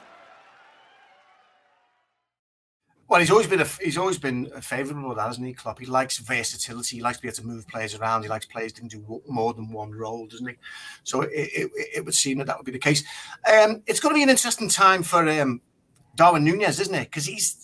Well, 3.09 3.19
he's 3.19 3.29
always 3.29 3.47
been 3.47 3.61
a, 3.61 3.65
he's 3.65 3.97
always 3.97 4.17
been 4.17 4.49
favourable 4.61 5.09
with 5.09 5.17
that, 5.17 5.27
hasn't 5.27 5.45
he, 5.45 5.53
Klopp? 5.53 5.79
He 5.79 5.85
likes 5.85 6.17
versatility. 6.17 6.97
He 6.97 7.01
likes 7.01 7.17
to 7.17 7.21
be 7.21 7.27
able 7.27 7.35
to 7.35 7.45
move 7.45 7.67
players 7.67 7.95
around. 7.95 8.23
He 8.23 8.29
likes 8.29 8.45
players 8.45 8.73
that 8.73 8.79
can 8.79 8.87
do 8.87 9.21
more 9.27 9.53
than 9.53 9.71
one 9.71 9.91
role, 9.91 10.25
doesn't 10.25 10.47
he? 10.47 10.55
So 11.03 11.21
it, 11.21 11.29
it, 11.33 11.71
it 11.95 12.05
would 12.05 12.15
seem 12.15 12.37
that 12.39 12.47
that 12.47 12.57
would 12.57 12.65
be 12.65 12.71
the 12.71 12.79
case. 12.79 13.03
Um, 13.47 13.83
it's 13.85 13.99
going 13.99 14.13
to 14.13 14.17
be 14.17 14.23
an 14.23 14.29
interesting 14.29 14.69
time 14.69 15.03
for 15.03 15.27
um, 15.29 15.61
Darwin 16.15 16.43
Nunez, 16.43 16.79
isn't 16.79 16.95
it? 16.95 17.05
Because 17.05 17.25
he's, 17.25 17.57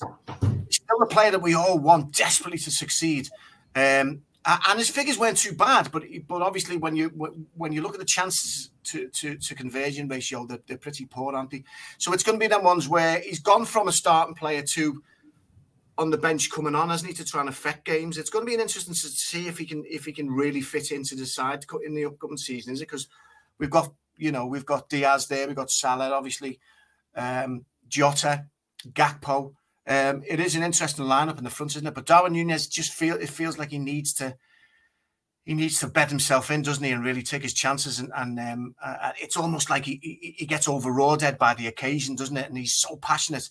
still 0.71 1.01
a 1.01 1.07
player 1.07 1.31
that 1.31 1.41
we 1.41 1.55
all 1.55 1.79
want 1.79 2.13
desperately 2.13 2.59
to 2.59 2.71
succeed. 2.71 3.29
Um, 3.75 4.21
and 4.45 4.79
his 4.79 4.89
figures 4.89 5.17
weren't 5.17 5.37
too 5.37 5.53
bad, 5.53 5.91
but 5.91 6.03
but 6.27 6.41
obviously 6.41 6.77
when 6.77 6.95
you 6.95 7.09
when 7.55 7.71
you 7.71 7.81
look 7.81 7.93
at 7.93 7.99
the 7.99 8.05
chances 8.05 8.71
to 8.85 9.07
to, 9.09 9.35
to 9.35 9.55
conversion 9.55 10.07
ratio, 10.07 10.45
they're, 10.45 10.59
they're 10.67 10.77
pretty 10.77 11.05
poor, 11.05 11.35
aren't 11.35 11.51
they? 11.51 11.63
So 11.97 12.13
it's 12.13 12.23
going 12.23 12.39
to 12.39 12.43
be 12.43 12.47
them 12.47 12.63
ones 12.63 12.87
where 12.87 13.19
he's 13.19 13.39
gone 13.39 13.65
from 13.65 13.87
a 13.87 13.91
starting 13.91 14.35
player 14.35 14.61
to 14.61 15.03
on 15.99 16.09
the 16.09 16.17
bench 16.17 16.49
coming 16.49 16.75
on, 16.75 16.89
hasn't 16.89 17.09
he, 17.09 17.15
to 17.15 17.25
try 17.25 17.41
and 17.41 17.49
affect 17.49 17.83
games? 17.83 18.17
It's 18.17 18.29
going 18.29 18.45
to 18.45 18.49
be 18.49 18.55
an 18.55 18.61
interesting 18.61 18.93
to 18.93 18.99
see 18.99 19.47
if 19.47 19.57
he 19.57 19.65
can 19.65 19.83
if 19.85 20.05
he 20.05 20.13
can 20.13 20.31
really 20.31 20.61
fit 20.61 20.91
into 20.91 21.13
the 21.13 21.25
side 21.25 21.65
in 21.85 21.93
the 21.93 22.05
upcoming 22.05 22.37
season, 22.37 22.73
is 22.73 22.81
it? 22.81 22.85
Because 22.85 23.07
we've 23.59 23.69
got 23.69 23.93
you 24.15 24.31
know 24.31 24.45
we've 24.45 24.65
got 24.65 24.89
Diaz 24.89 25.27
there, 25.27 25.45
we've 25.45 25.55
got 25.57 25.69
Salah, 25.69 26.11
obviously, 26.11 26.59
um, 27.15 27.65
Jota, 27.87 28.45
Gakpo. 28.93 29.53
Um, 29.85 30.23
it 30.25 30.39
is 30.39 30.55
an 30.55 30.63
interesting 30.63 31.05
lineup 31.05 31.37
in 31.37 31.43
the 31.43 31.49
front, 31.49 31.75
isn't 31.75 31.87
it? 31.87 31.93
But 31.93 32.05
Darwin 32.05 32.33
Nunez 32.33 32.67
just 32.67 32.93
feel 32.93 33.15
it 33.15 33.29
feels 33.29 33.57
like 33.57 33.71
he 33.71 33.79
needs 33.79 34.13
to 34.13 34.37
he 35.43 35.53
needs 35.53 35.79
to 35.79 35.87
bed 35.87 36.09
himself 36.09 36.49
in, 36.49 36.61
doesn't 36.61 36.83
he, 36.83 36.91
and 36.91 37.03
really 37.03 37.23
take 37.23 37.41
his 37.41 37.53
chances. 37.53 37.99
And, 37.99 38.11
and 38.15 38.39
um, 38.39 38.75
uh, 38.83 39.11
it's 39.19 39.35
almost 39.35 39.69
like 39.69 39.83
he, 39.83 39.99
he, 40.01 40.35
he 40.37 40.45
gets 40.45 40.67
overawed 40.67 41.37
by 41.39 41.55
the 41.55 41.67
occasion, 41.67 42.15
doesn't 42.15 42.37
it? 42.37 42.47
And 42.47 42.57
he's 42.57 42.75
so 42.75 42.97
passionate 42.97 43.49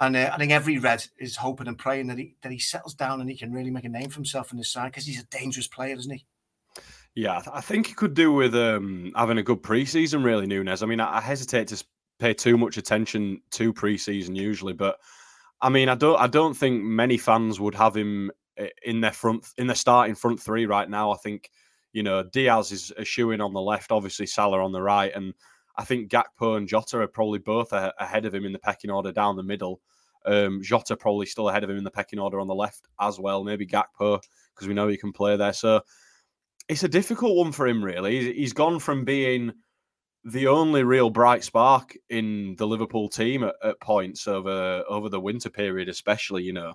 and 0.00 0.16
uh, 0.16 0.30
I 0.32 0.38
think 0.38 0.52
every 0.52 0.78
Red 0.78 1.06
is 1.18 1.36
hoping 1.36 1.68
and 1.68 1.78
praying 1.78 2.08
that 2.08 2.18
he 2.18 2.34
that 2.42 2.52
he 2.52 2.58
settles 2.58 2.94
down 2.94 3.20
and 3.20 3.30
he 3.30 3.36
can 3.36 3.52
really 3.52 3.70
make 3.70 3.84
a 3.84 3.88
name 3.88 4.08
for 4.08 4.16
himself 4.16 4.52
in 4.52 4.58
this 4.58 4.72
side 4.72 4.90
because 4.90 5.06
he's 5.06 5.20
a 5.20 5.26
dangerous 5.26 5.68
player, 5.68 5.96
isn't 5.96 6.10
he? 6.10 6.26
Yeah, 7.14 7.42
I 7.52 7.60
think 7.60 7.86
he 7.86 7.94
could 7.94 8.14
do 8.14 8.32
with 8.32 8.54
um, 8.54 9.12
having 9.14 9.38
a 9.38 9.42
good 9.42 9.62
preseason. 9.62 10.24
Really, 10.24 10.46
Nunez. 10.46 10.82
I 10.82 10.86
mean, 10.86 11.00
I, 11.00 11.18
I 11.18 11.20
hesitate 11.20 11.68
to 11.68 11.84
pay 12.18 12.32
too 12.32 12.56
much 12.56 12.78
attention 12.78 13.42
to 13.52 13.72
preseason 13.72 14.34
usually, 14.34 14.72
but 14.72 14.96
I 15.60 15.68
mean, 15.68 15.88
I 15.88 15.94
don't 15.94 16.18
I 16.18 16.26
don't 16.26 16.54
think 16.54 16.82
many 16.82 17.18
fans 17.18 17.60
would 17.60 17.74
have 17.74 17.96
him 17.96 18.32
eh, 18.56 18.68
in 18.82 19.00
their 19.00 19.12
front 19.12 19.46
in 19.58 19.66
the 19.66 19.74
starting 19.74 20.14
front 20.14 20.40
three 20.40 20.66
right 20.66 20.88
now. 20.88 21.12
I 21.12 21.16
think 21.18 21.50
you 21.92 22.02
know 22.02 22.22
Diaz 22.22 22.72
is 22.72 22.92
a 22.96 23.04
shoe 23.04 23.30
in 23.30 23.40
on 23.40 23.52
the 23.52 23.60
left, 23.60 23.92
obviously 23.92 24.26
Salah 24.26 24.64
on 24.64 24.72
the 24.72 24.82
right, 24.82 25.12
and 25.14 25.34
I 25.76 25.84
think 25.84 26.10
Gakpo 26.10 26.56
and 26.56 26.68
Jota 26.68 27.00
are 27.00 27.08
probably 27.08 27.38
both 27.38 27.72
a- 27.72 27.94
ahead 27.98 28.24
of 28.24 28.34
him 28.34 28.44
in 28.44 28.52
the 28.52 28.58
pecking 28.58 28.90
order 28.90 29.12
down 29.12 29.36
the 29.36 29.42
middle. 29.42 29.80
Um, 30.24 30.60
Jota 30.62 30.96
probably 30.96 31.26
still 31.26 31.48
ahead 31.48 31.64
of 31.64 31.70
him 31.70 31.78
in 31.78 31.84
the 31.84 31.90
pecking 31.90 32.18
order 32.18 32.40
on 32.40 32.46
the 32.46 32.54
left 32.54 32.86
as 33.00 33.18
well. 33.18 33.42
Maybe 33.42 33.66
Gakpo 33.66 34.20
because 34.54 34.68
we 34.68 34.74
know 34.74 34.88
he 34.88 34.96
can 34.96 35.12
play 35.12 35.36
there. 35.36 35.52
So 35.52 35.82
it's 36.68 36.84
a 36.84 36.88
difficult 36.88 37.36
one 37.36 37.52
for 37.52 37.66
him. 37.66 37.84
Really, 37.84 38.32
he's 38.34 38.52
gone 38.52 38.78
from 38.78 39.04
being 39.04 39.52
the 40.24 40.46
only 40.46 40.84
real 40.84 41.10
bright 41.10 41.42
spark 41.42 41.96
in 42.08 42.54
the 42.56 42.66
Liverpool 42.66 43.08
team 43.08 43.42
at, 43.42 43.54
at 43.64 43.80
points 43.80 44.28
over 44.28 44.84
over 44.88 45.08
the 45.08 45.20
winter 45.20 45.50
period, 45.50 45.88
especially. 45.88 46.44
You 46.44 46.52
know, 46.52 46.74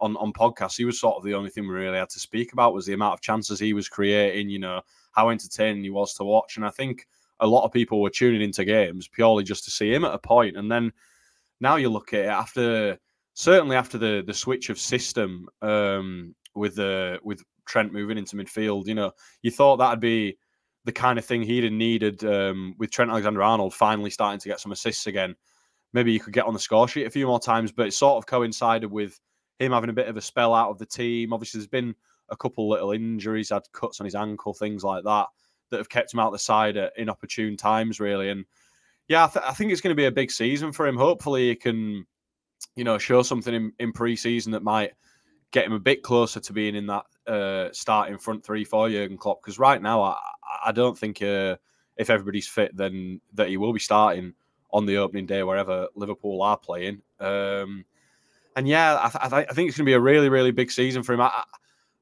on 0.00 0.16
on 0.16 0.32
podcasts, 0.32 0.76
he 0.76 0.84
was 0.84 1.00
sort 1.00 1.16
of 1.16 1.24
the 1.24 1.34
only 1.34 1.50
thing 1.50 1.66
we 1.66 1.74
really 1.74 1.98
had 1.98 2.10
to 2.10 2.20
speak 2.20 2.52
about 2.52 2.74
was 2.74 2.86
the 2.86 2.92
amount 2.92 3.14
of 3.14 3.20
chances 3.20 3.58
he 3.58 3.72
was 3.72 3.88
creating. 3.88 4.50
You 4.50 4.58
know, 4.58 4.82
how 5.12 5.30
entertaining 5.30 5.82
he 5.82 5.90
was 5.90 6.14
to 6.14 6.24
watch, 6.24 6.56
and 6.56 6.66
I 6.66 6.70
think 6.70 7.06
a 7.42 7.46
lot 7.46 7.64
of 7.64 7.72
people 7.72 8.00
were 8.00 8.10
tuning 8.10 8.40
into 8.40 8.64
games 8.64 9.08
purely 9.08 9.44
just 9.44 9.64
to 9.64 9.70
see 9.70 9.92
him 9.92 10.04
at 10.04 10.14
a 10.14 10.18
point, 10.18 10.56
and 10.56 10.70
then 10.70 10.92
now 11.60 11.76
you 11.76 11.90
look 11.90 12.14
at 12.14 12.20
it 12.20 12.28
after 12.28 12.98
certainly 13.34 13.76
after 13.76 13.98
the 13.98 14.22
the 14.26 14.34
switch 14.34 14.70
of 14.70 14.78
system 14.78 15.46
um, 15.60 16.34
with 16.54 16.76
the 16.76 17.18
with 17.22 17.42
Trent 17.66 17.92
moving 17.92 18.18
into 18.18 18.36
midfield, 18.36 18.86
you 18.86 18.94
know, 18.94 19.12
you 19.42 19.50
thought 19.50 19.76
that'd 19.76 20.00
be 20.00 20.38
the 20.84 20.92
kind 20.92 21.18
of 21.18 21.24
thing 21.24 21.42
he'd 21.42 21.64
have 21.64 21.72
needed 21.72 22.24
um, 22.24 22.74
with 22.78 22.90
Trent 22.90 23.10
Alexander 23.10 23.42
Arnold 23.42 23.72
finally 23.74 24.10
starting 24.10 24.40
to 24.40 24.48
get 24.48 24.60
some 24.60 24.72
assists 24.72 25.06
again. 25.06 25.36
Maybe 25.92 26.12
you 26.12 26.20
could 26.20 26.32
get 26.32 26.46
on 26.46 26.54
the 26.54 26.58
score 26.58 26.88
sheet 26.88 27.06
a 27.06 27.10
few 27.10 27.26
more 27.26 27.38
times, 27.38 27.70
but 27.70 27.86
it 27.86 27.92
sort 27.92 28.16
of 28.16 28.26
coincided 28.26 28.90
with 28.90 29.20
him 29.58 29.72
having 29.72 29.90
a 29.90 29.94
bit 29.94 30.08
of 30.08 30.16
a 30.16 30.20
spell 30.20 30.54
out 30.54 30.70
of 30.70 30.78
the 30.78 30.86
team. 30.86 31.32
Obviously, 31.32 31.58
there's 31.58 31.68
been 31.68 31.94
a 32.30 32.36
couple 32.36 32.68
little 32.68 32.92
injuries, 32.92 33.50
had 33.50 33.62
cuts 33.72 34.00
on 34.00 34.06
his 34.06 34.14
ankle, 34.14 34.54
things 34.54 34.82
like 34.82 35.04
that, 35.04 35.26
that 35.72 35.78
have 35.78 35.88
kept 35.88 36.14
him 36.14 36.20
out 36.20 36.30
the 36.30 36.38
side 36.38 36.76
at 36.76 36.92
inopportune 36.96 37.56
times, 37.56 37.98
really. 37.98 38.30
And 38.30 38.44
yeah, 39.08 39.24
I, 39.24 39.28
th- 39.28 39.44
I, 39.46 39.52
think 39.52 39.72
it's 39.72 39.80
going 39.80 39.94
to 39.94 40.00
be 40.00 40.06
a 40.06 40.12
big 40.12 40.30
season 40.30 40.70
for 40.70 40.86
him. 40.86 40.96
Hopefully, 40.96 41.48
he 41.48 41.56
can, 41.56 42.06
you 42.76 42.84
know, 42.84 42.98
show 42.98 43.22
something 43.22 43.52
in, 43.52 43.72
in 43.80 43.92
pre-season 43.92 44.52
that 44.52 44.62
might 44.62 44.92
get 45.50 45.66
him 45.66 45.72
a 45.72 45.80
bit 45.80 46.02
closer 46.02 46.40
to 46.40 46.52
being 46.52 46.76
in 46.76 46.86
that 46.86 47.04
uh, 47.26 47.68
starting 47.72 48.18
front 48.18 48.44
three 48.44 48.64
for 48.64 48.88
Jurgen 48.88 49.18
Klopp. 49.18 49.42
Because 49.42 49.58
right 49.58 49.82
now, 49.82 50.02
I, 50.02 50.16
I 50.66 50.72
don't 50.72 50.96
think 50.96 51.20
uh, 51.20 51.56
if 51.96 52.10
everybody's 52.10 52.48
fit, 52.48 52.76
then 52.76 53.20
that 53.34 53.48
he 53.48 53.56
will 53.56 53.72
be 53.72 53.80
starting 53.80 54.34
on 54.72 54.86
the 54.86 54.96
opening 54.96 55.26
day 55.26 55.42
wherever 55.42 55.88
Liverpool 55.94 56.42
are 56.42 56.56
playing. 56.56 57.02
Um, 57.20 57.84
and 58.56 58.68
yeah, 58.68 58.98
I, 59.02 59.28
th- 59.28 59.48
I, 59.50 59.54
think 59.54 59.68
it's 59.68 59.76
going 59.76 59.84
to 59.84 59.90
be 59.90 59.94
a 59.94 60.00
really, 60.00 60.28
really 60.28 60.50
big 60.50 60.70
season 60.70 61.02
for 61.02 61.12
him. 61.12 61.20
I, 61.20 61.42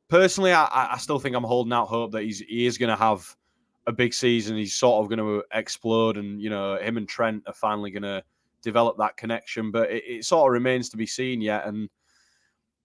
personally, 0.09 0.52
I, 0.52 0.66
I 0.92 0.98
still 0.98 1.18
think 1.18 1.35
I'm 1.35 1.44
holding 1.44 1.72
out 1.72 1.88
hope 1.88 2.12
that 2.12 2.22
he's 2.22 2.40
he 2.40 2.66
is 2.66 2.76
going 2.76 2.90
to 2.90 2.96
have 2.96 3.35
a 3.90 3.94
big 3.94 4.14
season. 4.14 4.57
He's 4.57 4.74
sort 4.74 5.03
of 5.03 5.09
going 5.09 5.18
to 5.18 5.44
explode, 5.53 6.16
and 6.16 6.40
you 6.40 6.48
know, 6.50 6.76
him 6.76 6.96
and 6.96 7.09
Trent 7.09 7.42
are 7.46 7.53
finally 7.53 7.90
going 7.90 8.03
to 8.03 8.24
develop 8.62 8.96
that 8.98 9.16
connection. 9.16 9.70
But 9.70 9.90
it, 9.90 10.05
it, 10.07 10.24
sort 10.24 10.48
of 10.48 10.53
remains 10.53 10.88
to 10.90 10.96
be 10.96 11.07
seen 11.07 11.40
yet. 11.40 11.66
And 11.66 11.88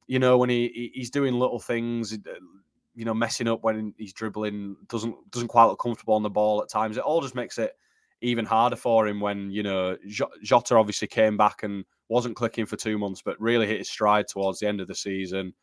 you 0.07 0.19
know, 0.19 0.37
when 0.37 0.49
he 0.49 0.91
he's 0.93 1.09
doing 1.09 1.33
little 1.33 1.59
things, 1.59 2.13
uh, 2.13 2.33
you 2.93 3.05
know, 3.05 3.13
messing 3.13 3.47
up 3.47 3.63
when 3.63 3.93
he's 3.97 4.13
dribbling, 4.13 4.75
doesn't 4.87 5.15
doesn't 5.31 5.47
quite 5.47 5.65
look 5.65 5.79
comfortable 5.79 6.15
on 6.15 6.23
the 6.23 6.29
ball 6.29 6.61
at 6.61 6.69
times. 6.69 6.97
It 6.97 7.03
all 7.03 7.21
just 7.21 7.35
makes 7.35 7.57
it 7.57 7.73
even 8.21 8.45
harder 8.45 8.75
for 8.75 9.07
him 9.07 9.19
when 9.19 9.51
you 9.51 9.63
know 9.63 9.97
Jota 10.43 10.75
obviously 10.75 11.07
came 11.07 11.37
back 11.37 11.63
and 11.63 11.85
wasn't 12.09 12.35
clicking 12.35 12.65
for 12.65 12.75
two 12.75 12.97
months, 12.97 13.21
but 13.23 13.39
really 13.39 13.67
hit 13.67 13.79
his 13.79 13.89
stride 13.89 14.27
towards 14.27 14.59
the 14.59 14.67
end 14.67 14.81
of 14.81 14.87
the 14.87 14.95
season. 14.95 15.53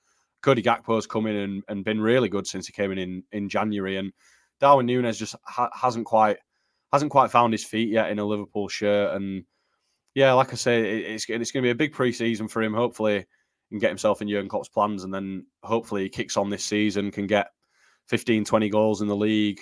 Cody 0.43 0.63
Gakpo's 0.63 1.07
come 1.07 1.27
in 1.27 1.37
and, 1.37 1.63
and 1.69 1.85
been 1.85 2.01
really 2.01 2.29
good 2.29 2.49
since 2.49 2.67
he 2.67 2.73
came 2.73 2.91
in 2.91 2.99
in, 2.99 3.23
in 3.33 3.49
January, 3.49 3.97
and 3.97 4.13
Darwin 4.63 4.87
Nunez 4.87 5.19
just 5.19 5.35
ha- 5.45 5.71
hasn't 5.75 6.07
quite 6.07 6.39
hasn't 6.93 7.11
quite 7.11 7.33
found 7.33 7.53
his 7.53 7.65
feet 7.65 7.89
yet 7.89 8.11
in 8.11 8.21
a 8.21 8.25
Liverpool 8.25 8.69
shirt. 8.69 9.15
And 9.17 9.45
yeah, 10.15 10.33
like 10.33 10.53
I 10.53 10.57
say, 10.57 11.03
it's 11.03 11.29
it's 11.29 11.51
going 11.51 11.63
to 11.63 11.67
be 11.67 11.71
a 11.71 11.75
big 11.75 11.93
preseason 11.93 12.49
for 12.49 12.63
him. 12.63 12.73
Hopefully, 12.73 13.27
and 13.73 13.81
get 13.81 13.91
himself 13.91 14.23
in 14.23 14.29
Jurgen 14.29 14.49
Klopp's 14.49 14.69
plans, 14.69 15.03
and 15.03 15.13
then 15.13 15.45
hopefully 15.65 16.05
he 16.05 16.09
kicks 16.09 16.37
on 16.37 16.49
this 16.49 16.65
season, 16.65 17.11
can 17.11 17.27
get 17.27 17.49
15, 18.07 18.45
20 18.45 18.69
goals 18.69 19.03
in 19.03 19.09
the 19.09 19.17
league. 19.17 19.61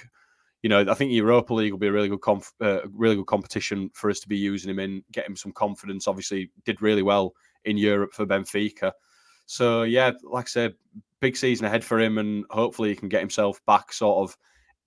You 0.62 0.68
know, 0.68 0.84
I 0.86 0.92
think 0.92 1.12
Europa 1.12 1.54
League 1.54 1.72
will 1.72 1.78
be 1.78 1.86
a 1.86 1.92
really 1.92 2.10
good, 2.10 2.42
uh, 2.60 2.80
really 2.92 3.16
good 3.16 3.26
competition 3.26 3.90
for 3.94 4.10
us 4.10 4.20
to 4.20 4.28
be 4.28 4.36
using 4.36 4.70
him 4.70 4.80
in, 4.80 5.02
get 5.12 5.26
him 5.26 5.36
some 5.36 5.52
confidence. 5.52 6.06
Obviously, 6.06 6.50
did 6.66 6.82
really 6.82 7.02
well 7.02 7.32
in 7.64 7.78
Europe 7.78 8.12
for 8.12 8.26
Benfica. 8.26 8.92
So 9.46 9.84
yeah, 9.84 10.12
like 10.22 10.44
I 10.44 10.48
said, 10.48 10.74
big 11.20 11.38
season 11.38 11.64
ahead 11.64 11.84
for 11.84 11.98
him, 11.98 12.18
and 12.18 12.44
hopefully 12.50 12.90
he 12.90 12.96
can 12.96 13.08
get 13.08 13.20
himself 13.20 13.64
back 13.64 13.94
sort 13.94 14.28
of 14.28 14.36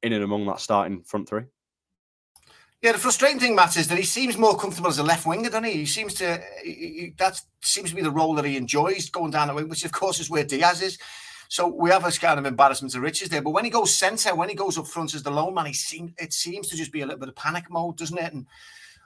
in 0.03 0.13
and 0.13 0.23
among 0.23 0.45
that 0.45 0.59
starting 0.59 1.01
front 1.01 1.27
three. 1.27 1.43
Yeah, 2.81 2.91
the 2.91 2.97
frustrating 2.97 3.39
thing, 3.39 3.55
Matt, 3.55 3.77
is 3.77 3.87
that 3.87 3.97
he 3.97 4.03
seems 4.03 4.37
more 4.37 4.57
comfortable 4.57 4.89
as 4.89 4.97
a 4.97 5.03
left 5.03 5.25
winger, 5.25 5.49
doesn't 5.49 5.63
he? 5.63 5.71
He 5.71 5.85
seems 5.85 6.13
to 6.15 6.41
he, 6.63 7.13
that 7.17 7.39
seems 7.61 7.89
to 7.91 7.95
be 7.95 8.01
the 8.01 8.11
role 8.11 8.35
that 8.35 8.45
he 8.45 8.57
enjoys 8.57 9.09
going 9.09 9.31
down 9.31 9.47
the 9.47 9.53
wing, 9.53 9.69
which 9.69 9.85
of 9.85 9.93
course 9.93 10.19
is 10.19 10.29
where 10.29 10.43
Diaz 10.43 10.81
is. 10.81 10.99
So 11.47 11.67
we 11.67 11.91
have 11.91 12.05
a 12.05 12.11
kind 12.11 12.39
of 12.39 12.45
embarrassment 12.45 12.93
of 12.95 13.01
riches 13.01 13.29
there. 13.29 13.41
But 13.41 13.51
when 13.51 13.63
he 13.63 13.69
goes 13.69 13.95
centre, 13.95 14.35
when 14.35 14.49
he 14.49 14.55
goes 14.55 14.77
up 14.77 14.87
front 14.87 15.13
as 15.13 15.23
the 15.23 15.31
lone 15.31 15.53
man, 15.53 15.67
he 15.67 15.73
seems 15.73 16.11
it 16.17 16.33
seems 16.33 16.67
to 16.69 16.75
just 16.75 16.91
be 16.91 17.01
a 17.01 17.05
little 17.05 17.19
bit 17.19 17.29
of 17.29 17.35
panic 17.35 17.69
mode, 17.69 17.97
doesn't 17.97 18.17
it? 18.17 18.33
And 18.33 18.47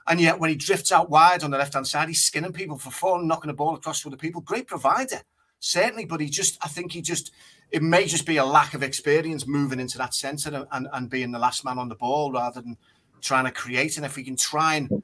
and 0.08 0.20
yet 0.20 0.40
when 0.40 0.50
he 0.50 0.56
drifts 0.56 0.90
out 0.90 1.10
wide 1.10 1.44
on 1.44 1.50
the 1.50 1.58
left 1.58 1.74
hand 1.74 1.86
side, 1.86 2.08
he's 2.08 2.24
skinning 2.24 2.52
people 2.52 2.78
for 2.78 2.90
fun, 2.90 3.28
knocking 3.28 3.48
the 3.48 3.54
ball 3.54 3.74
across 3.74 4.00
to 4.00 4.08
other 4.08 4.16
people. 4.16 4.40
Great 4.40 4.66
provider, 4.66 5.20
certainly. 5.60 6.06
But 6.06 6.20
he 6.20 6.28
just, 6.30 6.58
I 6.64 6.68
think 6.68 6.92
he 6.92 7.02
just, 7.02 7.30
it 7.70 7.82
may 7.82 8.06
just 8.06 8.26
be 8.26 8.38
a 8.38 8.44
lack 8.44 8.74
of 8.74 8.82
experience 8.82 9.46
moving 9.46 9.80
into 9.80 9.98
that 9.98 10.14
centre 10.14 10.54
and, 10.54 10.66
and, 10.72 10.88
and 10.92 11.10
being 11.10 11.32
the 11.32 11.38
last 11.38 11.64
man 11.64 11.78
on 11.78 11.88
the 11.88 11.94
ball 11.94 12.32
rather 12.32 12.60
than 12.60 12.76
trying 13.20 13.44
to 13.44 13.50
create. 13.50 13.96
And 13.96 14.06
if 14.06 14.16
we 14.16 14.24
can 14.24 14.36
try 14.36 14.76
and 14.76 15.02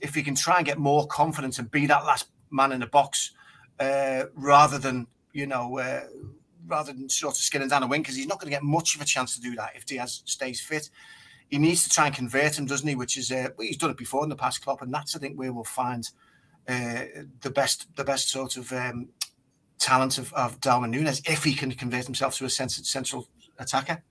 if 0.00 0.14
we 0.14 0.22
can 0.22 0.34
try 0.34 0.58
and 0.58 0.66
get 0.66 0.78
more 0.78 1.06
confidence 1.06 1.58
and 1.58 1.70
be 1.70 1.86
that 1.86 2.04
last 2.04 2.28
man 2.50 2.72
in 2.72 2.80
the 2.80 2.86
box, 2.86 3.32
uh, 3.80 4.24
rather 4.34 4.78
than 4.78 5.06
you 5.32 5.46
know, 5.46 5.78
uh, 5.78 6.02
rather 6.66 6.92
than 6.92 7.08
sort 7.08 7.34
of 7.34 7.38
skinning 7.38 7.68
down 7.68 7.82
a 7.82 7.86
wing, 7.86 8.02
because 8.02 8.16
he's 8.16 8.26
not 8.26 8.38
going 8.38 8.50
to 8.50 8.56
get 8.56 8.62
much 8.62 8.94
of 8.94 9.00
a 9.00 9.04
chance 9.04 9.34
to 9.34 9.40
do 9.40 9.54
that 9.56 9.72
if 9.74 9.86
Diaz 9.86 10.22
stays 10.26 10.60
fit. 10.60 10.90
He 11.48 11.58
needs 11.58 11.82
to 11.84 11.90
try 11.90 12.06
and 12.06 12.14
convert 12.14 12.58
him, 12.58 12.66
doesn't 12.66 12.86
he? 12.86 12.94
Which 12.94 13.16
is 13.16 13.32
uh, 13.32 13.48
he's 13.58 13.78
done 13.78 13.90
it 13.90 13.96
before 13.96 14.22
in 14.22 14.28
the 14.28 14.36
past, 14.36 14.62
Klopp, 14.62 14.82
and 14.82 14.92
that's 14.92 15.16
I 15.16 15.18
think 15.18 15.38
where 15.38 15.52
we'll 15.52 15.64
find 15.64 16.08
uh, 16.68 17.04
the 17.40 17.50
best 17.50 17.86
the 17.96 18.04
best 18.04 18.28
sort 18.28 18.56
of 18.56 18.70
um, 18.72 19.08
talent 19.78 20.18
of, 20.18 20.32
of 20.34 20.60
Darwin 20.60 20.90
Nunez 20.90 21.22
if 21.26 21.44
he 21.44 21.54
can 21.54 21.72
convert 21.72 22.04
himself 22.04 22.36
to 22.36 22.44
a 22.44 22.50
central 22.50 23.28
attacker. 23.58 24.02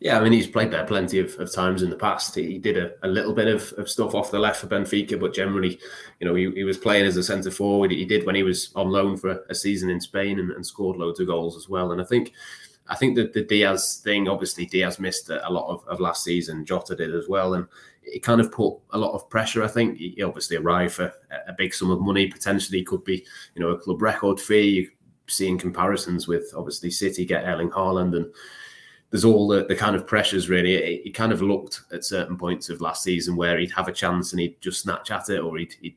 Yeah, 0.00 0.18
I 0.18 0.22
mean, 0.22 0.32
he's 0.32 0.46
played 0.46 0.70
there 0.70 0.86
plenty 0.86 1.18
of, 1.18 1.38
of 1.38 1.52
times 1.52 1.82
in 1.82 1.90
the 1.90 1.96
past. 1.96 2.34
He, 2.34 2.52
he 2.52 2.58
did 2.58 2.78
a, 2.78 2.92
a, 3.02 3.08
little 3.08 3.34
bit 3.34 3.48
of, 3.48 3.70
of, 3.76 3.90
stuff 3.90 4.14
off 4.14 4.30
the 4.30 4.38
left 4.38 4.62
for 4.62 4.66
Benfica, 4.66 5.20
but 5.20 5.34
generally, 5.34 5.78
you 6.20 6.26
know, 6.26 6.34
he, 6.34 6.50
he 6.52 6.64
was 6.64 6.78
playing 6.78 7.04
as 7.04 7.18
a 7.18 7.22
centre 7.22 7.50
forward. 7.50 7.90
He 7.90 8.06
did 8.06 8.24
when 8.24 8.34
he 8.34 8.42
was 8.42 8.72
on 8.74 8.88
loan 8.88 9.18
for 9.18 9.44
a 9.50 9.54
season 9.54 9.90
in 9.90 10.00
Spain 10.00 10.38
and, 10.38 10.52
and 10.52 10.64
scored 10.64 10.96
loads 10.96 11.20
of 11.20 11.26
goals 11.26 11.54
as 11.54 11.68
well. 11.68 11.92
And 11.92 12.00
I 12.00 12.04
think, 12.04 12.32
I 12.88 12.96
think 12.96 13.14
that 13.16 13.34
the 13.34 13.44
Diaz 13.44 14.00
thing, 14.02 14.26
obviously, 14.26 14.64
Diaz 14.64 14.98
missed 14.98 15.28
a 15.28 15.50
lot 15.50 15.68
of, 15.68 15.86
of 15.86 16.00
last 16.00 16.24
season. 16.24 16.64
Jota 16.64 16.96
did 16.96 17.14
as 17.14 17.28
well, 17.28 17.52
and 17.52 17.66
it 18.02 18.22
kind 18.22 18.40
of 18.40 18.50
put 18.50 18.76
a 18.90 18.98
lot 18.98 19.14
of 19.14 19.28
pressure. 19.30 19.62
I 19.62 19.68
think 19.68 19.98
he 19.98 20.22
obviously 20.22 20.56
arrived 20.56 20.94
for 20.94 21.12
a 21.46 21.52
big 21.52 21.74
sum 21.74 21.90
of 21.90 22.00
money. 22.00 22.26
Potentially, 22.26 22.82
could 22.82 23.04
be, 23.04 23.24
you 23.54 23.62
know, 23.62 23.68
a 23.68 23.78
club 23.78 24.02
record 24.02 24.40
fee. 24.40 24.68
You 24.68 24.90
seeing 25.30 25.58
comparisons 25.58 26.28
with 26.28 26.52
obviously 26.56 26.90
City 26.90 27.24
get 27.24 27.44
Erling 27.44 27.70
Haaland 27.70 28.16
and 28.16 28.26
there's 29.10 29.24
all 29.24 29.48
the, 29.48 29.64
the 29.64 29.74
kind 29.74 29.96
of 29.96 30.06
pressures 30.06 30.48
really. 30.48 30.74
It, 30.74 31.06
it, 31.06 31.14
kind 31.14 31.32
of 31.32 31.42
looked 31.42 31.82
at 31.92 32.04
certain 32.04 32.36
points 32.36 32.68
of 32.68 32.80
last 32.80 33.02
season 33.02 33.36
where 33.36 33.58
he'd 33.58 33.72
have 33.72 33.88
a 33.88 33.92
chance 33.92 34.32
and 34.32 34.40
he'd 34.40 34.60
just 34.60 34.82
snatch 34.82 35.10
at 35.10 35.28
it 35.30 35.40
or 35.40 35.58
he'd, 35.58 35.74
he'd 35.80 35.96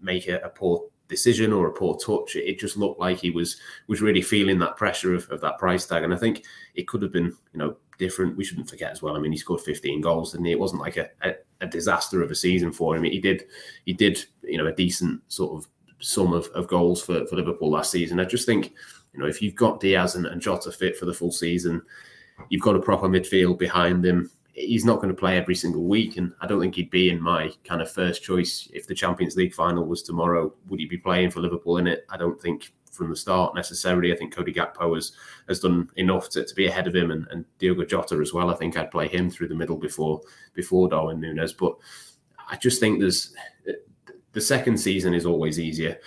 make 0.00 0.28
a, 0.28 0.38
a, 0.38 0.48
poor 0.48 0.84
decision 1.08 1.52
or 1.52 1.66
a 1.66 1.72
poor 1.72 1.96
touch. 1.96 2.36
It, 2.36 2.48
it, 2.48 2.58
just 2.58 2.76
looked 2.76 3.00
like 3.00 3.18
he 3.18 3.30
was 3.30 3.56
was 3.88 4.00
really 4.00 4.22
feeling 4.22 4.58
that 4.60 4.76
pressure 4.76 5.14
of, 5.14 5.28
of 5.30 5.40
that 5.40 5.58
price 5.58 5.86
tag. 5.86 6.04
And 6.04 6.14
I 6.14 6.16
think 6.16 6.44
it 6.74 6.86
could 6.86 7.02
have 7.02 7.12
been, 7.12 7.36
you 7.52 7.58
know, 7.58 7.76
different. 7.98 8.36
We 8.36 8.44
shouldn't 8.44 8.70
forget 8.70 8.92
as 8.92 9.02
well. 9.02 9.16
I 9.16 9.18
mean, 9.18 9.32
he 9.32 9.38
scored 9.38 9.60
15 9.60 10.00
goals, 10.00 10.34
and 10.34 10.46
It 10.46 10.58
wasn't 10.58 10.82
like 10.82 10.96
a, 10.96 11.08
a, 11.22 11.34
a, 11.60 11.66
disaster 11.66 12.22
of 12.22 12.30
a 12.30 12.34
season 12.34 12.72
for 12.72 12.96
him. 12.96 13.04
He 13.04 13.20
did 13.20 13.46
he 13.84 13.92
did, 13.92 14.24
you 14.42 14.58
know, 14.58 14.66
a 14.66 14.72
decent 14.72 15.20
sort 15.28 15.56
of 15.56 15.68
sum 16.00 16.32
of, 16.32 16.46
of 16.48 16.68
goals 16.68 17.02
for, 17.02 17.26
for 17.26 17.36
Liverpool 17.36 17.70
last 17.70 17.90
season. 17.90 18.20
I 18.20 18.24
just 18.24 18.46
think, 18.46 18.72
you 19.12 19.20
know, 19.20 19.26
if 19.26 19.40
you've 19.40 19.54
got 19.54 19.80
Diaz 19.80 20.14
and, 20.14 20.26
and 20.26 20.40
Jota 20.40 20.70
fit 20.70 20.96
for 20.96 21.06
the 21.06 21.14
full 21.14 21.32
season, 21.32 21.82
You've 22.48 22.62
got 22.62 22.76
a 22.76 22.80
proper 22.80 23.08
midfield 23.08 23.58
behind 23.58 24.04
him. 24.04 24.30
He's 24.52 24.84
not 24.84 24.96
going 24.96 25.08
to 25.08 25.14
play 25.14 25.36
every 25.36 25.54
single 25.54 25.84
week, 25.84 26.16
and 26.16 26.32
I 26.40 26.46
don't 26.46 26.60
think 26.60 26.74
he'd 26.74 26.90
be 26.90 27.10
in 27.10 27.20
my 27.20 27.50
kind 27.64 27.82
of 27.82 27.90
first 27.90 28.22
choice 28.22 28.68
if 28.72 28.86
the 28.86 28.94
Champions 28.94 29.36
League 29.36 29.54
final 29.54 29.84
was 29.84 30.02
tomorrow. 30.02 30.52
Would 30.68 30.80
he 30.80 30.86
be 30.86 30.96
playing 30.96 31.30
for 31.30 31.40
Liverpool 31.40 31.76
in 31.76 31.86
it? 31.86 32.06
I 32.08 32.16
don't 32.16 32.40
think 32.40 32.72
from 32.96 33.10
the 33.10 33.16
start 33.16 33.54
necessarily. 33.54 34.12
I 34.12 34.16
think 34.16 34.34
Cody 34.34 34.52
Gakpo 34.52 34.94
has 34.94 35.12
has 35.48 35.60
done 35.60 35.90
enough 35.96 36.28
to, 36.30 36.44
to 36.44 36.54
be 36.54 36.66
ahead 36.66 36.86
of 36.86 36.94
him, 36.94 37.10
and, 37.10 37.26
and 37.30 37.44
Diogo 37.58 37.84
Jota 37.84 38.16
as 38.16 38.32
well. 38.32 38.50
I 38.50 38.54
think 38.54 38.76
I'd 38.76 38.90
play 38.90 39.08
him 39.08 39.30
through 39.30 39.48
the 39.48 39.54
middle 39.54 39.76
before 39.76 40.20
before 40.54 40.88
Darwin 40.88 41.20
Nunez, 41.20 41.52
but 41.52 41.76
I 42.48 42.56
just 42.56 42.80
think 42.80 43.00
there's 43.00 43.34
the 44.32 44.40
second 44.40 44.78
season 44.78 45.14
is 45.14 45.26
always 45.26 45.58
easier 45.58 45.98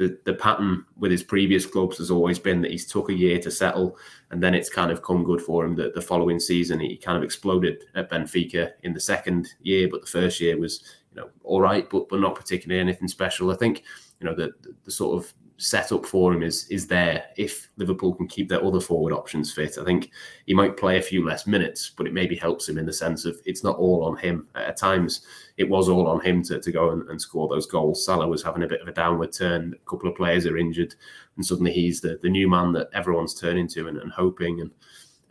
the, 0.00 0.18
the 0.24 0.32
pattern 0.32 0.86
with 0.96 1.10
his 1.10 1.22
previous 1.22 1.66
clubs 1.66 1.98
has 1.98 2.10
always 2.10 2.38
been 2.38 2.62
that 2.62 2.70
he's 2.70 2.86
took 2.86 3.10
a 3.10 3.14
year 3.14 3.38
to 3.38 3.50
settle 3.50 3.98
and 4.30 4.42
then 4.42 4.54
it's 4.54 4.70
kind 4.70 4.90
of 4.90 5.02
come 5.02 5.22
good 5.22 5.42
for 5.42 5.62
him 5.62 5.76
that 5.76 5.94
the 5.94 6.00
following 6.00 6.40
season 6.40 6.80
he 6.80 6.96
kind 6.96 7.18
of 7.18 7.22
exploded 7.22 7.84
at 7.94 8.10
Benfica 8.10 8.72
in 8.82 8.94
the 8.94 9.00
second 9.00 9.48
year 9.60 9.88
but 9.90 10.00
the 10.00 10.06
first 10.06 10.40
year 10.40 10.58
was 10.58 10.82
you 11.10 11.20
know 11.20 11.28
all 11.44 11.60
right 11.60 11.90
but 11.90 12.08
but 12.08 12.18
not 12.18 12.34
particularly 12.34 12.80
anything 12.80 13.08
special 13.08 13.50
I 13.50 13.56
think 13.56 13.82
you 14.20 14.26
know 14.26 14.34
the 14.34 14.52
the, 14.62 14.74
the 14.84 14.90
sort 14.90 15.22
of 15.22 15.34
setup 15.60 16.06
for 16.06 16.32
him 16.32 16.42
is 16.42 16.66
is 16.68 16.86
there 16.86 17.26
if 17.36 17.68
Liverpool 17.76 18.14
can 18.14 18.26
keep 18.26 18.48
their 18.48 18.64
other 18.64 18.80
forward 18.80 19.12
options 19.12 19.52
fit. 19.52 19.76
I 19.78 19.84
think 19.84 20.10
he 20.46 20.54
might 20.54 20.78
play 20.78 20.96
a 20.98 21.02
few 21.02 21.24
less 21.24 21.46
minutes, 21.46 21.92
but 21.94 22.06
it 22.06 22.14
maybe 22.14 22.34
helps 22.34 22.66
him 22.66 22.78
in 22.78 22.86
the 22.86 22.92
sense 22.92 23.26
of 23.26 23.38
it's 23.44 23.62
not 23.62 23.76
all 23.76 24.02
on 24.04 24.16
him. 24.16 24.48
At 24.54 24.78
times, 24.78 25.20
it 25.58 25.68
was 25.68 25.90
all 25.90 26.08
on 26.08 26.20
him 26.22 26.42
to, 26.44 26.60
to 26.60 26.72
go 26.72 26.90
and, 26.90 27.06
and 27.10 27.20
score 27.20 27.46
those 27.46 27.66
goals. 27.66 28.04
Salah 28.04 28.26
was 28.26 28.42
having 28.42 28.62
a 28.62 28.66
bit 28.66 28.80
of 28.80 28.88
a 28.88 28.92
downward 28.92 29.32
turn. 29.34 29.74
A 29.74 29.90
couple 29.90 30.08
of 30.08 30.16
players 30.16 30.46
are 30.46 30.56
injured, 30.56 30.94
and 31.36 31.44
suddenly 31.44 31.72
he's 31.72 32.00
the, 32.00 32.18
the 32.22 32.30
new 32.30 32.48
man 32.48 32.72
that 32.72 32.88
everyone's 32.94 33.34
turning 33.34 33.68
to 33.68 33.88
and, 33.88 33.98
and 33.98 34.10
hoping. 34.10 34.62
And 34.62 34.70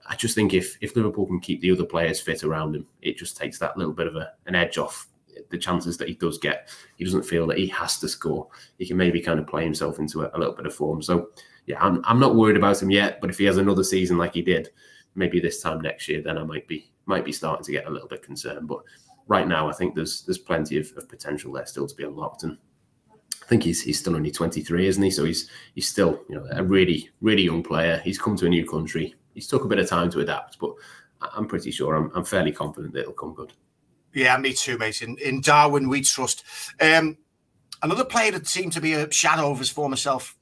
I 0.08 0.15
just 0.15 0.36
think 0.36 0.54
if 0.54 0.78
if 0.80 0.96
Liverpool 0.96 1.26
can 1.26 1.39
keep 1.39 1.62
the 1.62 1.72
other 1.72 1.86
players 1.86 2.22
fit 2.22 2.44
around 2.44 2.76
him, 2.76 2.86
it 3.02 3.18
just 3.18 3.36
takes 3.36 3.58
that 3.60 3.78
little 3.78 3.94
bit 3.94 4.08
of 4.08 4.15
a, 4.15 4.32
an 4.46 4.54
edge 4.54 4.78
off 4.78 5.08
the 5.49 5.58
chances 5.58 5.97
that 5.97 6.08
he 6.08 6.15
does 6.15 6.38
get, 6.38 6.69
he 6.97 7.06
doesn't 7.06 7.23
feel 7.23 7.47
that 7.47 7.58
he 7.58 7.67
has 7.67 7.99
to 7.99 8.08
score. 8.08 8.47
He 8.78 8.86
can 8.86 8.97
maybe 8.97 9.21
kind 9.21 9.39
of 9.39 9.47
play 9.47 9.63
himself 9.63 9.99
into 9.99 10.23
a, 10.23 10.32
a 10.34 10.38
little 10.38 10.56
bit 10.56 10.65
of 10.65 10.73
form. 10.73 11.02
So 11.02 11.30
yeah, 11.65 11.78
I'm 11.80 12.04
I'm 12.06 12.19
not 12.19 12.36
worried 12.36 12.58
about 12.58 12.82
him 12.82 12.91
yet. 12.91 13.21
But 13.21 13.30
if 13.30 13.38
he 13.38 13.46
has 13.46 13.58
another 13.58 13.83
season 13.83 14.17
like 14.17 14.33
he 14.33 14.42
did, 14.42 14.69
maybe 15.15 15.40
this 15.40 15.62
time 15.62 15.81
next 15.81 16.08
year, 16.08 16.21
then 16.21 16.37
I 16.37 16.44
might 16.44 16.67
be 16.67 16.92
might 17.06 17.25
be 17.25 17.31
starting 17.31 17.65
to 17.65 17.71
get 17.71 17.87
a 17.87 17.90
little 17.90 18.08
bit 18.08 18.23
concerned. 18.23 18.67
But 18.67 18.79
right 19.27 19.48
now, 19.48 19.69
I 19.69 19.73
think 19.73 19.96
there's 19.96 20.23
there's 20.23 20.37
plenty 20.37 20.77
of, 20.77 20.92
of 20.98 21.08
potential 21.08 21.54
there 21.54 21.65
still 21.65 21.87
to 21.87 21.96
be 21.96 22.04
unlocked. 22.04 22.44
And 22.44 22.58
I 23.42 23.46
think 23.46 23.63
he's 23.63 23.81
he's 23.81 24.00
still 24.00 24.15
only 24.15 24.31
23, 24.31 24.87
isn't 24.87 25.04
he? 25.04 25.12
So 25.12 25.25
he's 25.25 25.50
he's 25.75 25.87
still 25.87 26.23
you 26.29 26.35
know 26.35 26.48
a 26.52 26.63
really 26.63 27.10
really 27.21 27.44
young 27.44 27.63
player. 27.63 28.02
He's 28.04 28.19
come 28.19 28.35
to 28.37 28.46
a 28.46 28.50
new 28.50 28.65
country. 28.65 29.15
He's 29.33 29.48
took 29.48 29.63
a 29.63 29.67
bit 29.67 29.79
of 29.79 29.87
time 29.87 30.10
to 30.12 30.19
adapt, 30.19 30.60
but 30.60 30.73
I'm 31.21 31.48
pretty 31.48 31.71
sure 31.71 31.96
I'm, 31.96 32.12
I'm 32.15 32.25
fairly 32.25 32.52
confident 32.52 32.94
that 32.94 33.02
it'll 33.02 33.13
come 33.13 33.33
good. 33.33 33.54
Yeah, 34.13 34.37
me 34.37 34.53
too, 34.53 34.77
mate. 34.77 35.01
In, 35.01 35.17
in 35.17 35.41
Darwin, 35.41 35.87
we 35.87 36.01
trust. 36.01 36.43
Um, 36.81 37.17
another 37.83 38.05
player 38.05 38.31
that 38.31 38.47
seemed 38.47 38.73
to 38.73 38.81
be 38.81 38.93
a 38.93 39.12
shadow 39.12 39.51
of 39.51 39.60
his 39.60 39.69
former 39.69 39.95
self 39.95 40.35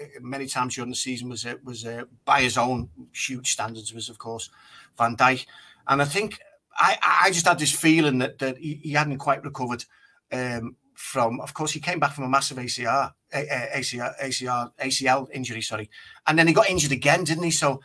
uh, 0.00 0.04
many 0.20 0.46
times 0.46 0.74
during 0.74 0.90
the 0.90 0.96
season 0.96 1.28
was 1.28 1.44
uh, 1.46 1.54
was 1.62 1.84
uh, 1.84 2.04
by 2.24 2.40
his 2.42 2.56
own 2.58 2.88
huge 3.14 3.52
standards 3.52 3.94
was 3.94 4.08
of 4.08 4.18
course 4.18 4.50
Van 4.98 5.16
Dijk, 5.16 5.46
and 5.88 6.00
I 6.00 6.04
think 6.04 6.38
I 6.76 6.96
I 7.02 7.30
just 7.30 7.46
had 7.46 7.58
this 7.58 7.72
feeling 7.72 8.18
that 8.18 8.38
that 8.38 8.58
he, 8.58 8.80
he 8.82 8.92
hadn't 8.92 9.18
quite 9.18 9.44
recovered 9.44 9.84
um, 10.32 10.76
from, 10.96 11.40
of 11.40 11.52
course, 11.52 11.72
he 11.72 11.80
came 11.80 12.00
back 12.00 12.14
from 12.14 12.24
a 12.24 12.28
massive 12.28 12.56
ACR, 12.56 13.12
ACR, 13.32 14.18
ACR, 14.18 14.70
ACL 14.82 15.28
injury, 15.30 15.60
sorry, 15.60 15.90
and 16.26 16.38
then 16.38 16.46
he 16.46 16.54
got 16.54 16.70
injured 16.70 16.92
again, 16.92 17.22
didn't 17.22 17.44
he? 17.44 17.50
So 17.50 17.80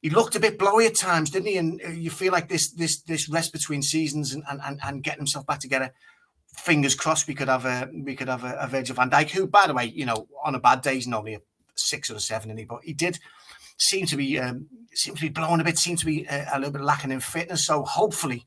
he 0.00 0.10
looked 0.10 0.36
a 0.36 0.40
bit 0.40 0.58
blowy 0.58 0.86
at 0.86 0.94
times, 0.94 1.30
didn't 1.30 1.48
he? 1.48 1.56
And 1.56 1.80
uh, 1.84 1.90
you 1.90 2.10
feel 2.10 2.32
like 2.32 2.48
this 2.48 2.70
this 2.70 3.02
this 3.02 3.28
rest 3.28 3.52
between 3.52 3.82
seasons 3.82 4.32
and 4.32 4.42
and, 4.48 4.80
and 4.82 5.02
getting 5.02 5.20
himself 5.20 5.46
back 5.46 5.60
together. 5.60 5.92
Fingers 6.56 6.94
crossed, 6.94 7.28
we 7.28 7.34
could 7.34 7.48
have 7.48 7.64
a 7.64 7.88
we 7.92 8.16
could 8.16 8.28
have 8.28 8.44
a, 8.44 8.56
a 8.60 8.66
Virgil 8.66 8.96
Van 8.96 9.10
Dijk, 9.10 9.30
who, 9.30 9.46
by 9.46 9.66
the 9.66 9.74
way, 9.74 9.86
you 9.86 10.06
know, 10.06 10.26
on 10.44 10.54
a 10.54 10.60
bad 10.60 10.82
day, 10.82 10.94
he's 10.94 11.06
normally 11.06 11.34
a 11.34 11.40
six 11.74 12.10
or 12.10 12.16
a 12.16 12.20
seven, 12.20 12.50
and 12.50 12.58
he 12.58 12.64
but 12.64 12.82
he 12.84 12.92
did 12.92 13.18
seem 13.78 14.06
to 14.06 14.16
be 14.16 14.38
um, 14.38 14.66
seem 14.92 15.14
to 15.14 15.22
be 15.22 15.28
blowing 15.28 15.60
a 15.60 15.64
bit, 15.64 15.78
seem 15.78 15.96
to 15.96 16.06
be 16.06 16.24
a, 16.24 16.42
uh, 16.42 16.46
a 16.54 16.58
little 16.58 16.72
bit 16.72 16.82
lacking 16.82 17.12
in 17.12 17.20
fitness. 17.20 17.64
So 17.64 17.84
hopefully, 17.84 18.46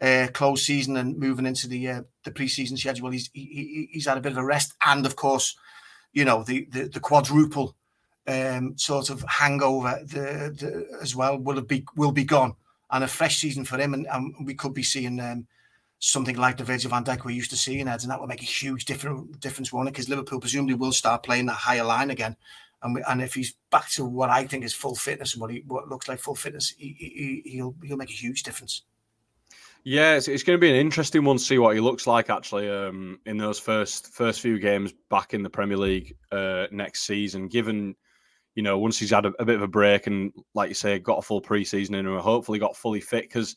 uh, 0.00 0.28
close 0.32 0.64
season 0.64 0.96
and 0.96 1.18
moving 1.18 1.46
into 1.46 1.68
the 1.68 1.88
uh, 1.88 2.02
the 2.24 2.30
preseason 2.30 2.78
schedule, 2.78 3.10
he's 3.10 3.30
he, 3.32 3.88
he's 3.92 4.06
had 4.06 4.18
a 4.18 4.22
bit 4.22 4.32
of 4.32 4.38
a 4.38 4.44
rest, 4.44 4.74
and 4.84 5.04
of 5.04 5.16
course, 5.16 5.56
you 6.12 6.24
know 6.24 6.42
the 6.42 6.66
the, 6.70 6.88
the 6.88 7.00
quadruple 7.00 7.76
um, 8.28 8.76
sort 8.76 9.10
of 9.10 9.22
hangover 9.22 10.00
the, 10.04 10.54
the, 10.54 10.98
as 11.00 11.16
well 11.16 11.38
will 11.38 11.60
be 11.62 11.84
will 11.96 12.12
be 12.12 12.24
gone, 12.24 12.54
and 12.90 13.02
a 13.02 13.08
fresh 13.08 13.38
season 13.38 13.64
for 13.64 13.78
him, 13.78 13.94
and, 13.94 14.06
and 14.06 14.34
we 14.46 14.54
could 14.54 14.74
be 14.74 14.82
seeing. 14.82 15.18
Um, 15.20 15.46
something 16.00 16.36
like 16.36 16.56
the 16.56 16.62
Virgil 16.62 16.90
van 16.90 17.02
Dijk 17.02 17.24
we're 17.24 17.32
used 17.32 17.50
to 17.50 17.56
seeing, 17.56 17.88
Ed, 17.88 18.02
and 18.02 18.10
that 18.12 18.20
will 18.20 18.28
make 18.28 18.40
a 18.40 18.44
huge 18.44 18.84
different 18.84 19.40
difference, 19.40 19.72
won't 19.72 19.88
it? 19.88 19.92
Because 19.92 20.08
Liverpool 20.08 20.38
presumably 20.38 20.76
will 20.76 20.92
start 20.92 21.24
playing 21.24 21.46
that 21.46 21.54
higher 21.54 21.82
line 21.82 22.10
again, 22.10 22.36
and 22.82 22.94
we, 22.94 23.02
and 23.08 23.20
if 23.20 23.34
he's 23.34 23.56
back 23.70 23.90
to 23.90 24.04
what 24.04 24.30
I 24.30 24.46
think 24.46 24.64
is 24.64 24.72
full 24.72 24.94
fitness 24.94 25.34
and 25.34 25.40
what 25.40 25.50
he 25.50 25.64
what 25.66 25.88
looks 25.88 26.06
like 26.06 26.20
full 26.20 26.36
fitness, 26.36 26.70
he, 26.78 26.94
he, 26.98 27.50
he'll 27.50 27.74
he'll 27.82 27.96
make 27.96 28.10
a 28.10 28.14
huge 28.14 28.44
difference. 28.44 28.82
Yeah, 29.84 30.16
it's, 30.16 30.28
it's, 30.28 30.42
going 30.42 30.58
to 30.58 30.60
be 30.60 30.68
an 30.68 30.76
interesting 30.76 31.24
one 31.24 31.38
to 31.38 31.42
see 31.42 31.58
what 31.58 31.74
he 31.74 31.80
looks 31.80 32.06
like 32.06 32.30
actually 32.30 32.68
um, 32.68 33.20
in 33.26 33.38
those 33.38 33.58
first 33.58 34.08
first 34.08 34.40
few 34.40 34.58
games 34.58 34.92
back 35.08 35.34
in 35.34 35.42
the 35.42 35.50
Premier 35.50 35.76
League 35.76 36.16
uh, 36.30 36.66
next 36.70 37.04
season. 37.04 37.48
Given 37.48 37.96
you 38.58 38.62
know 38.62 38.76
once 38.76 38.98
he's 38.98 39.10
had 39.10 39.24
a, 39.24 39.32
a, 39.38 39.44
bit 39.44 39.54
of 39.54 39.62
a 39.62 39.68
break 39.68 40.08
and 40.08 40.32
like 40.56 40.68
you 40.68 40.74
say 40.74 40.98
got 40.98 41.20
a 41.20 41.22
full 41.22 41.40
preseason 41.40 41.90
in 41.90 42.08
and 42.08 42.20
hopefully 42.20 42.58
got 42.58 42.76
fully 42.76 43.00
fit 43.00 43.22
because 43.22 43.54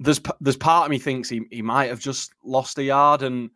there's 0.00 0.20
there's 0.40 0.56
part 0.56 0.86
of 0.86 0.90
me 0.90 0.98
thinks 0.98 1.28
he, 1.28 1.42
he 1.52 1.62
might 1.62 1.88
have 1.88 2.00
just 2.00 2.32
lost 2.42 2.78
a 2.78 2.82
yard 2.82 3.22
and 3.22 3.48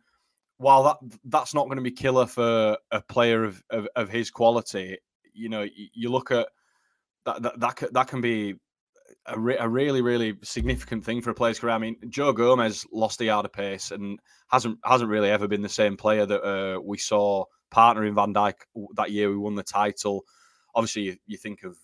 while 0.61 0.83
that 0.83 0.97
that's 1.25 1.53
not 1.53 1.65
going 1.65 1.75
to 1.75 1.83
be 1.83 1.91
killer 1.91 2.25
for 2.25 2.77
a 2.91 3.01
player 3.01 3.43
of, 3.43 3.61
of, 3.71 3.89
of 3.97 4.07
his 4.07 4.31
quality, 4.31 4.95
you 5.33 5.49
know, 5.49 5.63
you, 5.63 5.87
you 5.93 6.09
look 6.09 6.31
at 6.31 6.47
that, 7.25 7.41
that 7.41 7.59
that 7.59 7.93
that 7.93 8.07
can 8.07 8.21
be 8.21 8.55
a, 9.25 9.39
re- 9.39 9.57
a, 9.57 9.67
really 9.67 10.01
really 10.01 10.37
significant 10.43 11.03
thing 11.05 11.21
for 11.21 11.29
a 11.29 11.33
player's 11.35 11.59
career. 11.59 11.73
I 11.73 11.79
mean, 11.79 11.97
Joe 12.09 12.33
Gomez 12.33 12.85
lost 12.91 13.21
a 13.21 13.25
yard 13.25 13.45
of 13.45 13.53
pace 13.53 13.91
and 13.91 14.19
hasn't 14.49 14.79
hasn't 14.83 15.09
really 15.09 15.29
ever 15.29 15.47
been 15.47 15.61
the 15.61 15.69
same 15.69 15.97
player 15.97 16.25
that 16.25 16.41
uh, 16.41 16.79
we 16.81 16.97
saw 16.97 17.45
partnering 17.73 18.15
Van 18.15 18.33
Dijk 18.33 18.55
that 18.95 19.11
year 19.11 19.29
we 19.29 19.37
won 19.37 19.55
the 19.55 19.63
title. 19.63 20.25
Obviously, 20.75 21.01
you, 21.03 21.17
you 21.25 21.37
think 21.37 21.63
of 21.63 21.77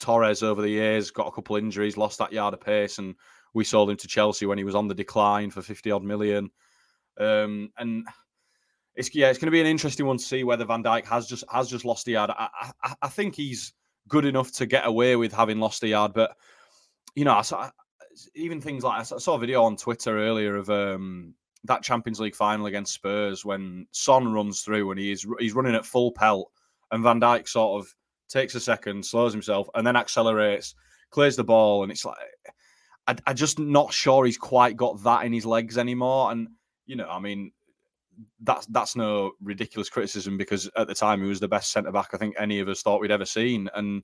Torres 0.00 0.42
over 0.42 0.60
the 0.60 0.70
years, 0.70 1.10
got 1.10 1.26
a 1.26 1.32
couple 1.32 1.56
injuries, 1.56 1.96
lost 1.96 2.18
that 2.18 2.32
yard 2.32 2.54
of 2.54 2.60
pace, 2.60 2.98
and 2.98 3.14
we 3.54 3.64
sold 3.64 3.90
him 3.90 3.96
to 3.96 4.08
Chelsea 4.08 4.46
when 4.46 4.58
he 4.58 4.64
was 4.64 4.74
on 4.74 4.88
the 4.88 4.94
decline 4.94 5.50
for 5.50 5.62
fifty 5.62 5.90
odd 5.90 6.02
million. 6.02 6.50
Um, 7.18 7.70
and 7.78 8.04
it's 8.94 9.14
yeah, 9.14 9.30
it's 9.30 9.38
going 9.38 9.46
to 9.46 9.52
be 9.52 9.60
an 9.60 9.66
interesting 9.66 10.06
one 10.06 10.18
to 10.18 10.24
see 10.24 10.44
whether 10.44 10.64
Van 10.64 10.82
Dijk 10.82 11.04
has 11.06 11.26
just 11.26 11.44
has 11.50 11.68
just 11.68 11.84
lost 11.84 12.06
the 12.06 12.12
yard. 12.12 12.30
I, 12.30 12.48
I, 12.82 12.94
I 13.02 13.08
think 13.08 13.34
he's 13.34 13.72
good 14.08 14.24
enough 14.24 14.52
to 14.52 14.66
get 14.66 14.86
away 14.86 15.16
with 15.16 15.32
having 15.32 15.60
lost 15.60 15.82
a 15.82 15.88
yard, 15.88 16.12
but 16.14 16.36
you 17.14 17.24
know, 17.24 17.34
I 17.34 17.42
saw, 17.42 17.70
even 18.34 18.60
things 18.60 18.84
like 18.84 18.98
I 18.98 19.02
saw 19.02 19.34
a 19.34 19.38
video 19.38 19.62
on 19.62 19.76
Twitter 19.76 20.18
earlier 20.18 20.56
of 20.56 20.70
um, 20.70 21.34
that 21.64 21.82
Champions 21.82 22.20
League 22.20 22.34
final 22.34 22.66
against 22.66 22.94
Spurs 22.94 23.44
when 23.44 23.86
Son 23.92 24.32
runs 24.32 24.62
through 24.62 24.90
and 24.90 25.00
he's 25.00 25.26
he's 25.38 25.54
running 25.54 25.74
at 25.74 25.86
full 25.86 26.12
pelt, 26.12 26.50
and 26.90 27.02
Van 27.02 27.20
Dijk 27.20 27.48
sort 27.48 27.82
of 27.82 27.94
takes 28.28 28.54
a 28.54 28.60
second, 28.60 29.04
slows 29.04 29.32
himself, 29.32 29.68
and 29.74 29.86
then 29.86 29.96
accelerates, 29.96 30.74
clears 31.10 31.36
the 31.36 31.44
ball, 31.44 31.82
and 31.82 31.92
it's 31.92 32.04
like 32.04 32.16
I, 33.06 33.16
I'm 33.26 33.36
just 33.36 33.58
not 33.58 33.92
sure 33.92 34.24
he's 34.24 34.38
quite 34.38 34.76
got 34.76 35.02
that 35.04 35.24
in 35.24 35.32
his 35.32 35.46
legs 35.46 35.78
anymore, 35.78 36.30
and 36.32 36.48
you 36.86 36.96
know, 36.96 37.08
I 37.08 37.18
mean, 37.18 37.52
that's 38.42 38.66
that's 38.66 38.96
no 38.96 39.32
ridiculous 39.42 39.88
criticism 39.88 40.36
because 40.36 40.70
at 40.76 40.86
the 40.86 40.94
time 40.94 41.20
he 41.20 41.28
was 41.28 41.40
the 41.40 41.48
best 41.48 41.72
centre 41.72 41.92
back 41.92 42.10
I 42.12 42.16
think 42.16 42.34
any 42.38 42.60
of 42.60 42.68
us 42.68 42.82
thought 42.82 43.00
we'd 43.00 43.10
ever 43.10 43.24
seen, 43.24 43.68
and 43.74 44.02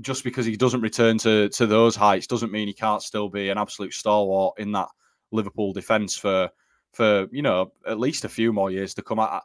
just 0.00 0.24
because 0.24 0.46
he 0.46 0.56
doesn't 0.56 0.80
return 0.80 1.18
to 1.18 1.48
to 1.50 1.66
those 1.66 1.96
heights 1.96 2.26
doesn't 2.26 2.52
mean 2.52 2.68
he 2.68 2.74
can't 2.74 3.02
still 3.02 3.28
be 3.28 3.48
an 3.48 3.58
absolute 3.58 3.92
stalwart 3.92 4.54
in 4.58 4.72
that 4.72 4.88
Liverpool 5.32 5.72
defence 5.72 6.16
for 6.16 6.50
for 6.92 7.26
you 7.32 7.42
know 7.42 7.72
at 7.86 7.98
least 7.98 8.24
a 8.24 8.28
few 8.28 8.52
more 8.52 8.70
years 8.70 8.94
to 8.94 9.02
come. 9.02 9.20
I, 9.20 9.40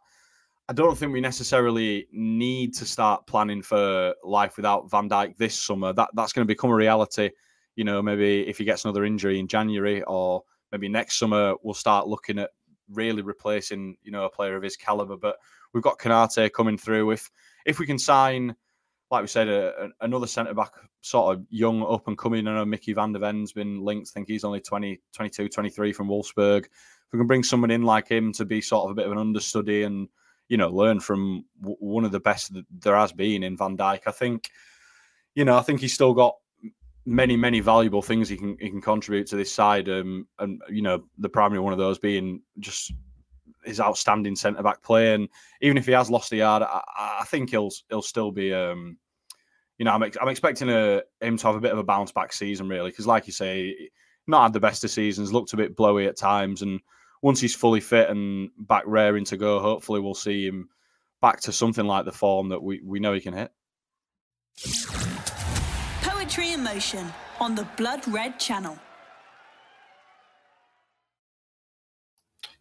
I 0.69 0.74
don't 0.74 0.97
think 0.97 1.11
we 1.11 1.21
necessarily 1.21 2.07
need 2.11 2.74
to 2.76 2.86
start 2.86 3.28
planning 3.28 3.61
for 3.61 4.15
life 4.24 4.55
without 4.55 4.89
Van 4.89 5.09
Dijk 5.09 5.38
this 5.38 5.59
summer. 5.59 5.91
That 5.93 6.09
that's 6.13 6.34
going 6.34 6.45
to 6.47 6.51
become 6.51 6.69
a 6.69 6.76
reality. 6.76 7.32
You 7.76 7.84
know, 7.84 8.01
maybe 8.01 8.47
if 8.47 8.59
he 8.59 8.65
gets 8.65 8.86
another 8.86 9.03
injury 9.03 9.39
in 9.39 9.47
January 9.47 10.03
or 10.03 10.43
maybe 10.71 10.89
next 10.89 11.17
summer 11.17 11.55
we'll 11.63 11.74
start 11.74 12.07
looking 12.07 12.39
at 12.39 12.51
really 12.92 13.22
replacing 13.22 13.98
you 14.04 14.12
know 14.12 14.26
a 14.26 14.30
player 14.30 14.56
of 14.56 14.64
his 14.64 14.76
caliber. 14.76 15.18
But 15.18 15.38
we've 15.74 15.84
got 15.84 16.00
Konate 16.00 16.52
coming 16.52 16.78
through. 16.78 17.12
If 17.12 17.30
if 17.66 17.80
we 17.80 17.86
can 17.86 18.00
sign, 18.00 18.56
like 19.12 19.22
we 19.22 19.28
said, 19.28 19.48
a, 19.48 19.86
a, 19.86 19.90
another 20.02 20.28
centre 20.28 20.54
back, 20.54 20.74
sort 21.02 21.36
of 21.36 21.46
young 21.50 21.84
up 21.84 22.08
and 22.08 22.18
coming. 22.18 22.48
I 22.48 22.56
know 22.56 22.66
Micky 22.66 22.94
van 22.94 23.14
de 23.14 23.20
Ven's 23.20 23.54
been 23.54 23.82
linked. 23.82 24.10
I 24.10 24.14
think 24.14 24.28
he's 24.28 24.44
only 24.44 24.62
20, 24.62 25.00
22, 25.14 25.50
23 25.50 25.94
from 25.94 26.08
Wolfsburg. 26.08 26.66
If 26.66 27.14
we 27.14 27.20
can 27.20 27.28
bring 27.28 27.44
someone 27.44 27.72
in 27.72 27.84
like 27.84 28.08
him 28.08 28.32
to 28.34 28.46
be 28.46 28.62
sort 28.62 28.86
of 28.86 28.92
a 28.92 28.96
bit 28.96 29.06
of 29.06 29.12
an 29.12 29.18
understudy 29.18 29.84
and 29.84 30.08
you 30.50 30.58
know 30.58 30.70
learn 30.70 31.00
from 31.00 31.46
w- 31.62 31.78
one 31.80 32.06
of 32.06 32.12
the 32.12 32.20
best 32.20 32.54
that 32.54 32.66
there 32.80 32.96
has 32.96 33.12
been 33.12 33.44
in 33.44 33.58
Van 33.58 33.78
Dijk, 33.78 34.02
I 34.08 34.12
think. 34.12 34.50
You 35.36 35.46
know, 35.46 35.58
I 35.58 35.62
think 35.62 35.80
he's 35.80 35.94
still 35.94 36.14
got 36.14 36.36
many 37.06 37.36
many 37.36 37.60
valuable 37.60 38.01
things 38.01 38.30
he 38.30 38.38
can 38.38 38.58
he 38.60 38.70
can 38.70 38.82
contribute 38.82 39.28
to 39.28 39.36
this 39.36 39.51
side. 39.51 39.89
Um, 39.89 40.28
and 40.39 40.62
you 40.70 40.82
know 40.82 41.04
the 41.18 41.30
primary 41.30 41.60
one 41.60 41.74
of 41.74 41.80
those 41.80 41.99
being 41.99 42.41
just 42.60 42.93
his 43.66 43.80
outstanding 43.80 44.36
centre 44.36 44.64
back 44.64 44.82
play. 44.84 45.14
And 45.14 45.30
even 45.62 45.78
if 45.78 45.86
he 45.86 45.93
has 45.93 46.10
lost 46.10 46.30
the 46.30 46.38
yard, 46.38 46.64
I, 46.64 46.82
I 47.22 47.26
think 47.26 47.49
he'll 47.49 47.72
he'll 47.89 48.01
still 48.01 48.32
be. 48.32 48.54
Um, 48.54 48.97
you 49.78 49.86
know, 49.86 49.91
I'm 49.91 50.04
I'm 50.22 50.30
expecting 50.30 50.70
a, 50.70 51.01
him 51.20 51.38
to 51.38 51.47
have 51.47 51.56
a 51.56 51.62
bit 51.62 51.72
of 51.72 51.80
a 51.80 51.84
bounce 51.84 52.12
back 52.12 52.32
season 52.32 52.70
really 52.70 52.91
because, 52.91 53.08
like 53.08 53.28
you 53.28 53.34
say, 53.34 53.89
not 54.28 54.43
had 54.43 54.54
the 54.54 54.60
best 54.60 54.84
of 54.84 54.91
seasons, 54.91 55.34
looked 55.34 55.54
a 55.54 55.58
bit 55.58 55.76
blowy 55.76 56.06
at 56.06 56.16
times, 56.16 56.62
and 56.62 56.80
once 57.22 57.39
he's 57.39 57.56
fully 57.56 57.80
fit 57.80 58.10
and 58.10 58.49
back 58.58 58.84
raring 58.86 59.26
to 59.26 59.38
go, 59.38 59.60
hopefully 59.60 59.99
we'll 59.99 60.14
see 60.14 60.45
him 60.45 60.70
back 61.22 61.39
to 61.41 61.51
something 61.51 61.86
like 61.86 62.06
the 62.06 62.12
form 62.12 62.49
that 62.49 62.62
we, 62.62 62.82
we 62.84 62.99
know 62.99 63.14
he 63.14 63.22
can 63.22 63.34
hit. 63.34 63.51
Motion 66.64 67.11
on 67.39 67.55
the 67.55 67.68
Blood 67.78 68.07
Red 68.07 68.39
Channel. 68.39 68.78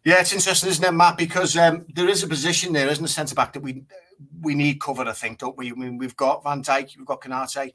Yeah, 0.03 0.19
it's 0.19 0.33
interesting, 0.33 0.69
isn't 0.69 0.83
it, 0.83 0.91
Matt? 0.91 1.17
Because 1.17 1.55
um, 1.55 1.85
there 1.93 2.09
is 2.09 2.23
a 2.23 2.27
position 2.27 2.73
there, 2.73 2.89
isn't 2.89 3.05
a 3.05 3.07
centre 3.07 3.35
back 3.35 3.53
that 3.53 3.63
we 3.63 3.85
we 4.41 4.53
need 4.53 4.81
covered. 4.81 5.07
I 5.07 5.13
think, 5.13 5.39
don't 5.39 5.57
we? 5.57 5.71
I 5.71 5.75
mean, 5.75 5.97
we've 5.97 6.17
got 6.17 6.43
Van 6.43 6.61
Dijk, 6.61 6.97
we've 6.97 7.05
got 7.05 7.21
Konate, 7.21 7.73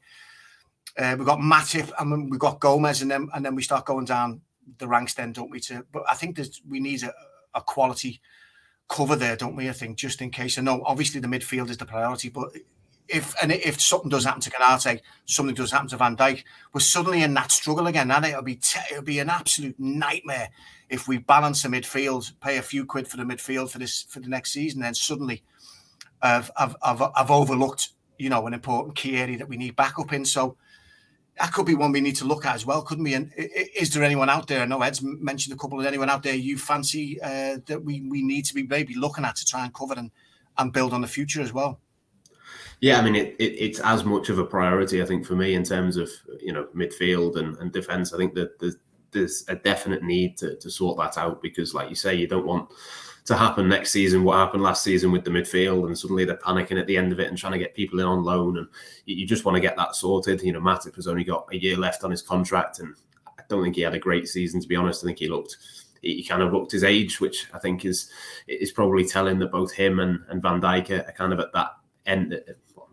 uh, 0.97 1.15
we've 1.17 1.25
got 1.25 1.39
Matip, 1.39 1.91
and 1.97 2.29
we've 2.29 2.39
got 2.39 2.59
Gomez, 2.59 3.01
and 3.01 3.09
then 3.09 3.29
and 3.33 3.43
then 3.43 3.55
we 3.55 3.63
start 3.63 3.85
going 3.85 4.05
down 4.05 4.41
the 4.77 4.87
ranks, 4.87 5.15
then, 5.15 5.33
don't 5.33 5.49
we? 5.49 5.59
To 5.61 5.83
but 5.91 6.03
I 6.07 6.13
think 6.13 6.35
that 6.37 6.55
we 6.67 6.79
need 6.79 7.01
a, 7.01 7.13
a 7.55 7.61
quality 7.61 8.21
cover 8.87 9.15
there, 9.15 9.35
don't 9.35 9.55
we? 9.55 9.67
I 9.67 9.73
think 9.73 9.97
just 9.97 10.21
in 10.21 10.29
case. 10.29 10.59
I 10.59 10.61
know 10.61 10.83
obviously 10.85 11.21
the 11.21 11.27
midfield 11.27 11.71
is 11.71 11.77
the 11.77 11.85
priority, 11.85 12.29
but 12.29 12.49
if 13.09 13.33
and 13.41 13.51
if 13.51 13.81
something 13.81 14.09
does 14.09 14.25
happen 14.25 14.41
to 14.41 14.51
Konate, 14.51 15.01
something 15.25 15.55
does 15.55 15.71
happen 15.71 15.87
to 15.89 15.97
Van 15.97 16.15
Dijk, 16.15 16.43
we're 16.73 16.81
suddenly 16.81 17.23
in 17.23 17.33
that 17.33 17.51
struggle 17.51 17.87
again. 17.87 18.11
And 18.11 18.25
it'll 18.25 18.41
be 18.41 18.55
t- 18.55 18.79
it'll 18.91 19.03
be 19.03 19.19
an 19.19 19.29
absolute 19.29 19.79
nightmare 19.79 20.49
if 20.89 21.07
we 21.07 21.19
balance 21.19 21.61
the 21.61 21.69
midfield, 21.69 22.31
pay 22.41 22.57
a 22.57 22.61
few 22.61 22.85
quid 22.85 23.07
for 23.07 23.17
the 23.17 23.23
midfield 23.23 23.69
for 23.69 23.79
this 23.79 24.03
for 24.03 24.19
the 24.19 24.27
next 24.27 24.51
season, 24.51 24.81
then 24.81 24.95
suddenly 24.95 25.43
I've 26.21 26.51
I've, 26.57 26.75
I've, 26.83 27.01
I've 27.15 27.31
overlooked 27.31 27.89
you 28.17 28.29
know 28.29 28.45
an 28.47 28.53
important 28.53 28.95
key 28.95 29.17
area 29.17 29.37
that 29.37 29.47
we 29.47 29.57
need 29.57 29.75
backup 29.75 30.11
in. 30.11 30.25
So 30.25 30.57
that 31.39 31.53
could 31.53 31.65
be 31.65 31.75
one 31.75 31.91
we 31.91 32.01
need 32.01 32.17
to 32.17 32.25
look 32.25 32.45
at 32.45 32.55
as 32.55 32.65
well, 32.65 32.81
couldn't 32.81 33.03
we? 33.03 33.13
And 33.13 33.31
is 33.37 33.93
there 33.93 34.03
anyone 34.03 34.29
out 34.29 34.47
there? 34.47 34.61
I 34.61 34.65
know 34.65 34.81
Ed's 34.81 35.01
mentioned 35.01 35.55
a 35.55 35.59
couple 35.59 35.79
of 35.79 35.85
anyone 35.85 36.09
out 36.09 36.23
there 36.23 36.35
you 36.35 36.57
fancy 36.57 37.21
uh, 37.21 37.59
that 37.67 37.83
we 37.83 38.01
we 38.01 38.23
need 38.23 38.45
to 38.45 38.53
be 38.53 38.63
maybe 38.63 38.95
looking 38.95 39.25
at 39.25 39.35
to 39.37 39.45
try 39.45 39.63
and 39.63 39.73
cover 39.73 39.93
and 39.95 40.11
and 40.57 40.73
build 40.73 40.93
on 40.93 41.01
the 41.01 41.07
future 41.07 41.41
as 41.41 41.53
well. 41.53 41.79
Yeah, 42.81 42.97
I 42.97 43.01
mean, 43.01 43.15
it, 43.15 43.35
it, 43.39 43.55
it's 43.57 43.79
as 43.81 44.05
much 44.05 44.29
of 44.29 44.39
a 44.39 44.45
priority, 44.45 45.01
I 45.01 45.05
think, 45.05 45.25
for 45.25 45.35
me 45.35 45.55
in 45.55 45.63
terms 45.63 45.97
of 45.97 46.09
you 46.39 46.53
know 46.53 46.67
midfield 46.75 47.37
and, 47.37 47.57
and 47.57 47.71
defense. 47.71 48.13
I 48.13 48.17
think 48.17 48.33
that 48.35 48.57
there's, 48.59 48.77
there's 49.11 49.43
a 49.47 49.55
definite 49.55 50.03
need 50.03 50.37
to, 50.37 50.55
to 50.55 50.69
sort 50.69 50.97
that 50.97 51.17
out 51.17 51.41
because, 51.41 51.73
like 51.73 51.89
you 51.89 51.95
say, 51.95 52.15
you 52.15 52.27
don't 52.27 52.45
want 52.45 52.69
to 53.29 53.37
happen 53.37 53.69
next 53.69 53.91
season 53.91 54.23
what 54.23 54.37
happened 54.37 54.63
last 54.63 54.83
season 54.83 55.11
with 55.11 55.23
the 55.23 55.29
midfield 55.29 55.85
and 55.85 55.95
suddenly 55.95 56.25
they're 56.25 56.37
panicking 56.37 56.79
at 56.79 56.87
the 56.87 56.97
end 56.97 57.11
of 57.11 57.19
it 57.19 57.27
and 57.27 57.37
trying 57.37 57.53
to 57.53 57.59
get 57.59 57.75
people 57.75 57.99
in 57.99 58.05
on 58.05 58.23
loan 58.23 58.57
and 58.57 58.67
you, 59.05 59.27
just 59.27 59.45
want 59.45 59.55
to 59.55 59.61
get 59.61 59.77
that 59.77 59.95
sorted. 59.95 60.41
You 60.41 60.51
know, 60.51 60.59
Matip 60.59 60.95
has 60.95 61.05
only 61.05 61.23
got 61.23 61.47
a 61.51 61.57
year 61.57 61.77
left 61.77 62.03
on 62.03 62.09
his 62.09 62.23
contract 62.23 62.79
and 62.79 62.95
I 63.27 63.43
don't 63.47 63.61
think 63.61 63.75
he 63.75 63.83
had 63.83 63.93
a 63.93 63.99
great 63.99 64.27
season 64.27 64.59
to 64.61 64.67
be 64.67 64.75
honest. 64.75 65.03
I 65.03 65.07
think 65.07 65.19
he 65.19 65.27
looked 65.27 65.57
he 66.01 66.23
kind 66.23 66.41
of 66.41 66.53
looked 66.53 66.71
his 66.71 66.83
age, 66.83 67.19
which 67.19 67.47
I 67.53 67.59
think 67.59 67.85
is 67.85 68.09
is 68.47 68.71
probably 68.71 69.05
telling 69.05 69.37
that 69.39 69.51
both 69.51 69.73
him 69.73 69.99
and, 69.99 70.21
and 70.29 70.41
Van 70.41 70.59
Dijk 70.59 70.89
are 70.89 71.11
kind 71.11 71.31
of 71.31 71.39
at 71.39 71.53
that 71.53 71.73
end, 72.07 72.41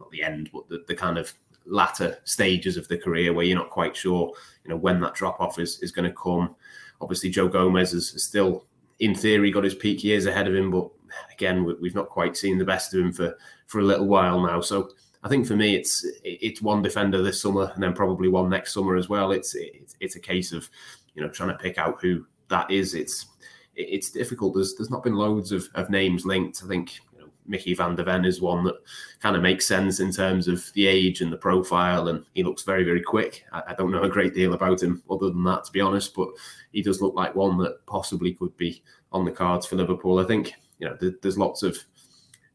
not 0.07 0.11
the 0.11 0.23
end, 0.23 0.51
but 0.53 0.69
the, 0.69 0.85
the 0.87 0.95
kind 0.95 1.19
of 1.19 1.33
latter 1.67 2.19
stages 2.25 2.77
of 2.77 2.87
the 2.89 2.97
career 2.99 3.33
where 3.33 3.45
you're 3.45 3.59
not 3.59 3.71
quite 3.71 3.97
sure, 3.97 4.33
you 4.65 4.71
know, 4.71 4.77
when 4.77 5.01
that 5.01 5.15
drop 5.15 5.41
off 5.41 5.59
is, 5.59 5.81
is 5.81 5.91
going 5.91 6.09
to 6.09 6.17
come. 6.17 6.55
Obviously, 7.01 7.31
Joe 7.31 7.49
Gomez 7.49 7.93
is 7.93 8.23
still, 8.23 8.67
in 9.01 9.15
theory, 9.15 9.51
got 9.51 9.65
his 9.65 9.75
peak 9.75 10.05
years 10.05 10.27
ahead 10.27 10.47
of 10.49 10.55
him, 10.55 10.71
but 10.71 10.89
again, 11.33 11.65
we've 11.81 11.95
not 11.95 12.09
quite 12.09 12.37
seen 12.37 12.59
the 12.59 12.65
best 12.65 12.95
of 12.95 13.01
him 13.01 13.13
for 13.13 13.37
for 13.67 13.81
a 13.81 13.85
little 13.85 14.07
while 14.07 14.41
now. 14.41 14.61
So 14.61 14.91
I 15.23 15.29
think 15.29 15.47
for 15.47 15.57
me, 15.57 15.75
it's 15.75 16.07
it's 16.25 16.63
one 16.63 16.83
defender 16.83 17.23
this 17.23 17.43
summer, 17.43 17.71
and 17.75 17.83
then 17.83 17.93
probably 17.93 18.29
one 18.29 18.49
next 18.49 18.73
summer 18.73 18.97
as 18.97 19.09
well. 19.09 19.33
It's 19.33 19.55
it's, 19.55 19.97
it's 20.01 20.17
a 20.17 20.21
case 20.21 20.53
of 20.53 20.69
you 21.15 21.23
know 21.23 21.29
trying 21.29 21.51
to 21.51 21.59
pick 21.59 21.79
out 21.79 22.01
who 22.01 22.25
that 22.49 22.71
is. 22.71 22.95
It's 22.95 23.27
it's 23.75 24.11
difficult. 24.11 24.55
There's 24.55 24.75
there's 24.77 24.91
not 24.91 25.03
been 25.03 25.15
loads 25.15 25.53
of, 25.53 25.69
of 25.75 25.91
names 25.91 26.25
linked. 26.25 26.63
I 26.65 26.69
think 26.69 27.01
Micky 27.49 27.75
van 27.75 27.95
de 27.95 28.05
Ven 28.05 28.25
is 28.25 28.41
one 28.41 28.65
that 28.65 28.77
kind 29.21 29.37
of 29.37 29.43
makes 29.43 29.67
sense 29.67 30.01
in 30.01 30.13
terms 30.13 30.49
of 30.49 30.71
the 30.75 30.87
age 30.87 31.21
and 31.21 31.33
the 31.33 31.37
profile, 31.37 32.09
and 32.09 32.25
he 32.35 32.43
looks 32.43 32.63
very, 32.63 32.85
very 32.85 33.03
quick. 33.03 33.45
I, 33.53 33.63
I, 33.69 33.75
don't 33.75 33.91
know 33.91 34.03
a 34.03 34.09
great 34.09 34.35
deal 34.35 34.55
about 34.55 34.83
him 34.83 35.03
other 35.11 35.31
than 35.31 35.45
that, 35.45 35.65
to 35.65 35.73
be 35.73 35.81
honest, 35.81 36.15
but 36.15 36.29
he 36.73 36.83
does 36.83 37.01
look 37.01 37.15
like 37.15 37.35
one 37.35 37.59
that 37.59 37.85
possibly 37.87 38.35
could 38.35 38.57
be 38.57 38.83
on 39.13 39.25
the 39.25 39.31
cards 39.31 39.67
for 39.67 39.77
Liverpool. 39.77 40.19
I 40.19 40.25
think 40.25 40.53
you 40.79 40.89
know 40.89 40.97
there's 41.23 41.39
lots 41.39 41.63
of 41.63 41.79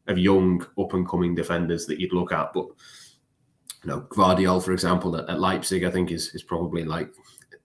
of 0.08 0.18
young 0.18 0.66
up 0.78 0.94
and 0.94 1.08
coming 1.08 1.34
defenders 1.34 1.86
that 1.86 2.00
you'd 2.00 2.12
look 2.12 2.32
at, 2.32 2.52
but 2.52 2.66
you 3.84 3.86
know 3.86 4.02
Gvardiol, 4.10 4.62
for 4.62 4.72
example, 4.72 5.16
at, 5.16 5.28
at 5.28 5.40
Leipzig, 5.40 5.84
I 5.84 5.90
think 5.90 6.10
is 6.10 6.34
is 6.34 6.42
probably 6.42 6.84
like 6.84 7.12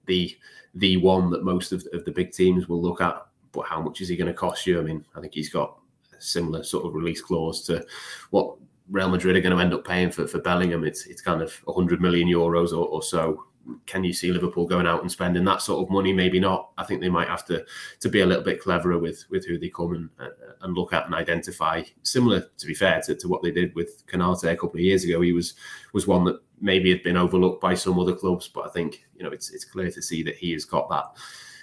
the 0.05 0.35
the 0.75 0.97
one 0.97 1.29
that 1.31 1.43
most 1.43 1.71
of, 1.71 1.85
of 1.93 2.05
the 2.05 2.11
big 2.11 2.31
teams 2.31 2.67
will 2.67 2.81
look 2.81 3.01
at. 3.01 3.25
But 3.51 3.65
how 3.65 3.81
much 3.81 4.01
is 4.01 4.09
he 4.09 4.15
going 4.15 4.27
to 4.27 4.33
cost 4.33 4.67
you? 4.67 4.79
I 4.79 4.83
mean, 4.83 5.03
I 5.15 5.21
think 5.21 5.33
he's 5.33 5.49
got 5.49 5.79
similar 6.19 6.63
sort 6.63 6.85
of 6.85 6.93
release 6.93 7.21
clause 7.21 7.63
to 7.63 7.85
what 8.31 8.55
Real 8.89 9.09
Madrid 9.09 9.35
are 9.35 9.41
going 9.41 9.55
to 9.55 9.61
end 9.61 9.73
up 9.73 9.85
paying 9.85 10.11
for, 10.11 10.27
for 10.27 10.39
Bellingham. 10.39 10.83
It's 10.83 11.05
it's 11.05 11.21
kind 11.21 11.41
of 11.41 11.53
100 11.65 12.01
million 12.01 12.27
euros 12.27 12.71
or, 12.71 12.87
or 12.87 13.03
so. 13.03 13.43
Can 13.85 14.05
you 14.05 14.13
see 14.13 14.31
Liverpool 14.31 14.65
going 14.65 14.87
out 14.87 15.01
and 15.01 15.11
spending 15.11 15.43
that 15.43 15.61
sort 15.61 15.83
of 15.83 15.91
money? 15.91 16.13
Maybe 16.13 16.39
not. 16.39 16.69
I 16.77 16.85
think 16.85 17.01
they 17.01 17.09
might 17.09 17.27
have 17.27 17.45
to 17.47 17.65
to 17.99 18.09
be 18.09 18.21
a 18.21 18.25
little 18.25 18.43
bit 18.43 18.61
cleverer 18.61 18.97
with 18.97 19.25
with 19.29 19.45
who 19.45 19.57
they 19.57 19.69
come 19.69 19.93
and 19.93 20.09
uh, 20.19 20.29
and 20.61 20.73
look 20.73 20.93
at 20.93 21.05
and 21.05 21.13
identify. 21.13 21.83
Similar, 22.03 22.45
to 22.57 22.65
be 22.65 22.73
fair, 22.73 23.01
to, 23.01 23.15
to 23.15 23.27
what 23.27 23.43
they 23.43 23.51
did 23.51 23.75
with 23.75 24.07
Konate 24.07 24.49
a 24.49 24.55
couple 24.55 24.77
of 24.77 24.85
years 24.85 25.03
ago. 25.03 25.19
He 25.19 25.33
was 25.33 25.55
was 25.91 26.07
one 26.07 26.23
that 26.25 26.39
maybe 26.61 26.89
had 26.89 27.03
been 27.03 27.17
overlooked 27.17 27.61
by 27.61 27.75
some 27.75 27.99
other 27.99 28.15
clubs, 28.15 28.47
but 28.47 28.65
I 28.65 28.69
think 28.69 29.05
you 29.15 29.23
know 29.23 29.31
it's 29.31 29.49
it's 29.49 29.65
clear 29.65 29.91
to 29.91 30.01
see 30.01 30.23
that 30.23 30.37
he 30.37 30.53
has 30.53 30.63
got 30.63 30.89
that 30.89 31.17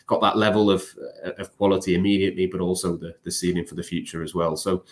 got 0.07 0.21
that 0.21 0.37
level 0.37 0.71
of 0.71 0.85
uh, 1.25 1.33
of 1.39 1.57
quality 1.57 1.95
immediately, 1.95 2.47
but 2.47 2.61
also 2.61 2.97
the 2.97 3.15
the 3.23 3.31
ceiling 3.31 3.67
for 3.67 3.75
the 3.75 3.83
future 3.83 4.23
as 4.23 4.35
well. 4.35 4.57
So 4.57 4.85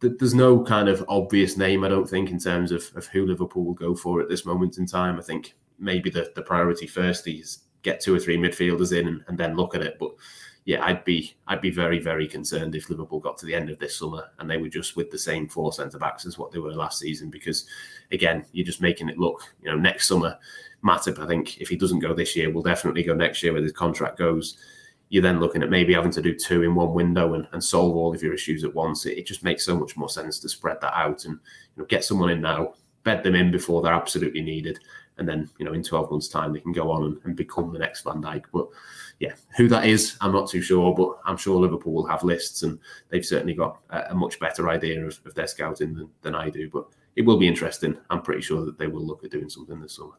th- 0.00 0.14
there's 0.18 0.34
no 0.34 0.62
kind 0.62 0.88
of 0.88 1.04
obvious 1.08 1.56
name, 1.56 1.84
I 1.84 1.88
don't 1.88 2.08
think, 2.08 2.30
in 2.30 2.38
terms 2.38 2.72
of, 2.72 2.90
of 2.94 3.06
who 3.06 3.26
Liverpool 3.26 3.64
will 3.64 3.74
go 3.74 3.94
for 3.94 4.20
at 4.20 4.28
this 4.28 4.44
moment 4.44 4.78
in 4.78 4.86
time. 4.86 5.18
I 5.18 5.22
think 5.22 5.54
maybe 5.78 6.10
the, 6.10 6.30
the 6.34 6.42
priority 6.42 6.86
first 6.86 7.26
is 7.26 7.60
get 7.82 8.00
two 8.00 8.14
or 8.14 8.18
three 8.18 8.36
midfielders 8.36 8.96
in 8.98 9.08
and, 9.08 9.24
and 9.28 9.38
then 9.38 9.56
look 9.56 9.74
at 9.74 9.82
it. 9.82 9.96
But 9.98 10.12
yeah, 10.66 10.84
I'd 10.84 11.04
be 11.04 11.34
I'd 11.46 11.62
be 11.62 11.70
very 11.70 11.98
very 11.98 12.28
concerned 12.28 12.74
if 12.74 12.90
Liverpool 12.90 13.20
got 13.20 13.38
to 13.38 13.46
the 13.46 13.54
end 13.54 13.70
of 13.70 13.78
this 13.78 13.96
summer 13.96 14.28
and 14.38 14.48
they 14.48 14.58
were 14.58 14.68
just 14.68 14.94
with 14.96 15.10
the 15.10 15.18
same 15.18 15.48
four 15.48 15.72
centre 15.72 15.98
backs 15.98 16.26
as 16.26 16.38
what 16.38 16.52
they 16.52 16.58
were 16.58 16.74
last 16.74 16.98
season. 16.98 17.30
Because 17.30 17.66
again, 18.12 18.44
you're 18.52 18.66
just 18.66 18.82
making 18.82 19.08
it 19.08 19.18
look. 19.18 19.42
You 19.62 19.70
know, 19.70 19.78
next 19.78 20.06
summer 20.06 20.38
Matip, 20.84 21.18
I 21.18 21.26
think 21.26 21.60
if 21.60 21.68
he 21.68 21.76
doesn't 21.76 22.00
go 22.00 22.14
this 22.14 22.34
year, 22.34 22.50
will 22.50 22.62
definitely 22.62 23.02
go 23.02 23.14
next 23.14 23.42
year 23.42 23.52
where 23.52 23.62
his 23.62 23.72
contract 23.72 24.18
goes. 24.18 24.56
You're 25.08 25.22
then 25.22 25.40
looking 25.40 25.62
at 25.62 25.70
maybe 25.70 25.92
having 25.92 26.12
to 26.12 26.22
do 26.22 26.34
two 26.34 26.62
in 26.62 26.74
one 26.74 26.94
window 26.94 27.34
and, 27.34 27.46
and 27.52 27.62
solve 27.62 27.96
all 27.96 28.14
of 28.14 28.22
your 28.22 28.32
issues 28.32 28.64
at 28.64 28.74
once. 28.74 29.06
It, 29.06 29.18
it, 29.18 29.26
just 29.26 29.42
makes 29.42 29.64
so 29.64 29.76
much 29.76 29.96
more 29.96 30.08
sense 30.08 30.38
to 30.38 30.48
spread 30.48 30.80
that 30.80 30.96
out 30.96 31.24
and 31.24 31.34
you 31.34 31.82
know 31.82 31.84
get 31.86 32.04
someone 32.04 32.30
in 32.30 32.40
now, 32.40 32.74
bed 33.02 33.24
them 33.24 33.34
in 33.34 33.50
before 33.50 33.82
they're 33.82 33.92
absolutely 33.92 34.40
needed, 34.40 34.78
and 35.18 35.28
then 35.28 35.50
you 35.58 35.64
know 35.64 35.72
in 35.72 35.82
12 35.82 36.10
months' 36.10 36.28
time 36.28 36.52
they 36.52 36.60
can 36.60 36.72
go 36.72 36.90
on 36.90 37.04
and, 37.04 37.20
and 37.24 37.36
become 37.36 37.72
the 37.72 37.78
next 37.78 38.02
Van 38.02 38.22
Dijk. 38.22 38.44
But 38.52 38.68
yeah, 39.18 39.32
who 39.56 39.68
that 39.68 39.84
is, 39.84 40.16
I'm 40.20 40.32
not 40.32 40.48
too 40.48 40.62
sure, 40.62 40.94
but 40.94 41.18
I'm 41.26 41.36
sure 41.36 41.60
Liverpool 41.60 41.92
will 41.92 42.06
have 42.06 42.24
lists 42.24 42.62
and 42.62 42.78
they've 43.10 43.26
certainly 43.26 43.54
got 43.54 43.78
a, 43.90 44.10
a 44.10 44.14
much 44.14 44.40
better 44.40 44.70
idea 44.70 45.04
of, 45.04 45.20
of 45.26 45.34
their 45.34 45.46
scouting 45.46 45.94
than, 45.94 46.08
than 46.22 46.34
I 46.34 46.48
do. 46.48 46.70
But 46.70 46.86
it 47.16 47.26
will 47.26 47.36
be 47.36 47.48
interesting. 47.48 47.98
I'm 48.08 48.22
pretty 48.22 48.40
sure 48.40 48.64
that 48.64 48.78
they 48.78 48.86
will 48.86 49.04
look 49.04 49.24
at 49.24 49.30
doing 49.30 49.50
something 49.50 49.78
this 49.78 49.96
summer. 49.96 50.14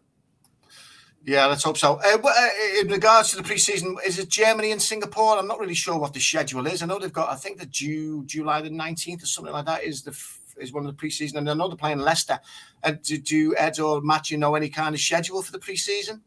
Yeah, 1.24 1.46
let's 1.46 1.64
hope 1.64 1.78
so. 1.78 2.00
Uh, 2.04 2.18
uh, 2.24 2.48
in 2.80 2.88
regards 2.88 3.30
to 3.32 3.38
the 3.38 3.44
preseason, 3.44 3.96
is 4.06 4.18
it 4.18 4.30
Germany 4.30 4.72
and 4.72 4.82
Singapore? 4.82 5.38
I'm 5.38 5.48
not 5.48 5.60
really 5.60 5.76
sure 5.76 5.98
what 6.00 6.14
the 6.14 6.20
schedule 6.20 6.66
is. 6.66 6.82
I 6.82 6.88
know 6.88 6.98
they've 6.98 7.14
got, 7.14 7.30
I 7.30 7.36
think 7.36 7.60
the 7.60 7.68
June, 7.68 8.26
July 8.26 8.62
the 8.62 8.70
19th 8.70 9.24
or 9.24 9.28
something 9.28 9.54
like 9.54 9.66
that 9.66 9.84
is 9.84 10.02
the 10.02 10.18
is 10.58 10.74
one 10.74 10.86
of 10.86 10.96
the 10.96 11.08
preseason, 11.08 11.36
and 11.36 11.50
I 11.50 11.54
know 11.54 11.68
they're 11.68 11.78
playing 11.78 12.00
Leicester. 12.00 12.40
Uh, 12.84 12.94
do, 13.04 13.18
do 13.18 13.56
Ed 13.56 13.80
or 13.80 14.02
Matt, 14.02 14.32
you 14.32 14.38
know 14.38 14.56
any 14.56 14.70
kind 14.70 14.94
of 14.94 15.02
schedule 15.02 15.42
for 15.42 15.52
the 15.52 15.60
preseason? 15.60 16.22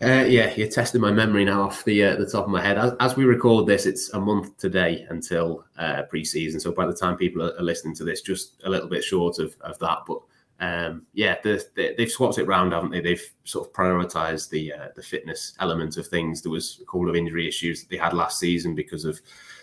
Uh, 0.00 0.24
yeah, 0.28 0.54
you're 0.54 0.68
testing 0.68 1.00
my 1.00 1.10
memory 1.10 1.44
now 1.44 1.62
off 1.62 1.84
the 1.84 2.04
uh, 2.04 2.14
the 2.16 2.26
top 2.26 2.44
of 2.44 2.50
my 2.50 2.62
head. 2.62 2.78
As, 2.78 2.92
as, 3.00 3.16
we 3.16 3.24
record 3.24 3.66
this, 3.66 3.84
it's 3.84 4.12
a 4.12 4.20
month 4.20 4.56
today 4.56 5.04
until 5.10 5.64
uh, 5.76 6.02
preseason. 6.12 6.60
So 6.60 6.70
by 6.70 6.86
the 6.86 6.94
time 6.94 7.16
people 7.16 7.42
are, 7.42 7.52
are, 7.58 7.64
listening 7.64 7.96
to 7.96 8.04
this, 8.04 8.20
just 8.20 8.62
a 8.62 8.70
little 8.70 8.88
bit 8.88 9.02
short 9.02 9.40
of, 9.40 9.56
of 9.62 9.76
that. 9.80 9.98
But 10.06 10.20
um, 10.60 11.06
yeah, 11.12 11.36
the, 11.42 11.64
the, 11.76 11.94
they've 11.96 12.10
swapped 12.10 12.38
it 12.38 12.46
round, 12.46 12.72
haven't 12.72 12.90
they? 12.90 13.00
They've 13.00 13.32
sort 13.44 13.68
of 13.68 13.72
prioritised 13.72 14.50
the 14.50 14.72
uh, 14.72 14.88
the 14.96 15.02
fitness 15.02 15.54
element 15.60 15.96
of 15.96 16.08
things. 16.08 16.42
There 16.42 16.50
was 16.50 16.80
a 16.82 16.84
couple 16.84 17.08
of 17.08 17.14
injury 17.14 17.46
issues 17.46 17.80
that 17.80 17.90
they 17.90 17.96
had 17.96 18.12
last 18.12 18.40
season 18.40 18.74
because 18.74 19.04
of 19.04 19.20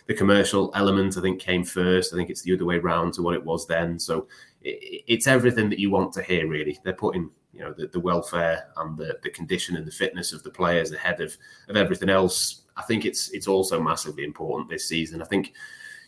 the 0.07 0.13
commercial 0.13 0.71
element. 0.73 1.17
I 1.17 1.21
think 1.21 1.41
came 1.41 1.65
first. 1.65 2.13
I 2.13 2.17
think 2.17 2.29
it's 2.29 2.43
the 2.43 2.53
other 2.53 2.65
way 2.65 2.77
round 2.77 3.13
to 3.15 3.21
what 3.21 3.35
it 3.35 3.43
was 3.43 3.67
then. 3.67 3.99
So 3.99 4.27
it, 4.61 5.03
it's 5.07 5.27
everything 5.27 5.69
that 5.69 5.79
you 5.79 5.91
want 5.91 6.13
to 6.13 6.23
hear. 6.23 6.47
Really, 6.47 6.79
they're 6.83 6.93
putting 6.93 7.29
you 7.51 7.59
know 7.59 7.73
the, 7.73 7.87
the 7.87 7.99
welfare 7.99 8.67
and 8.77 8.97
the, 8.97 9.17
the 9.21 9.29
condition 9.31 9.75
and 9.75 9.85
the 9.85 9.91
fitness 9.91 10.31
of 10.31 10.43
the 10.43 10.49
players 10.49 10.93
ahead 10.93 11.19
of 11.19 11.35
of 11.67 11.75
everything 11.75 12.09
else. 12.09 12.61
I 12.77 12.83
think 12.83 13.03
it's 13.03 13.29
it's 13.31 13.47
also 13.47 13.81
massively 13.81 14.23
important 14.23 14.69
this 14.69 14.87
season. 14.87 15.21
I 15.21 15.25
think 15.25 15.47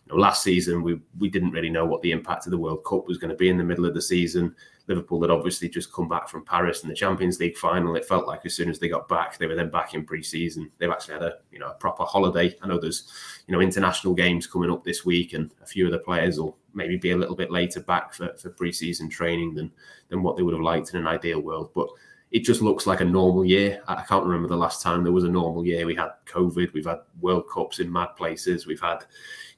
you 0.06 0.16
know, 0.16 0.22
last 0.22 0.44
season 0.44 0.82
we 0.82 1.02
we 1.20 1.30
didn't 1.30 1.52
really 1.52 1.70
know 1.70 1.86
what 1.86 2.02
the 2.02 2.12
impact 2.12 2.48
of 2.48 2.52
the 2.52 2.58
World 2.58 2.86
Cup 2.86 3.06
was 3.06 3.18
going 3.18 3.32
to 3.32 3.36
be 3.36 3.50
in 3.50 3.58
the 3.58 3.64
middle 3.66 3.86
of 3.86 3.94
the 3.94 4.02
season. 4.02 4.56
Liverpool 4.88 5.22
had 5.22 5.32
obviously 5.32 5.68
just 5.68 5.92
come 5.92 6.08
back 6.08 6.30
from 6.30 6.46
Paris 6.46 6.82
and 6.82 6.90
the 6.90 6.96
Champions 6.96 7.40
League 7.40 7.58
final. 7.58 7.96
It 7.96 8.06
felt 8.06 8.26
like 8.26 8.46
as 8.46 8.56
soon 8.56 8.70
as 8.70 8.80
they 8.80 8.88
got 8.88 9.10
back, 9.10 9.38
they 9.38 9.46
were 9.46 9.56
then 9.56 9.70
back 9.70 9.94
in 9.94 10.06
pre-season. 10.06 10.72
They've 10.78 10.90
actually 10.90 11.16
had 11.16 11.24
a 11.24 11.38
you 11.52 11.60
know 11.60 11.68
a 11.68 11.74
proper 11.74 12.04
holiday. 12.04 12.56
I 12.62 12.68
know 12.68 12.80
there's 12.80 13.12
you 13.48 13.54
know 13.54 13.62
international 13.62 14.14
games 14.14 14.48
coming 14.48 14.72
up 14.72 14.84
this 14.84 15.06
week, 15.06 15.34
and 15.34 15.52
a 15.62 15.66
few 15.66 15.86
of 15.86 15.92
the 15.92 16.00
players 16.00 16.40
will 16.40 16.58
maybe 16.74 16.96
be 16.96 17.12
a 17.12 17.18
little 17.18 17.36
bit 17.36 17.52
later 17.52 17.82
back 17.82 18.14
for, 18.14 18.34
for 18.38 18.50
pre-season 18.50 19.10
training 19.10 19.56
than 19.56 19.72
than 20.10 20.24
what 20.24 20.38
they 20.38 20.44
would 20.44 20.54
have 20.54 20.64
liked 20.64 20.94
in 20.94 21.00
an 21.00 21.08
ideal 21.08 21.42
world. 21.42 21.72
But 21.76 21.90
it 22.32 22.44
just 22.44 22.62
looks 22.62 22.88
like 22.88 23.02
a 23.02 23.06
normal 23.06 23.46
year. 23.46 23.82
I 23.88 24.04
can't 24.04 24.26
remember 24.26 24.48
the 24.48 24.58
last 24.58 24.82
time 24.82 25.04
there 25.04 25.14
was 25.14 25.24
a 25.24 25.30
normal 25.30 25.66
year. 25.66 25.86
We 25.86 25.96
had 25.96 26.12
COVID, 26.26 26.74
we've 26.74 26.86
had 26.86 27.00
World 27.22 27.46
Cups 27.50 27.80
in 27.80 27.92
mad 27.92 28.16
places, 28.18 28.68
we've 28.68 28.82
had 28.82 29.06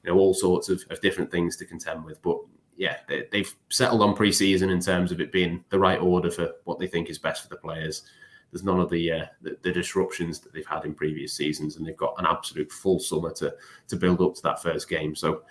you 0.02 0.10
know 0.10 0.18
all 0.18 0.34
sorts 0.34 0.68
of, 0.68 0.82
of 0.90 1.00
different 1.00 1.30
things 1.30 1.56
to 1.56 1.66
contend 1.66 2.04
with. 2.04 2.20
But 2.22 2.38
yeah, 2.80 2.96
they, 3.08 3.26
have 3.34 3.54
settled 3.68 4.00
on 4.00 4.16
pre-season 4.16 4.70
in 4.70 4.80
terms 4.80 5.12
of 5.12 5.20
it 5.20 5.30
being 5.30 5.62
the 5.68 5.78
right 5.78 6.00
order 6.00 6.30
for 6.30 6.52
what 6.64 6.78
they 6.78 6.86
think 6.86 7.10
is 7.10 7.18
best 7.18 7.42
for 7.42 7.50
the 7.50 7.56
players. 7.56 8.04
There's 8.50 8.64
none 8.64 8.80
of 8.80 8.88
the, 8.88 9.12
uh, 9.12 9.26
the, 9.42 9.58
the 9.60 9.70
disruptions 9.70 10.40
that 10.40 10.54
they've 10.54 10.66
had 10.66 10.86
in 10.86 10.94
previous 10.94 11.34
seasons, 11.34 11.76
and 11.76 11.86
they've 11.86 11.94
got 11.94 12.14
an 12.16 12.24
absolute 12.24 12.72
full 12.72 12.98
summer 12.98 13.32
to 13.34 13.54
to 13.88 13.96
build 13.96 14.22
up 14.22 14.34
to 14.36 14.42
that 14.44 14.62
first 14.62 14.88
game. 14.88 15.14
So, 15.14 15.42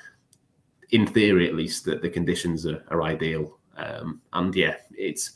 in 0.89 1.05
theory, 1.05 1.47
at 1.47 1.53
least, 1.53 1.85
that 1.85 2.01
the 2.01 2.09
conditions 2.09 2.65
are, 2.65 2.83
are 2.87 3.03
ideal. 3.03 3.59
Um, 3.77 4.21
and 4.33 4.55
yeah, 4.55 4.77
it's 4.97 5.33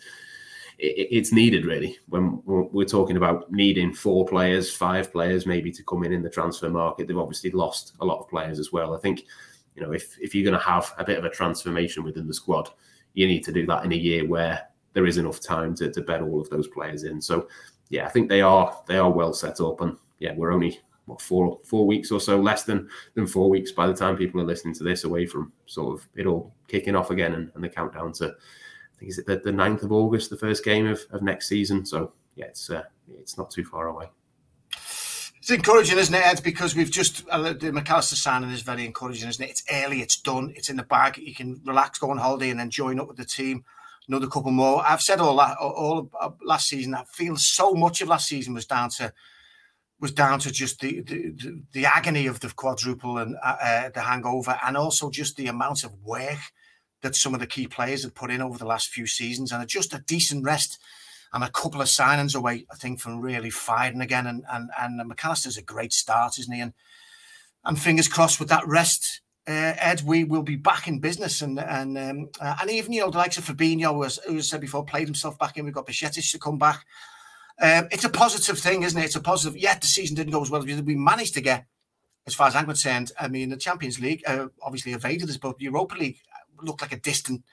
it, 0.80 1.10
it's 1.12 1.32
needed 1.32 1.64
really 1.64 2.00
when 2.10 2.42
we're 2.44 2.86
talking 2.86 3.18
about 3.18 3.52
needing 3.52 3.94
four 3.94 4.26
players, 4.26 4.76
five 4.76 5.12
players 5.12 5.46
maybe 5.46 5.72
to 5.72 5.84
come 5.84 6.04
in 6.04 6.12
in 6.12 6.24
the 6.24 6.30
transfer 6.30 6.72
market. 6.72 7.08
They've 7.08 7.16
obviously 7.20 7.52
lost 7.52 7.94
a 8.02 8.06
lot 8.06 8.20
of 8.20 8.30
players 8.30 8.58
as 8.58 8.72
well. 8.72 8.96
I 8.96 9.00
think 9.00 9.26
you 9.76 9.82
know, 9.82 9.92
if 9.92 10.18
if 10.20 10.34
you're 10.34 10.50
going 10.50 10.60
to 10.60 10.66
have 10.66 10.94
a 10.98 11.04
bit 11.04 11.18
of 11.18 11.26
a 11.26 11.30
transformation 11.30 12.04
within 12.04 12.28
the 12.28 12.34
squad, 12.34 12.70
you 13.14 13.28
need 13.28 13.44
to 13.46 13.52
do 13.52 13.66
that 13.68 13.86
in 13.86 13.92
a 13.92 13.96
year 13.96 14.28
where 14.28 14.68
there 14.94 15.06
is 15.06 15.18
enough 15.18 15.42
time 15.42 15.76
to, 15.76 15.92
to 15.92 16.02
bed 16.02 16.22
all 16.22 16.40
of 16.40 16.50
those 16.50 16.68
players 16.68 17.04
in. 17.04 17.20
So, 17.22 17.48
yeah, 17.90 18.06
I 18.06 18.10
think 18.10 18.30
they 18.30 18.42
are 18.42 18.78
they 18.88 18.98
are 18.98 19.12
well 19.12 19.34
set 19.34 19.60
up, 19.62 19.82
and 19.82 19.98
yeah, 20.20 20.34
we're 20.36 20.52
only 20.52 20.80
what 21.06 21.22
four 21.22 21.60
four 21.66 21.86
weeks 21.86 22.12
or 22.12 22.20
so 22.20 22.40
less 22.40 22.64
than 22.64 22.88
than 23.16 23.28
four 23.28 23.50
weeks 23.50 23.72
by 23.72 23.88
the 23.88 23.94
time 23.94 24.16
people 24.16 24.40
are 24.40 24.46
listening 24.46 24.74
to 24.76 24.84
this 24.84 25.04
away 25.04 25.26
from 25.26 25.52
sort 25.66 26.00
of 26.00 26.08
it 26.16 26.26
all 26.26 26.54
kicking 26.68 26.96
off 26.96 27.12
again 27.12 27.34
and, 27.34 27.52
and 27.56 27.64
the 27.64 27.68
countdown 27.70 28.14
to 28.14 28.28
I 28.28 29.00
think 29.00 29.12
is 29.12 29.20
it 29.20 29.26
the, 29.26 29.38
the 29.38 29.52
9th 29.52 29.84
of 29.84 29.92
August, 29.92 30.30
the 30.30 30.38
first 30.38 30.64
game 30.64 30.88
of, 30.88 31.02
of 31.12 31.22
next 31.22 31.48
season. 31.48 31.86
So 31.86 32.14
yeah, 32.36 32.46
it's 32.46 32.70
uh, 32.70 32.84
it's 33.20 33.38
not 33.38 33.52
too 33.52 33.66
far 33.66 33.88
away. 33.88 34.10
It's 35.44 35.52
encouraging, 35.52 35.98
isn't 35.98 36.16
it, 36.16 36.26
Ed? 36.26 36.42
Because 36.42 36.74
we've 36.74 36.90
just 36.90 37.28
uh, 37.28 37.52
the 37.52 37.74
Mac 37.74 37.92
Allister 37.92 38.16
signing 38.16 38.50
is 38.52 38.62
very 38.62 38.86
encouraging, 38.86 39.28
isn't 39.28 39.44
it? 39.44 39.50
It's 39.50 39.64
early, 39.70 40.00
it's 40.00 40.22
done, 40.22 40.54
it's 40.56 40.70
in 40.70 40.78
the 40.78 40.84
bag. 40.84 41.18
You 41.18 41.36
can 41.36 41.60
relax, 41.66 42.00
go 42.00 42.12
on 42.12 42.18
holiday, 42.18 42.50
and 42.50 42.58
then 42.58 42.70
join 42.70 42.98
up 42.98 43.10
with 43.10 43.18
the 43.18 43.26
team. 43.26 43.66
Another 44.08 44.28
couple 44.28 44.52
more. 44.52 44.82
I've 44.88 45.02
said 45.02 45.20
all 45.20 45.36
that 45.36 45.58
all, 45.58 46.10
all 46.14 46.38
last 46.46 46.70
season. 46.70 46.96
I 46.96 47.04
feel 47.12 47.36
so 47.36 47.74
much 47.74 48.00
of 48.00 48.08
last 48.08 48.30
season 48.30 48.54
was 48.54 48.66
down 48.66 48.90
to 48.92 49.12
was 50.00 50.14
down 50.14 50.40
to 50.40 50.50
just 50.50 50.80
the 50.80 51.02
the, 51.02 51.62
the 51.74 51.86
agony 51.88 52.26
of 52.28 52.40
the 52.40 52.48
quadruple 52.52 53.18
and 53.18 53.36
uh, 53.44 53.58
uh, 53.62 53.90
the 53.90 54.00
hangover, 54.00 54.58
and 54.66 54.78
also 54.78 55.10
just 55.10 55.36
the 55.36 55.48
amount 55.48 55.84
of 55.84 55.92
work 56.06 56.40
that 57.02 57.18
some 57.18 57.34
of 57.34 57.42
the 57.42 57.48
key 57.48 57.68
players 57.68 58.04
have 58.04 58.16
put 58.16 58.32
in 58.32 58.42
over 58.42 58.58
the 58.58 58.66
last 58.66 58.92
few 58.92 59.06
seasons, 59.06 59.52
and 59.52 59.68
just 59.68 59.94
a 59.94 60.06
decent 60.08 60.46
rest 60.46 60.80
and 61.34 61.44
a 61.44 61.50
couple 61.50 61.82
of 61.82 61.88
signings 61.88 62.36
away, 62.36 62.66
I 62.72 62.76
think, 62.76 63.00
from 63.00 63.20
really 63.20 63.50
firing 63.50 64.02
again. 64.02 64.28
And 64.28 64.44
and 64.52 64.70
and 64.80 65.08
Mac 65.08 65.26
Allister's 65.26 65.58
a 65.58 65.64
great 65.64 65.94
start, 65.94 66.38
isn't 66.40 66.54
he? 66.54 66.62
And 66.62 66.74
and 67.66 67.80
fingers 67.80 68.08
crossed 68.08 68.40
with 68.40 68.50
that 68.50 68.68
rest, 68.68 69.22
uh, 69.48 69.74
Ed, 69.78 70.02
we 70.06 70.24
will 70.24 70.44
be 70.44 70.56
back 70.56 70.88
in 70.88 71.00
business. 71.00 71.42
And 71.42 71.60
and 71.60 71.98
um, 71.98 72.30
uh, 72.40 72.56
and 72.62 72.70
even 72.70 72.94
you 72.94 73.02
know 73.02 73.12
the 73.12 73.18
likes 73.18 73.38
of 73.38 73.46
Fabinho, 73.46 73.94
who, 73.94 74.34
who 74.34 74.42
said 74.42 74.62
before, 74.62 74.86
played 74.86 75.08
himself 75.08 75.38
back 75.38 75.58
in. 75.58 75.66
We've 75.66 75.74
got 75.74 75.88
Bajcetic 75.88 76.32
to 76.32 76.40
come 76.40 76.58
back. 76.58 76.86
Um, 77.62 77.88
it's 77.92 78.06
a 78.06 78.10
positive 78.10 78.58
thing, 78.58 78.84
isn't 78.84 79.00
it? 79.00 79.06
It's 79.06 79.16
a 79.16 79.22
positive. 79.22 79.58
Yet 79.58 79.82
the 79.82 79.88
season 79.88 80.16
didn't 80.16 80.34
go 80.34 80.42
as 80.42 80.50
well 80.50 80.68
as 80.68 80.82
we 80.82 80.96
managed 80.96 81.34
to 81.36 81.42
get, 81.42 81.66
as 82.26 82.34
far 82.34 82.48
as 82.48 82.56
I'm 82.56 82.66
concerned. 82.66 83.12
I 83.20 83.28
mean, 83.28 83.50
the 83.50 83.58
Champions 83.58 84.00
League 84.00 84.24
uh, 84.28 84.48
obviously 84.62 84.94
evaded 84.94 85.30
us, 85.30 85.38
but 85.38 85.58
the 85.58 85.66
Europa 85.66 85.96
League 85.96 86.20
looked 86.62 86.82
like 86.82 86.94
a 86.94 87.00
distant 87.00 87.44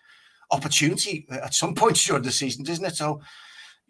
opportunity 0.51 1.27
at 1.31 1.55
some 1.55 1.75
point 1.75 1.97
during 2.07 2.23
the 2.23 2.31
season, 2.31 2.65
doesn't 2.65 2.85
it? 2.85 2.97
So, 2.97 3.21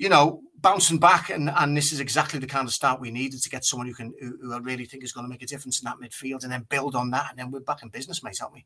you 0.01 0.09
know, 0.09 0.41
bouncing 0.57 0.99
back, 0.99 1.29
and 1.29 1.51
and 1.51 1.77
this 1.77 1.93
is 1.93 2.01
exactly 2.01 2.41
the 2.41 2.47
kind 2.47 2.67
of 2.67 2.73
start 2.73 3.01
we 3.01 3.11
needed 3.11 3.43
to 3.43 3.51
get 3.51 3.67
someone 3.67 3.87
who 3.87 3.93
can 3.93 4.15
who, 4.19 4.39
who 4.43 4.55
I 4.55 4.59
really 4.59 4.87
think 4.87 5.05
is 5.05 5.13
going 5.13 5.25
to 5.25 5.29
make 5.29 5.43
a 5.43 5.47
difference 5.47 5.81
in 5.81 5.85
that 5.85 5.99
midfield, 5.99 6.43
and 6.43 6.51
then 6.51 6.67
build 6.71 6.97
on 6.97 7.11
that, 7.11 7.27
and 7.29 7.39
then 7.39 7.51
we're 7.51 7.61
back 7.61 7.83
in 7.83 7.91
business, 7.91 8.23
mate, 8.23 8.39
aren't 8.41 8.55
we? 8.55 8.65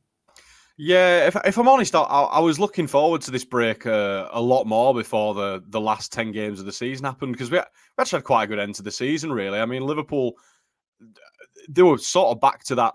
Yeah, 0.76 1.26
if, 1.26 1.36
if 1.44 1.56
I'm 1.58 1.68
honest, 1.68 1.94
I, 1.94 2.00
I 2.00 2.40
was 2.40 2.58
looking 2.58 2.86
forward 2.86 3.20
to 3.22 3.30
this 3.30 3.44
break 3.44 3.86
uh, 3.86 4.28
a 4.32 4.40
lot 4.40 4.64
more 4.64 4.92
before 4.92 5.32
the, 5.32 5.62
the 5.68 5.80
last 5.80 6.12
10 6.12 6.32
games 6.32 6.58
of 6.58 6.66
the 6.66 6.72
season 6.72 7.04
happened 7.04 7.32
because 7.32 7.48
we, 7.48 7.58
we 7.58 8.02
actually 8.02 8.16
had 8.16 8.24
quite 8.24 8.44
a 8.44 8.46
good 8.48 8.58
end 8.58 8.74
to 8.76 8.82
the 8.82 8.90
season, 8.90 9.32
really. 9.32 9.60
I 9.60 9.66
mean, 9.66 9.86
Liverpool, 9.86 10.32
they 11.68 11.82
were 11.82 11.98
sort 11.98 12.34
of 12.34 12.40
back 12.40 12.64
to 12.64 12.74
that 12.74 12.94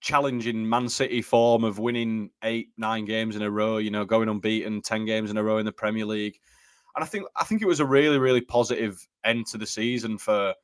challenging 0.00 0.68
Man 0.68 0.88
City 0.88 1.22
form 1.22 1.62
of 1.62 1.78
winning 1.78 2.30
eight, 2.42 2.70
nine 2.76 3.04
games 3.04 3.36
in 3.36 3.42
a 3.42 3.50
row, 3.50 3.76
you 3.76 3.92
know, 3.92 4.04
going 4.04 4.28
unbeaten 4.28 4.82
10 4.82 5.04
games 5.04 5.30
in 5.30 5.36
a 5.36 5.44
row 5.44 5.58
in 5.58 5.66
the 5.66 5.72
Premier 5.72 6.06
League. 6.06 6.40
And 6.96 7.04
I 7.04 7.06
think 7.06 7.26
I 7.36 7.44
think 7.44 7.62
it 7.62 7.66
was 7.66 7.80
a 7.80 7.86
really, 7.86 8.18
really 8.18 8.40
positive 8.40 9.06
end 9.24 9.46
to 9.48 9.58
the 9.58 9.66
season 9.66 10.18
for 10.18 10.54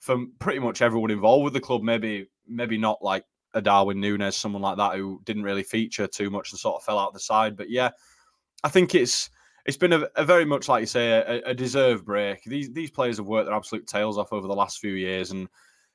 for 0.00 0.16
pretty 0.38 0.60
much 0.60 0.82
everyone 0.82 1.10
involved 1.10 1.44
with 1.44 1.52
the 1.52 1.60
club. 1.60 1.82
Maybe 1.82 2.28
maybe 2.46 2.78
not 2.78 3.02
like 3.02 3.24
a 3.54 3.62
Darwin 3.62 4.00
Nunez, 4.00 4.36
someone 4.36 4.62
like 4.62 4.76
that 4.76 4.96
who 4.96 5.20
didn't 5.24 5.42
really 5.42 5.62
feature 5.62 6.06
too 6.06 6.30
much 6.30 6.52
and 6.52 6.58
sort 6.58 6.76
of 6.76 6.84
fell 6.84 6.98
out 6.98 7.12
the 7.12 7.20
side. 7.20 7.56
But 7.56 7.70
yeah, 7.70 7.90
I 8.64 8.68
think 8.68 8.94
it's 8.94 9.30
it's 9.66 9.76
been 9.76 9.92
a, 9.92 10.06
a 10.16 10.24
very 10.24 10.44
much 10.44 10.68
like 10.68 10.80
you 10.80 10.86
say 10.86 11.10
a, 11.10 11.42
a, 11.50 11.54
deserved 11.54 12.04
break. 12.04 12.42
These 12.44 12.72
these 12.72 12.90
players 12.90 13.18
have 13.18 13.26
worked 13.26 13.46
their 13.46 13.56
absolute 13.56 13.86
tails 13.86 14.18
off 14.18 14.32
over 14.32 14.46
the 14.46 14.54
last 14.54 14.78
few 14.78 14.92
years, 14.92 15.30
and 15.30 15.48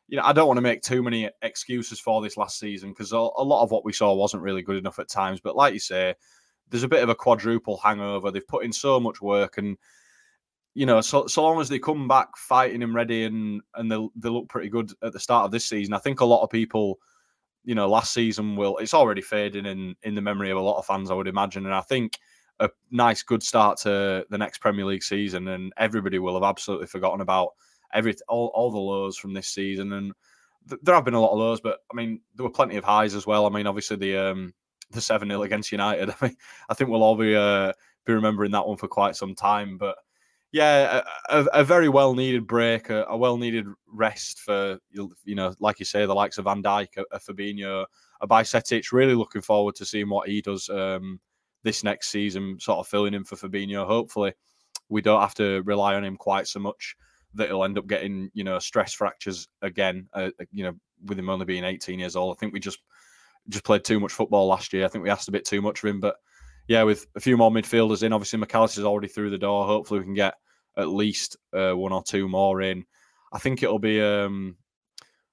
you 0.07 0.17
know 0.17 0.23
I 0.23 0.33
don't 0.33 0.47
want 0.47 0.57
to 0.57 0.61
make 0.61 0.81
too 0.81 1.01
many 1.01 1.29
excuses 1.41 1.99
for 1.99 2.21
this 2.21 2.37
last 2.37 2.59
season 2.59 2.89
because 2.89 3.11
a 3.11 3.17
lot 3.17 3.63
of 3.63 3.71
what 3.71 3.85
we 3.85 3.93
saw 3.93 4.13
wasn't 4.13 4.43
really 4.43 4.61
good 4.61 4.77
enough 4.77 4.99
at 4.99 5.09
times. 5.09 5.39
But 5.41 5.55
like 5.55 5.73
you 5.73 5.79
say, 5.79 6.15
there's 6.69 6.83
a 6.83 6.87
bit 6.87 7.03
of 7.03 7.09
a 7.09 7.15
quadruple 7.15 7.77
hangover. 7.77 8.31
They've 8.31 8.47
put 8.47 8.65
in 8.65 8.73
so 8.73 8.99
much 8.99 9.21
work 9.21 9.57
and 9.57 9.77
you 10.75 10.87
know, 10.87 11.01
so 11.01 11.27
so 11.27 11.43
long 11.43 11.61
as 11.61 11.69
they 11.69 11.77
come 11.77 12.07
back 12.07 12.35
fighting 12.35 12.81
and 12.81 12.95
ready 12.95 13.25
and 13.25 13.61
and 13.75 13.91
they 13.91 14.07
they 14.15 14.29
look 14.29 14.49
pretty 14.49 14.69
good 14.69 14.91
at 15.03 15.13
the 15.13 15.19
start 15.19 15.45
of 15.45 15.51
this 15.51 15.65
season, 15.65 15.93
I 15.93 15.99
think 15.99 16.19
a 16.21 16.25
lot 16.25 16.43
of 16.43 16.49
people 16.49 16.99
you 17.63 17.75
know, 17.75 17.87
last 17.87 18.13
season 18.13 18.55
will 18.55 18.77
it's 18.77 18.93
already 18.93 19.21
fading 19.21 19.65
in 19.65 19.95
in 20.03 20.15
the 20.15 20.21
memory 20.21 20.51
of 20.51 20.57
a 20.57 20.61
lot 20.61 20.77
of 20.77 20.85
fans, 20.85 21.09
I 21.09 21.13
would 21.13 21.27
imagine. 21.27 21.65
And 21.65 21.75
I 21.75 21.81
think 21.81 22.17
a 22.59 22.69
nice 22.91 23.23
good 23.23 23.41
start 23.41 23.77
to 23.79 24.25
the 24.29 24.37
next 24.37 24.59
Premier 24.59 24.85
League 24.85 25.03
season, 25.03 25.47
and 25.47 25.73
everybody 25.77 26.19
will 26.19 26.33
have 26.33 26.43
absolutely 26.43 26.87
forgotten 26.87 27.21
about 27.21 27.49
every 27.93 28.15
all, 28.27 28.51
all 28.53 28.71
the 28.71 28.77
lows 28.77 29.17
from 29.17 29.33
this 29.33 29.47
season. 29.47 29.93
And 29.93 30.13
th- 30.69 30.81
there 30.83 30.95
have 30.95 31.05
been 31.05 31.13
a 31.13 31.21
lot 31.21 31.31
of 31.31 31.39
lows, 31.39 31.61
but 31.61 31.79
I 31.91 31.95
mean 31.95 32.21
there 32.35 32.43
were 32.43 32.51
plenty 32.51 32.75
of 32.77 32.83
highs 32.83 33.15
as 33.15 33.25
well. 33.25 33.45
I 33.45 33.49
mean, 33.49 33.67
obviously 33.67 33.97
the 33.97 34.17
um 34.17 34.53
the 34.93 35.01
seven 35.01 35.29
0 35.29 35.43
against 35.43 35.71
United. 35.71 36.09
I 36.21 36.25
mean, 36.27 36.37
I 36.69 36.73
think 36.73 36.89
we'll 36.89 37.03
all 37.03 37.15
be 37.15 37.35
uh, 37.35 37.73
be 38.05 38.13
remembering 38.13 38.51
that 38.51 38.67
one 38.67 38.77
for 38.77 38.87
quite 38.87 39.15
some 39.15 39.35
time. 39.35 39.77
But 39.77 39.95
yeah, 40.51 41.01
a, 41.29 41.45
a 41.45 41.63
very 41.63 41.89
well 41.89 42.13
needed 42.13 42.45
break, 42.47 42.89
a, 42.89 43.05
a 43.09 43.17
well 43.17 43.37
needed 43.37 43.65
rest 43.87 44.39
for 44.39 44.79
you 44.91 45.35
know, 45.35 45.53
like 45.59 45.79
you 45.79 45.85
say, 45.85 46.05
the 46.05 46.13
likes 46.13 46.37
of 46.37 46.45
Van 46.45 46.61
Dijk, 46.61 46.97
a, 46.97 47.03
a 47.11 47.19
Fabinho, 47.19 47.85
a 48.21 48.27
Bajcetic. 48.27 48.91
Really 48.91 49.15
looking 49.15 49.41
forward 49.41 49.75
to 49.75 49.85
seeing 49.85 50.09
what 50.09 50.29
he 50.29 50.41
does 50.41 50.69
um, 50.69 51.19
this 51.63 51.83
next 51.83 52.09
season, 52.09 52.59
sort 52.59 52.79
of 52.79 52.87
filling 52.87 53.13
in 53.13 53.23
for 53.23 53.35
Fabinho. 53.35 53.85
Hopefully, 53.85 54.33
we 54.89 55.01
don't 55.01 55.21
have 55.21 55.35
to 55.35 55.61
rely 55.63 55.95
on 55.95 56.03
him 56.03 56.17
quite 56.17 56.47
so 56.47 56.59
much 56.59 56.95
that 57.35 57.47
he'll 57.47 57.63
end 57.63 57.79
up 57.79 57.87
getting 57.87 58.29
you 58.33 58.43
know 58.43 58.59
stress 58.59 58.93
fractures 58.93 59.47
again. 59.61 60.07
Uh, 60.13 60.29
you 60.51 60.63
know, 60.63 60.73
with 61.05 61.17
him 61.17 61.29
only 61.29 61.45
being 61.45 61.63
18 61.63 61.99
years 61.99 62.15
old, 62.15 62.35
I 62.35 62.39
think 62.39 62.53
we 62.53 62.59
just 62.59 62.79
just 63.49 63.63
played 63.63 63.83
too 63.83 63.99
much 63.99 64.11
football 64.11 64.47
last 64.47 64.73
year. 64.73 64.85
I 64.85 64.87
think 64.87 65.03
we 65.03 65.09
asked 65.09 65.27
a 65.27 65.33
bit 65.33 65.45
too 65.45 65.61
much 65.61 65.83
of 65.83 65.89
him, 65.89 65.99
but 65.99 66.15
yeah, 66.67 66.83
with 66.83 67.07
a 67.15 67.19
few 67.19 67.37
more 67.37 67.51
midfielders 67.51 68.03
in, 68.03 68.13
obviously 68.13 68.39
Mac 68.39 68.55
Allister's 68.55 68.85
already 68.85 69.07
through 69.07 69.29
the 69.29 69.37
door. 69.37 69.65
Hopefully, 69.65 69.99
we 69.99 70.05
can 70.05 70.13
get 70.13 70.35
at 70.77 70.87
least 70.87 71.37
uh, 71.53 71.73
one 71.73 71.91
or 71.91 72.03
two 72.03 72.27
more 72.27 72.61
in. 72.61 72.85
I 73.31 73.39
think 73.39 73.63
it'll 73.63 73.79
be, 73.79 74.01
um, 74.01 74.55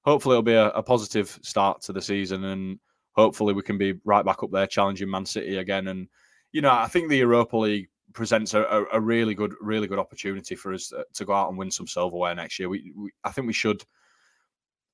hopefully, 0.03 0.33
it'll 0.33 0.43
be 0.43 0.53
a, 0.53 0.69
a, 0.69 0.83
positive 0.83 1.39
start 1.41 1.81
to 1.83 1.93
the 1.93 2.01
season, 2.01 2.43
and 2.45 2.79
hopefully, 3.13 3.53
we 3.53 3.61
can 3.61 3.77
be 3.77 3.93
right 4.03 4.25
back 4.25 4.43
up 4.43 4.51
there 4.51 4.67
challenging 4.67 5.09
Man 5.09 5.25
City 5.25 5.57
again. 5.57 5.87
And 5.87 6.07
you 6.51 6.61
know, 6.61 6.71
I 6.71 6.87
think 6.87 7.09
the 7.09 7.17
Europa 7.17 7.57
League 7.57 7.87
presents 8.13 8.53
a, 8.53 8.63
a, 8.63 8.85
a 8.93 8.99
really 8.99 9.33
good, 9.33 9.53
really 9.61 9.87
good 9.87 9.99
opportunity 9.99 10.55
for 10.55 10.73
us 10.73 10.91
uh, 10.91 11.03
to 11.13 11.25
go 11.25 11.33
out 11.33 11.49
and 11.49 11.57
win 11.57 11.71
some 11.71 11.87
silverware 11.87 12.35
next 12.35 12.59
year. 12.59 12.67
We, 12.67 12.91
we 12.95 13.11
I 13.23 13.31
think 13.31 13.47
we 13.47 13.53
should 13.53 13.83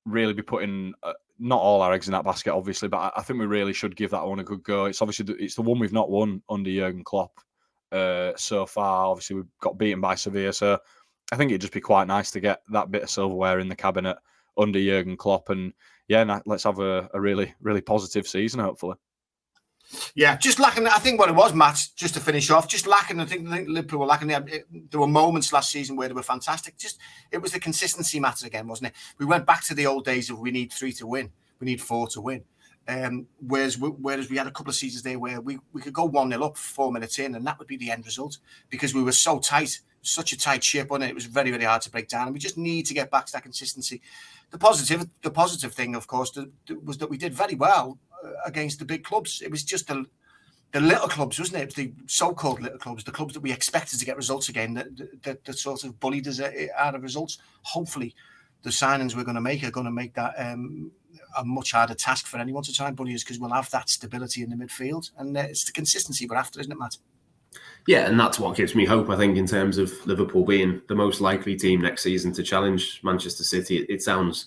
really 0.04 0.34
be 0.34 0.42
putting 0.42 0.94
uh, 1.02 1.14
not 1.38 1.60
all 1.60 1.82
our 1.82 1.92
eggs 1.92 2.08
in 2.08 2.12
that 2.12 2.24
basket, 2.24 2.52
obviously, 2.52 2.88
but 2.88 2.98
I, 2.98 3.12
I, 3.16 3.22
think 3.22 3.38
we 3.38 3.46
really 3.46 3.72
should 3.72 3.96
give 3.96 4.10
that 4.10 4.26
one 4.26 4.40
a 4.40 4.44
good 4.44 4.62
go. 4.62 4.86
It's 4.86 5.02
obviously 5.02 5.26
the, 5.26 5.42
it's 5.42 5.54
the 5.54 5.62
one 5.62 5.78
we've 5.78 5.92
not 5.92 6.10
won 6.10 6.42
under 6.48 6.70
Jurgen 6.70 7.04
Klopp 7.04 7.40
uh, 7.92 8.32
so 8.36 8.66
far. 8.66 9.06
Obviously, 9.06 9.36
we've 9.36 9.58
got 9.60 9.78
beaten 9.78 10.00
by 10.00 10.14
Sevilla, 10.14 10.52
so 10.52 10.78
I 11.32 11.36
think 11.36 11.50
it'd 11.50 11.60
just 11.60 11.72
be 11.72 11.80
quite 11.80 12.06
nice 12.06 12.30
to 12.32 12.40
get 12.40 12.62
that 12.72 12.90
bit 12.90 13.02
of 13.02 13.10
silverware 13.10 13.60
in 13.60 13.68
the 13.68 13.76
cabinet 13.76 14.16
under 14.56 14.80
Jurgen 14.80 15.16
Klopp, 15.16 15.50
and 15.50 15.72
yeah, 16.08 16.40
let's 16.46 16.64
have 16.64 16.80
a, 16.80 17.08
a 17.14 17.20
really, 17.20 17.54
really 17.60 17.82
positive 17.82 18.26
season, 18.26 18.60
hopefully. 18.60 18.96
Yeah, 20.14 20.36
just 20.36 20.58
lacking. 20.58 20.86
I 20.86 20.98
think 20.98 21.18
what 21.18 21.30
it 21.30 21.34
was, 21.34 21.54
Matt. 21.54 21.80
Just 21.96 22.14
to 22.14 22.20
finish 22.20 22.50
off, 22.50 22.68
just 22.68 22.86
lacking. 22.86 23.20
I 23.20 23.24
think, 23.24 23.48
I 23.48 23.56
think 23.56 23.68
Liverpool 23.68 24.00
were 24.00 24.06
lacking. 24.06 24.28
There 24.28 25.00
were 25.00 25.06
moments 25.06 25.52
last 25.52 25.70
season 25.70 25.96
where 25.96 26.08
they 26.08 26.14
were 26.14 26.22
fantastic. 26.22 26.76
Just 26.76 26.98
it 27.30 27.38
was 27.38 27.52
the 27.52 27.60
consistency 27.60 28.20
matter 28.20 28.46
again, 28.46 28.68
wasn't 28.68 28.88
it? 28.88 28.94
We 29.18 29.26
went 29.26 29.46
back 29.46 29.64
to 29.64 29.74
the 29.74 29.86
old 29.86 30.04
days 30.04 30.28
of 30.28 30.38
we 30.38 30.50
need 30.50 30.72
three 30.72 30.92
to 30.94 31.06
win, 31.06 31.30
we 31.58 31.64
need 31.64 31.80
four 31.80 32.06
to 32.08 32.20
win. 32.20 32.44
Um, 32.86 33.26
whereas 33.46 33.78
whereas 33.78 34.30
we 34.30 34.38
had 34.38 34.46
a 34.46 34.50
couple 34.50 34.70
of 34.70 34.76
seasons 34.76 35.02
there 35.02 35.18
where 35.18 35.40
we, 35.42 35.58
we 35.72 35.82
could 35.82 35.92
go 35.92 36.04
one 36.04 36.30
0 36.30 36.42
up 36.42 36.56
four 36.56 36.90
minutes 36.90 37.18
in, 37.18 37.34
and 37.34 37.46
that 37.46 37.58
would 37.58 37.68
be 37.68 37.76
the 37.76 37.90
end 37.90 38.04
result 38.06 38.38
because 38.70 38.94
we 38.94 39.02
were 39.02 39.12
so 39.12 39.38
tight, 39.38 39.80
such 40.00 40.32
a 40.32 40.38
tight 40.38 40.64
ship 40.64 40.90
on 40.90 41.02
it. 41.02 41.10
It 41.10 41.14
was 41.14 41.26
very 41.26 41.50
very 41.50 41.64
hard 41.64 41.82
to 41.82 41.90
break 41.90 42.08
down, 42.08 42.26
and 42.26 42.34
we 42.34 42.40
just 42.40 42.56
need 42.56 42.86
to 42.86 42.94
get 42.94 43.10
back 43.10 43.26
to 43.26 43.32
that 43.32 43.42
consistency. 43.42 44.00
The 44.50 44.58
positive 44.58 45.06
the 45.22 45.30
positive 45.30 45.74
thing, 45.74 45.94
of 45.94 46.06
course, 46.06 46.38
was 46.82 46.96
that 46.96 47.10
we 47.10 47.18
did 47.18 47.34
very 47.34 47.54
well 47.54 47.98
against 48.44 48.78
the 48.78 48.84
big 48.84 49.04
clubs. 49.04 49.42
It 49.42 49.50
was 49.50 49.64
just 49.64 49.88
the 49.88 50.04
the 50.72 50.80
little 50.80 51.08
clubs, 51.08 51.38
wasn't 51.38 51.58
it? 51.58 51.62
It 51.62 51.66
was 51.66 51.74
the 51.76 51.92
so-called 52.06 52.60
little 52.60 52.78
clubs, 52.78 53.02
the 53.02 53.10
clubs 53.10 53.32
that 53.32 53.40
we 53.40 53.52
expected 53.52 53.98
to 53.98 54.04
get 54.04 54.18
results 54.18 54.50
again, 54.50 54.74
that 54.74 54.88
that, 55.22 55.44
that 55.44 55.58
sort 55.58 55.84
of 55.84 55.98
bullied 55.98 56.28
us 56.28 56.40
out 56.76 56.94
of 56.94 57.02
results. 57.02 57.38
Hopefully, 57.62 58.14
the 58.62 58.70
signings 58.70 59.16
we're 59.16 59.24
going 59.24 59.34
to 59.34 59.40
make 59.40 59.64
are 59.64 59.70
going 59.70 59.86
to 59.86 59.92
make 59.92 60.14
that 60.14 60.34
um, 60.38 60.90
a 61.38 61.44
much 61.44 61.72
harder 61.72 61.94
task 61.94 62.26
for 62.26 62.38
anyone 62.38 62.62
to 62.64 62.72
try 62.72 62.88
and 62.88 62.96
bully 62.96 63.14
us 63.14 63.24
because 63.24 63.38
we'll 63.38 63.50
have 63.50 63.70
that 63.70 63.88
stability 63.88 64.42
in 64.42 64.50
the 64.50 64.56
midfield, 64.56 65.10
and 65.18 65.36
uh, 65.36 65.40
it's 65.40 65.64
the 65.64 65.72
consistency 65.72 66.26
we're 66.26 66.36
after, 66.36 66.60
isn't 66.60 66.72
it, 66.72 66.78
Matt? 66.78 66.96
Yeah, 67.86 68.06
and 68.06 68.20
that's 68.20 68.38
what 68.38 68.56
gives 68.56 68.74
me 68.74 68.84
hope. 68.84 69.08
I 69.08 69.16
think 69.16 69.38
in 69.38 69.46
terms 69.46 69.78
of 69.78 69.90
Liverpool 70.06 70.44
being 70.44 70.82
the 70.88 70.94
most 70.94 71.22
likely 71.22 71.56
team 71.56 71.80
next 71.80 72.02
season 72.02 72.32
to 72.34 72.42
challenge 72.42 73.00
Manchester 73.02 73.44
City, 73.44 73.78
it, 73.78 73.88
it 73.88 74.02
sounds 74.02 74.46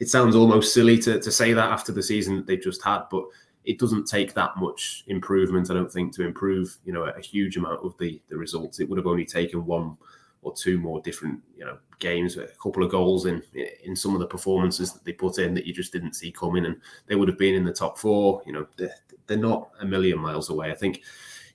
it 0.00 0.08
sounds 0.08 0.36
almost 0.36 0.72
silly 0.72 0.98
to, 0.98 1.20
to 1.20 1.32
say 1.32 1.52
that 1.52 1.70
after 1.70 1.92
the 1.92 2.02
season 2.02 2.36
that 2.36 2.46
they've 2.46 2.62
just 2.62 2.82
had, 2.84 3.02
but 3.10 3.24
it 3.64 3.78
doesn't 3.78 4.06
take 4.06 4.32
that 4.34 4.56
much 4.56 5.04
improvement, 5.08 5.70
I 5.70 5.74
don't 5.74 5.92
think, 5.92 6.14
to 6.14 6.24
improve 6.24 6.78
you 6.84 6.92
know 6.92 7.04
a 7.04 7.20
huge 7.20 7.56
amount 7.56 7.84
of 7.84 7.96
the 7.98 8.20
the 8.28 8.36
results. 8.36 8.80
It 8.80 8.88
would 8.88 8.98
have 8.98 9.06
only 9.06 9.24
taken 9.24 9.66
one 9.66 9.96
or 10.42 10.54
two 10.54 10.78
more 10.78 11.00
different 11.02 11.40
you 11.56 11.64
know 11.64 11.78
games, 11.98 12.36
a 12.36 12.46
couple 12.62 12.82
of 12.82 12.90
goals 12.90 13.26
in 13.26 13.42
in 13.84 13.96
some 13.96 14.14
of 14.14 14.20
the 14.20 14.26
performances 14.26 14.92
that 14.92 15.04
they 15.04 15.12
put 15.12 15.38
in 15.38 15.54
that 15.54 15.66
you 15.66 15.72
just 15.72 15.92
didn't 15.92 16.14
see 16.14 16.30
coming, 16.30 16.66
and 16.66 16.80
they 17.06 17.16
would 17.16 17.28
have 17.28 17.38
been 17.38 17.54
in 17.54 17.64
the 17.64 17.72
top 17.72 17.98
four. 17.98 18.42
You 18.46 18.52
know, 18.52 18.66
they're, 18.76 18.94
they're 19.26 19.36
not 19.36 19.70
a 19.80 19.84
million 19.84 20.18
miles 20.18 20.50
away. 20.50 20.70
I 20.70 20.74
think 20.74 21.02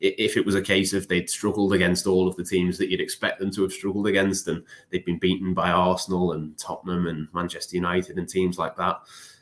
if 0.03 0.35
it 0.35 0.45
was 0.45 0.55
a 0.55 0.61
case 0.61 0.91
of 0.91 1.07
they'd 1.07 1.29
struggled 1.29 1.73
against 1.73 2.07
all 2.07 2.27
of 2.27 2.35
the 2.35 2.43
teams 2.43 2.77
that 2.77 2.89
you'd 2.89 2.99
expect 2.99 3.39
them 3.39 3.51
to 3.51 3.61
have 3.61 3.71
struggled 3.71 4.07
against, 4.07 4.47
and 4.49 4.63
they'd 4.91 5.05
been 5.05 5.19
beaten 5.19 5.53
by 5.53 5.71
Arsenal 5.71 6.33
and 6.33 6.57
Tottenham 6.57 7.07
and 7.07 7.27
Manchester 7.33 7.77
United 7.77 8.17
and 8.17 8.27
teams 8.27 8.57
like 8.57 8.75
that, 8.75 8.99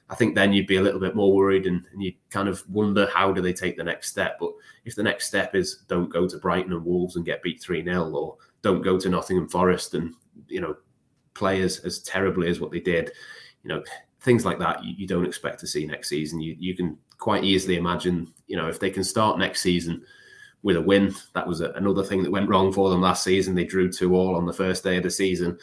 I 0.09 0.15
think 0.15 0.35
then 0.35 0.53
you'd 0.53 0.67
be 0.67 0.75
a 0.75 0.81
little 0.81 0.99
bit 0.99 1.15
more 1.15 1.33
worried 1.33 1.65
and, 1.65 1.83
and 1.91 2.03
you'd 2.03 2.17
kind 2.29 2.47
of 2.47 2.63
wonder 2.69 3.09
how 3.11 3.31
do 3.31 3.41
they 3.41 3.53
take 3.53 3.75
the 3.75 3.83
next 3.83 4.09
step. 4.09 4.37
But 4.39 4.51
if 4.85 4.95
the 4.95 5.03
next 5.03 5.27
step 5.27 5.55
is 5.55 5.83
don't 5.87 6.11
go 6.11 6.27
to 6.27 6.37
Brighton 6.37 6.73
and 6.73 6.85
Wolves 6.85 7.15
and 7.15 7.25
get 7.25 7.41
beat 7.41 7.61
3 7.61 7.83
0, 7.83 8.11
or 8.11 8.37
don't 8.61 8.83
go 8.83 8.99
to 8.99 9.09
Nottingham 9.09 9.49
Forest 9.49 9.95
and, 9.95 10.13
you 10.47 10.61
know, 10.61 10.75
play 11.33 11.61
as, 11.61 11.79
as 11.79 11.99
terribly 11.99 12.49
as 12.49 12.59
what 12.59 12.71
they 12.71 12.79
did, 12.79 13.11
you 13.63 13.69
know, 13.69 13.81
things 14.19 14.45
like 14.45 14.59
that 14.59 14.83
you, 14.83 14.93
you 14.95 15.07
don't 15.07 15.25
expect 15.25 15.59
to 15.61 15.67
see 15.67 15.87
next 15.87 16.09
season. 16.09 16.39
You 16.39 16.55
you 16.59 16.75
can 16.75 16.97
quite 17.17 17.43
easily 17.43 17.77
imagine, 17.77 18.31
you 18.47 18.57
know, 18.57 18.67
if 18.67 18.79
they 18.79 18.91
can 18.91 19.03
start 19.03 19.39
next 19.39 19.61
season 19.61 20.03
with 20.63 20.77
a 20.77 20.81
win, 20.81 21.13
that 21.33 21.47
was 21.47 21.61
a, 21.61 21.71
another 21.71 22.03
thing 22.03 22.23
that 22.23 22.31
went 22.31 22.49
wrong 22.49 22.71
for 22.71 22.89
them 22.89 23.01
last 23.01 23.23
season. 23.23 23.55
They 23.55 23.63
drew 23.63 23.91
two 23.91 24.15
all 24.15 24.35
on 24.35 24.45
the 24.45 24.53
first 24.53 24.83
day 24.83 24.97
of 24.97 25.03
the 25.03 25.09
season. 25.09 25.57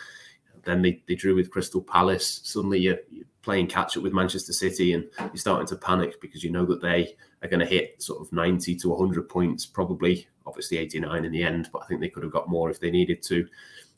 Then 0.64 0.82
they, 0.82 1.02
they 1.06 1.14
drew 1.14 1.34
with 1.34 1.50
Crystal 1.50 1.80
Palace. 1.80 2.40
Suddenly 2.44 2.80
you're, 2.80 2.98
you're 3.10 3.26
playing 3.42 3.68
catch 3.68 3.96
up 3.96 4.02
with 4.02 4.12
Manchester 4.12 4.52
City 4.52 4.94
and 4.94 5.04
you're 5.18 5.36
starting 5.36 5.66
to 5.68 5.76
panic 5.76 6.20
because 6.20 6.42
you 6.42 6.50
know 6.50 6.66
that 6.66 6.82
they 6.82 7.14
are 7.42 7.48
going 7.48 7.60
to 7.60 7.66
hit 7.66 8.02
sort 8.02 8.20
of 8.20 8.32
90 8.32 8.74
to 8.76 8.88
100 8.90 9.28
points, 9.28 9.64
probably, 9.64 10.26
obviously 10.46 10.78
89 10.78 11.24
in 11.24 11.32
the 11.32 11.42
end, 11.42 11.68
but 11.72 11.82
I 11.82 11.86
think 11.86 12.00
they 12.00 12.08
could 12.08 12.24
have 12.24 12.32
got 12.32 12.48
more 12.48 12.70
if 12.70 12.80
they 12.80 12.90
needed 12.90 13.22
to. 13.24 13.46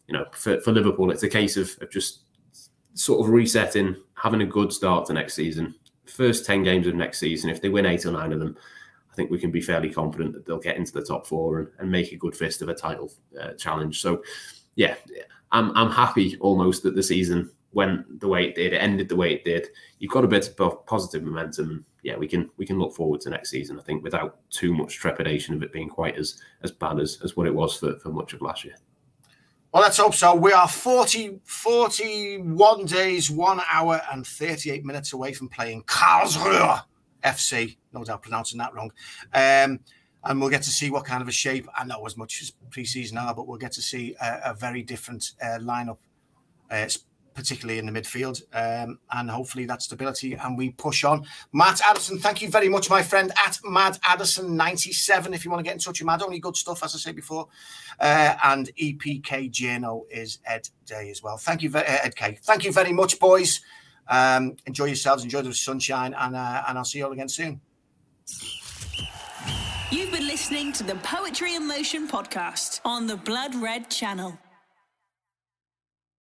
You 0.07 0.15
know, 0.15 0.27
for, 0.33 0.61
for 0.61 0.73
Liverpool, 0.73 1.11
it's 1.11 1.23
a 1.23 1.29
case 1.29 1.57
of, 1.57 1.71
of 1.81 1.91
just 1.91 2.21
sort 2.95 3.21
of 3.21 3.33
resetting, 3.33 3.97
having 4.15 4.43
a 4.43 4.47
good 4.47 4.73
start 4.73 5.07
to 5.07 5.13
next 5.13 5.35
season. 5.35 5.75
First 6.07 6.45
10 6.45 6.63
games 6.65 6.87
of 6.87 6.95
next 6.95 7.19
season, 7.19 7.49
if 7.51 7.63
they 7.63 7.69
win 7.69 7.87
eight 7.87 8.05
or 8.05 8.13
nine 8.13 8.33
of 8.33 8.41
them, 8.41 8.57
I 9.11 9.15
think 9.15 9.31
we 9.31 9.39
can 9.39 9.51
be 9.51 9.61
fairly 9.61 9.91
confident 9.91 10.33
that 10.35 10.47
they'll 10.47 10.59
get 10.59 10.77
into 10.77 10.93
the 10.93 11.03
top 11.03 11.27
four 11.27 11.59
and, 11.59 11.69
and 11.79 11.91
make 11.91 12.13
a 12.13 12.17
good 12.17 12.37
fist 12.37 12.63
of 12.63 12.69
a 12.69 12.75
title 12.75 13.13
uh, 13.41 13.53
challenge. 13.55 14.01
So, 14.01 14.23
yeah, 14.77 14.95
I'm, 15.53 15.77
I'm 15.77 15.91
happy 15.91 16.37
almost 16.41 16.83
that 16.85 16.95
the 16.95 17.03
season 17.03 17.51
went 17.73 18.21
the 18.21 18.29
way 18.29 18.47
it 18.47 18.55
did, 18.55 18.73
it 18.73 18.79
ended 18.79 19.09
the 19.09 19.17
way 19.17 19.33
it 19.33 19.45
did. 19.45 19.69
You've 19.99 20.13
got 20.13 20.25
a 20.25 20.29
bit 20.29 20.53
of 20.59 20.87
positive 20.87 21.23
momentum. 21.23 21.85
Yeah, 22.03 22.17
we 22.17 22.27
can 22.27 22.51
we 22.57 22.67
can 22.67 22.79
look 22.79 22.95
forward 22.95 23.21
to 23.23 23.31
next 23.31 23.51
season. 23.51 23.79
I 23.79 23.83
think 23.83 24.03
without 24.03 24.39
too 24.51 24.73
much 24.73 24.97
trepidation 24.97 25.55
of 25.55 25.63
it 25.63 25.73
being 25.73 25.89
quite 25.89 26.17
as 26.17 26.41
as 26.63 26.71
bad 26.71 26.99
as, 26.99 27.19
as 27.23 27.37
what 27.37 27.47
it 27.47 27.55
was 27.55 27.77
for, 27.77 27.99
for 27.99 28.11
much 28.11 28.33
of 28.33 28.43
last 28.43 28.65
year. 28.65 28.77
Well, 29.73 29.83
let's 29.85 29.99
hope 29.99 30.17
so. 30.17 30.35
We 30.35 30.53
are 30.53 30.67
40, 30.67 31.39
41 31.45 32.87
days, 32.87 33.31
one 33.31 33.61
hour, 33.71 34.03
and 34.11 34.27
38 34.27 34.85
minutes 34.85 35.13
away 35.13 35.33
from 35.33 35.49
playing 35.49 35.85
Karlsruhe 35.85 36.83
FC. 37.23 37.77
No 37.93 38.05
doubt 38.05 38.23
pronouncing 38.23 38.59
that 38.59 38.75
wrong. 38.75 38.93
Um, 39.35 39.81
and 40.25 40.41
we'll 40.41 40.51
get 40.51 40.63
to 40.63 40.71
see 40.71 40.91
what 40.91 41.05
kind 41.05 41.23
of 41.23 41.29
a 41.29 41.33
shape. 41.33 41.69
I 41.77 41.85
know 41.85 42.05
as 42.05 42.17
much 42.17 42.43
as 42.43 42.53
preseason 42.71 43.21
are, 43.21 43.35
but 43.35 43.47
we'll 43.47 43.59
get 43.59 43.73
to 43.73 43.83
see 43.83 44.15
a, 44.21 44.51
a 44.51 44.55
very 44.55 44.83
different 44.83 45.33
uh, 45.43 45.59
lineup, 45.59 45.97
uh, 46.71 46.87
particularly 47.33 47.79
in 47.79 47.87
the 47.87 47.93
midfield, 47.93 48.43
um, 48.53 48.99
and 49.13 49.31
hopefully 49.31 49.65
that 49.65 49.81
stability. 49.81 50.35
And 50.35 50.59
we 50.59 50.71
push 50.71 51.05
on. 51.05 51.25
Matt 51.53 51.81
Addison, 51.89 52.19
thank 52.19 52.43
you 52.43 52.51
very 52.51 52.69
much, 52.69 52.91
my 52.91 53.03
friend, 53.03 53.33
at 53.47 53.59
Mad 53.65 53.99
Addison 54.05 54.57
ninety 54.57 54.93
seven. 54.93 55.33
If 55.33 55.45
you 55.45 55.51
want 55.51 55.61
to 55.61 55.65
get 55.65 55.73
in 55.73 55.79
touch 55.79 56.01
with 56.01 56.07
Mad, 56.07 56.23
only 56.23 56.39
good 56.39 56.57
stuff, 56.57 56.85
as 56.85 56.95
I 56.95 56.99
said 56.99 57.17
before. 57.17 57.49
Uh, 57.99 58.35
and 58.45 58.71
EPK 58.77 59.51
Jano 59.51 60.03
is 60.11 60.39
Ed 60.45 60.69
Day 60.85 61.11
as 61.11 61.23
well. 61.23 61.39
Thank 61.39 61.63
you, 61.63 61.71
uh, 61.75 61.83
Ed 61.87 62.15
Kay. 62.15 62.39
Thank 62.43 62.65
you 62.65 62.73
very 62.73 62.93
much, 62.93 63.19
boys. 63.19 63.61
Um, 64.09 64.57
enjoy 64.67 64.87
yourselves, 64.87 65.25
enjoy 65.25 65.43
the 65.43 65.55
sunshine, 65.55 66.15
and 66.15 66.35
uh, 66.37 66.65
and 66.69 66.79
I'll 66.79 66.85
see 66.85 66.99
you 66.99 67.07
all 67.07 67.13
again 67.13 67.29
soon. 67.29 67.61
You've 69.91 70.13
been 70.13 70.27
listening 70.27 70.73
to 70.75 70.85
the 70.85 70.95
Poetry 70.97 71.57
in 71.57 71.67
Motion 71.67 72.07
podcast 72.07 72.81
on 72.85 73.07
the 73.07 73.17
Blood 73.17 73.55
Red 73.57 73.91
channel. 73.91 74.39